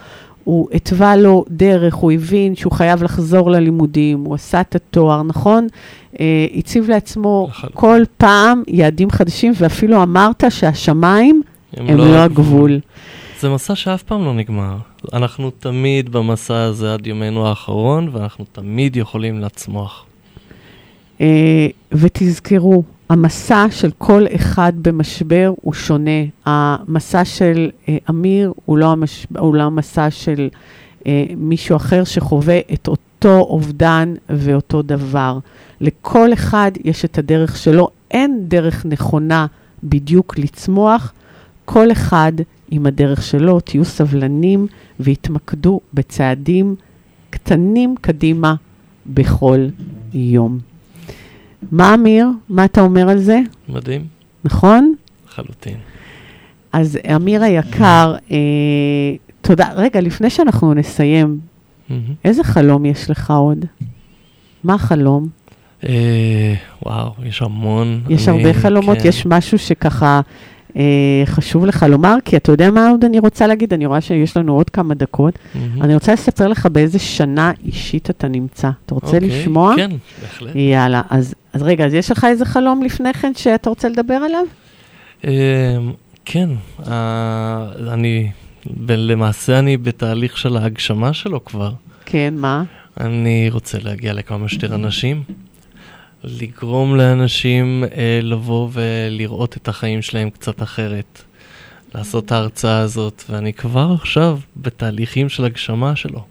הוא 0.43 0.67
התווה 0.73 1.15
לו 1.15 1.45
דרך, 1.49 1.95
הוא 1.95 2.11
הבין 2.11 2.55
שהוא 2.55 2.71
חייב 2.71 3.03
לחזור 3.03 3.51
ללימודים, 3.51 4.23
הוא 4.23 4.35
עשה 4.35 4.61
את 4.61 4.75
התואר, 4.75 5.23
נכון? 5.23 5.67
אה, 6.19 6.45
הציב 6.55 6.89
לעצמו 6.89 7.47
לחלוטין. 7.49 7.79
כל 7.79 8.01
פעם 8.17 8.63
יעדים 8.67 9.11
חדשים, 9.11 9.53
ואפילו 9.57 10.03
אמרת 10.03 10.43
שהשמיים 10.49 11.41
הם 11.77 11.97
לא 11.97 12.17
הגבול. 12.17 12.79
זה 13.39 13.49
מסע 13.49 13.75
שאף 13.75 14.03
פעם 14.03 14.25
לא 14.25 14.33
נגמר. 14.33 14.77
אנחנו 15.13 15.51
תמיד 15.51 16.09
במסע 16.09 16.63
הזה 16.63 16.93
עד 16.93 17.07
יומנו 17.07 17.47
האחרון, 17.47 18.09
ואנחנו 18.13 18.45
תמיד 18.51 18.95
יכולים 18.95 19.39
לצמוח. 19.39 20.05
אה, 21.21 21.67
ותזכרו, 21.91 22.83
המסע 23.09 23.65
של 23.71 23.91
כל 23.97 24.25
אחד 24.35 24.73
במשבר 24.81 25.53
הוא 25.61 25.73
שונה. 25.73 26.21
המסע 26.45 27.25
של 27.25 27.69
אה, 27.89 27.97
אמיר 28.09 28.53
הוא 28.65 28.77
לא, 28.77 28.91
המש... 28.91 29.27
הוא 29.37 29.55
לא 29.55 29.63
המסע 29.63 30.11
של 30.11 30.49
אה, 31.07 31.25
מישהו 31.37 31.75
אחר 31.75 32.03
שחווה 32.03 32.59
את 32.73 32.87
אותו 32.87 33.39
אובדן 33.39 34.13
ואותו 34.29 34.81
דבר. 34.81 35.39
לכל 35.81 36.33
אחד 36.33 36.71
יש 36.83 37.05
את 37.05 37.17
הדרך 37.17 37.57
שלו, 37.57 37.89
אין 38.11 38.39
דרך 38.47 38.85
נכונה 38.85 39.45
בדיוק 39.83 40.37
לצמוח. 40.37 41.13
כל 41.65 41.91
אחד 41.91 42.31
עם 42.71 42.85
הדרך 42.85 43.23
שלו, 43.23 43.59
תהיו 43.59 43.85
סבלנים 43.85 44.67
והתמקדו 44.99 45.79
בצעדים 45.93 46.75
קטנים 47.29 47.95
קדימה 48.01 48.55
בכל 49.05 49.65
יום. 50.13 50.59
מה 51.71 51.93
אמיר? 51.93 52.27
מה 52.49 52.65
אתה 52.65 52.81
אומר 52.81 53.09
על 53.09 53.17
זה? 53.17 53.39
מדהים, 53.69 54.05
נכון? 54.43 54.93
לחלוטין. 55.27 55.77
אז 56.73 56.97
אמיר 57.15 57.43
היקר, 57.43 58.15
אה, 58.31 58.37
תודה. 59.41 59.69
רגע, 59.75 60.01
לפני 60.01 60.29
שאנחנו 60.29 60.73
נסיים. 60.73 61.39
איזה 62.25 62.43
חלום 62.43 62.85
יש 62.85 63.09
לך 63.09 63.31
עוד? 63.31 63.65
מה 64.63 64.73
החלום? 64.73 65.27
אה, 65.87 66.53
וואו, 66.85 67.11
יש 67.25 67.41
המון. 67.41 68.01
יש 68.09 68.27
אני- 68.27 68.37
הרבה 68.37 68.59
חלומות, 68.59 68.97
כן. 69.01 69.07
יש 69.07 69.25
משהו 69.25 69.57
שככה 69.59 70.21
חשוב 71.25 71.65
לך 71.65 71.85
לומר, 71.89 72.15
כי 72.25 72.37
אתה 72.37 72.51
יודע 72.51 72.71
מה 72.71 72.89
עוד 72.89 73.05
אני 73.05 73.19
רוצה 73.19 73.47
להגיד? 73.47 73.73
אני 73.73 73.85
רואה 73.85 74.01
שיש 74.01 74.37
לנו 74.37 74.53
עוד 74.53 74.69
כמה 74.69 74.93
דקות. 74.93 75.39
מהמם. 75.55 75.81
אני 75.81 75.93
רוצה 75.93 76.13
לספר 76.13 76.47
לך 76.47 76.65
באיזה 76.65 76.99
שנה 76.99 77.51
אישית 77.65 78.09
אתה 78.09 78.27
נמצא. 78.27 78.69
אתה 78.85 78.95
רוצה 78.95 79.07
אוקיי, 79.07 79.29
לשמוע? 79.29 79.73
כן, 79.75 79.91
בהחלט. 80.21 80.55
יאללה, 80.55 81.01
אז, 81.09 81.35
אז 81.53 81.61
רגע, 81.61 81.85
אז 81.85 81.93
יש 81.93 82.11
לך 82.11 82.25
איזה 82.29 82.45
חלום 82.45 82.83
לפני 82.83 83.13
כן 83.13 83.33
שאתה 83.35 83.69
רוצה 83.69 83.89
לדבר 83.89 84.13
עליו? 84.13 84.43
אה, 85.25 85.77
כן, 86.25 86.49
אה, 86.87 87.67
אני, 87.93 88.31
למעשה 88.87 89.59
אני 89.59 89.77
בתהליך 89.77 90.37
של 90.37 90.57
ההגשמה 90.57 91.13
שלו 91.13 91.45
כבר. 91.45 91.71
כן, 92.05 92.33
מה? 92.37 92.63
אני 92.99 93.49
רוצה 93.51 93.77
להגיע 93.81 94.13
לכמה 94.13 94.49
שיותר 94.49 94.75
אנשים, 94.75 95.23
לגרום 96.23 96.95
לאנשים 96.95 97.83
אה, 97.83 98.19
לבוא 98.23 98.69
ולראות 98.71 99.57
את 99.57 99.67
החיים 99.67 100.01
שלהם 100.01 100.29
קצת 100.29 100.61
אחרת, 100.61 101.21
לעשות 101.95 102.25
את 102.25 102.31
ההרצאה 102.31 102.79
הזאת, 102.79 103.23
ואני 103.29 103.53
כבר 103.53 103.95
עכשיו 103.99 104.39
בתהליכים 104.57 105.29
של 105.29 105.45
הגשמה 105.45 105.95
שלו. 105.95 106.23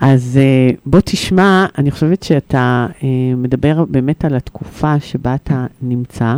אז 0.00 0.38
uh, 0.42 0.76
בוא 0.86 1.00
תשמע, 1.04 1.66
אני 1.78 1.90
חושבת 1.90 2.22
שאתה 2.22 2.86
uh, 2.90 3.04
מדבר 3.36 3.84
באמת 3.84 4.24
על 4.24 4.34
התקופה 4.34 5.00
שבה 5.00 5.34
אתה 5.34 5.66
נמצא. 5.82 6.36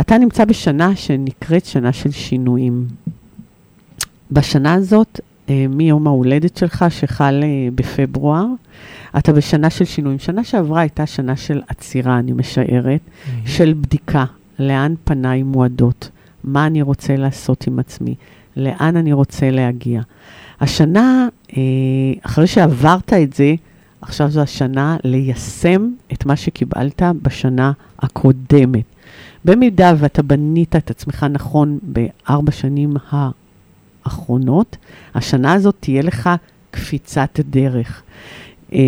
אתה 0.00 0.18
נמצא 0.18 0.44
בשנה 0.44 0.96
שנקראת 0.96 1.64
שנה 1.64 1.92
של 1.92 2.10
שינויים. 2.10 2.86
בשנה 4.30 4.74
הזאת, 4.74 5.20
מיום 5.68 6.06
ההולדת 6.06 6.56
שלך, 6.56 6.84
שחל 6.88 7.42
uh, 7.42 7.74
בפברואר, 7.74 8.46
אתה 9.18 9.32
בשנה 9.32 9.70
של 9.70 9.84
שינויים. 9.84 10.18
שנה 10.18 10.44
שעברה 10.44 10.80
הייתה 10.80 11.06
שנה 11.06 11.36
של 11.36 11.62
עצירה, 11.68 12.18
אני 12.18 12.32
משערת, 12.32 13.00
של 13.46 13.74
בדיקה, 13.80 14.24
לאן 14.58 14.94
פניי 15.04 15.42
מועדות, 15.42 16.10
מה 16.44 16.66
אני 16.66 16.82
רוצה 16.82 17.16
לעשות 17.16 17.66
עם 17.66 17.78
עצמי, 17.78 18.14
לאן 18.56 18.96
אני 18.96 19.12
רוצה 19.12 19.50
להגיע. 19.50 20.00
השנה, 20.60 21.28
אה, 21.56 21.62
אחרי 22.22 22.46
שעברת 22.46 23.12
את 23.12 23.32
זה, 23.32 23.54
עכשיו 24.02 24.30
זו 24.30 24.40
השנה 24.40 24.96
ליישם 25.04 25.90
את 26.12 26.26
מה 26.26 26.36
שקיבלת 26.36 27.02
בשנה 27.22 27.72
הקודמת. 27.98 28.84
במידה 29.44 29.94
ואתה 29.98 30.22
בנית 30.22 30.76
את 30.76 30.90
עצמך 30.90 31.26
נכון 31.30 31.78
בארבע 31.82 32.52
שנים 32.52 32.94
האחרונות, 34.04 34.76
השנה 35.14 35.52
הזאת 35.52 35.74
תהיה 35.80 36.02
לך 36.02 36.30
קפיצת 36.70 37.40
דרך. 37.50 38.02
אה, 38.72 38.78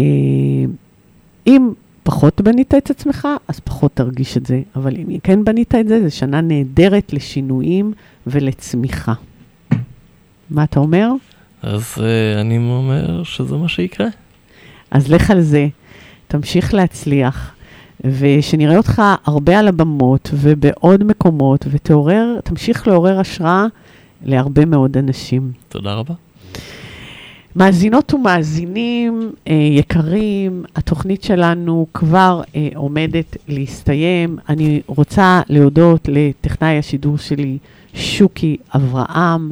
אם 1.46 1.70
פחות 2.02 2.40
בנית 2.40 2.74
את 2.74 2.90
עצמך, 2.90 3.28
אז 3.48 3.60
פחות 3.60 3.94
תרגיש 3.94 4.36
את 4.36 4.46
זה, 4.46 4.62
אבל 4.76 4.96
אם 4.96 5.18
כן 5.22 5.44
בנית 5.44 5.74
את 5.74 5.88
זה, 5.88 6.08
זו 6.08 6.16
שנה 6.16 6.40
נהדרת 6.40 7.12
לשינויים 7.12 7.92
ולצמיחה. 8.26 9.12
מה 10.50 10.64
אתה 10.64 10.80
אומר? 10.80 11.12
אז 11.62 11.94
uh, 11.96 12.00
אני 12.40 12.58
אומר 12.58 13.22
שזה 13.22 13.56
מה 13.56 13.68
שיקרה. 13.68 14.06
אז 14.90 15.12
לך 15.12 15.30
על 15.30 15.40
זה, 15.40 15.68
תמשיך 16.28 16.74
להצליח, 16.74 17.54
ושנראה 18.04 18.76
אותך 18.76 19.02
הרבה 19.24 19.58
על 19.58 19.68
הבמות 19.68 20.30
ובעוד 20.34 21.04
מקומות, 21.04 21.66
ותעורר, 21.70 22.38
תמשיך 22.44 22.88
לעורר 22.88 23.20
השראה 23.20 23.66
להרבה 24.24 24.64
מאוד 24.64 24.96
אנשים. 24.96 25.52
תודה 25.68 25.94
רבה. 25.94 26.14
מאזינות 27.56 28.14
ומאזינים 28.14 29.32
אה, 29.48 29.54
יקרים, 29.54 30.64
התוכנית 30.76 31.22
שלנו 31.22 31.86
כבר 31.94 32.42
אה, 32.56 32.68
עומדת 32.74 33.36
להסתיים. 33.48 34.36
אני 34.48 34.82
רוצה 34.86 35.40
להודות 35.48 36.08
לטכנאי 36.12 36.78
השידור 36.78 37.18
שלי, 37.18 37.58
שוקי 37.94 38.56
אברהם. 38.74 39.50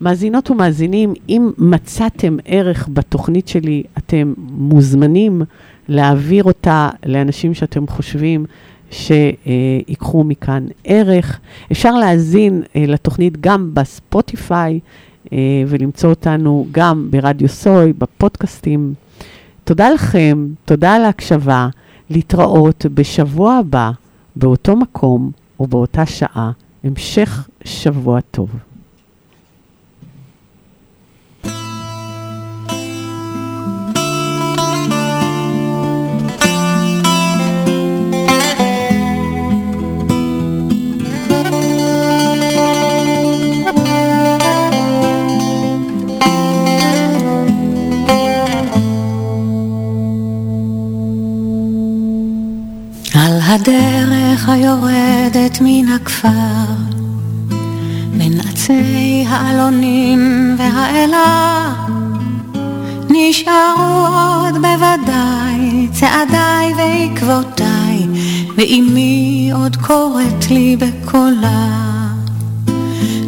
מאזינות 0.00 0.50
ומאזינים, 0.50 1.14
אם 1.28 1.50
מצאתם 1.58 2.36
ערך 2.44 2.88
בתוכנית 2.92 3.48
שלי, 3.48 3.82
אתם 3.98 4.34
מוזמנים 4.38 5.42
להעביר 5.88 6.44
אותה 6.44 6.90
לאנשים 7.06 7.54
שאתם 7.54 7.86
חושבים 7.86 8.44
שיקחו 8.92 10.24
מכאן 10.24 10.66
ערך. 10.84 11.40
אפשר 11.72 11.94
להאזין 11.94 12.62
אה, 12.76 12.84
לתוכנית 12.88 13.40
גם 13.40 13.70
בספוטיפיי 13.74 14.80
אה, 15.32 15.38
ולמצוא 15.66 16.10
אותנו 16.10 16.66
גם 16.72 17.08
ברדיו 17.10 17.48
סוי, 17.48 17.92
בפודקאסטים. 17.92 18.94
תודה 19.64 19.90
לכם, 19.90 20.46
תודה 20.64 20.94
על 20.94 21.04
ההקשבה. 21.04 21.68
להתראות 22.10 22.86
בשבוע 22.94 23.54
הבא, 23.54 23.90
באותו 24.36 24.76
מקום 24.76 25.30
ובאותה 25.60 26.06
שעה. 26.06 26.50
המשך 26.84 27.48
שבוע 27.64 28.20
טוב. 28.20 28.50
הכפר, 56.24 56.72
בין 58.18 58.40
עצי 58.40 59.24
האלונים 59.28 60.54
והאלה, 60.58 61.72
נשארו 63.10 64.06
עוד 64.06 64.54
בוודאי 64.54 65.88
צעדיי 65.92 66.74
ועקבותיי, 66.76 68.06
ואמי 68.56 69.50
עוד 69.54 69.76
קוראת 69.76 70.50
לי 70.50 70.76
בקולה. 70.76 71.68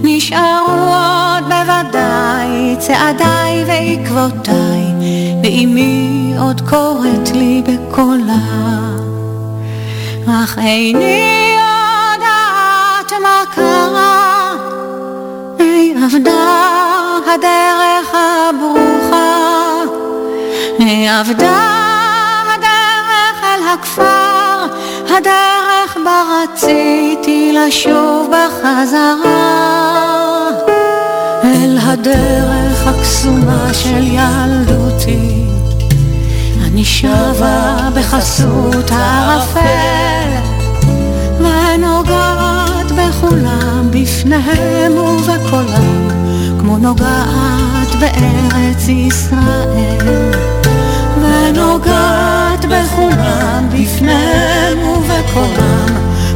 נשארו 0.02 0.72
עוד 0.72 1.44
בוודאי 1.44 2.76
צעדיי 2.78 3.64
ועקבותיי, 3.66 4.84
ואמי 5.42 6.34
עוד 6.38 6.60
קוראת 6.60 7.30
לי 7.34 7.62
בקולה. 7.66 8.64
אך 10.26 10.58
איני 10.58 11.43
קרה, 13.54 14.54
אי 15.60 15.94
אבדה 16.06 16.68
הדרך 17.34 18.14
הברוכה, 18.14 19.82
אי 20.80 21.20
אבדה 21.20 21.84
הדרך 22.54 23.44
אל 23.44 23.68
הכפר, 23.74 24.66
הדרך 25.16 25.96
בה 26.04 26.22
רציתי 26.42 27.52
לשוב 27.52 28.30
בחזרה, 28.30 29.54
אל 31.44 31.78
הדרך 31.82 32.86
הקסומה 32.86 33.74
של 33.74 34.02
ילדותי. 34.02 35.44
אני 36.64 36.84
שבה 36.84 37.88
בחסות 37.94 38.90
הערפל 38.90 40.43
בכולם 43.24 43.90
בפניהם 43.90 44.98
ובקולם 44.98 46.08
כמו 46.60 46.78
נוגעת 46.78 47.94
בארץ 48.00 48.88
ישראל. 48.88 50.32
ונוגעת 51.22 52.64
בכולם 52.64 53.68
בפניהם 53.72 54.78
ובקולם 54.78 55.86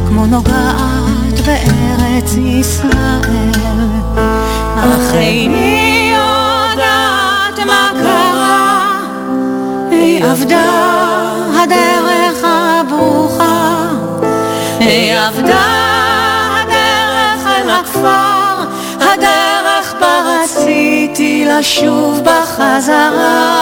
כמו 0.07 0.25
נוגעת 0.25 1.39
בארץ 1.45 2.33
ישראל. 2.37 3.51
אך 4.77 5.13
איני 5.13 6.13
יודעת 6.15 7.67
מה 7.67 7.89
קרה? 8.01 8.99
היא 9.91 10.23
אבדה 10.25 10.89
הדרך 11.63 12.43
הברוכה, 12.43 13.87
היא 14.79 15.13
אל 15.13 15.17
הכפר, 17.89 18.63
הדרך 18.99 19.95
בה 19.99 20.21
רציתי 20.25 21.45
לשוב 21.45 22.19
בחזרה. 22.23 23.59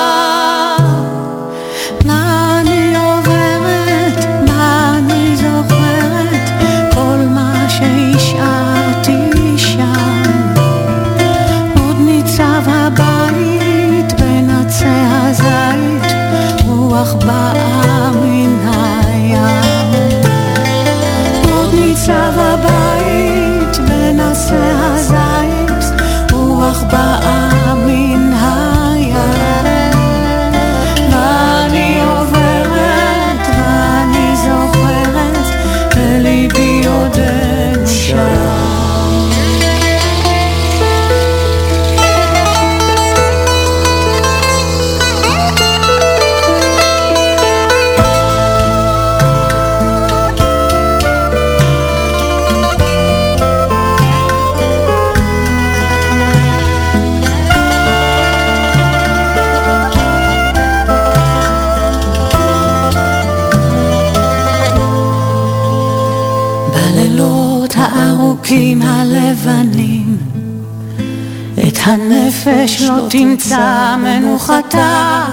מנוחתה 74.58 75.26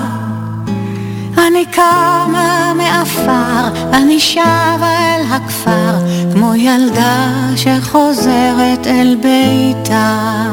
אני 1.38 1.66
קמה 1.66 2.72
מעפר, 2.76 3.80
אני 3.92 4.20
שבה 4.20 4.36
אל 4.80 5.22
הכפר 5.30 5.94
כמו 6.32 6.54
ילדה 6.54 7.30
שחוזרת 7.56 8.86
אל 8.86 9.16
ביתה. 9.22 10.46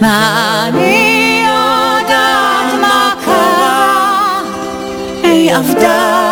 מה 0.00 0.64
אני 0.68 1.44
יודעת 1.46 2.80
מה 2.80 3.14
קרה? 3.24 4.40
היא 5.22 5.56
אבדה 5.56 6.28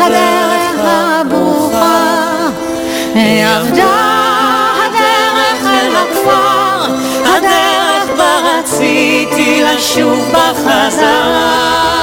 הדרך 0.00 0.80
הברוכה 0.84 2.48
היא 3.14 3.44
אבדה 3.46 4.11
רציתי 8.72 9.62
לשוב 9.62 10.18
בחזרה. 10.32 12.01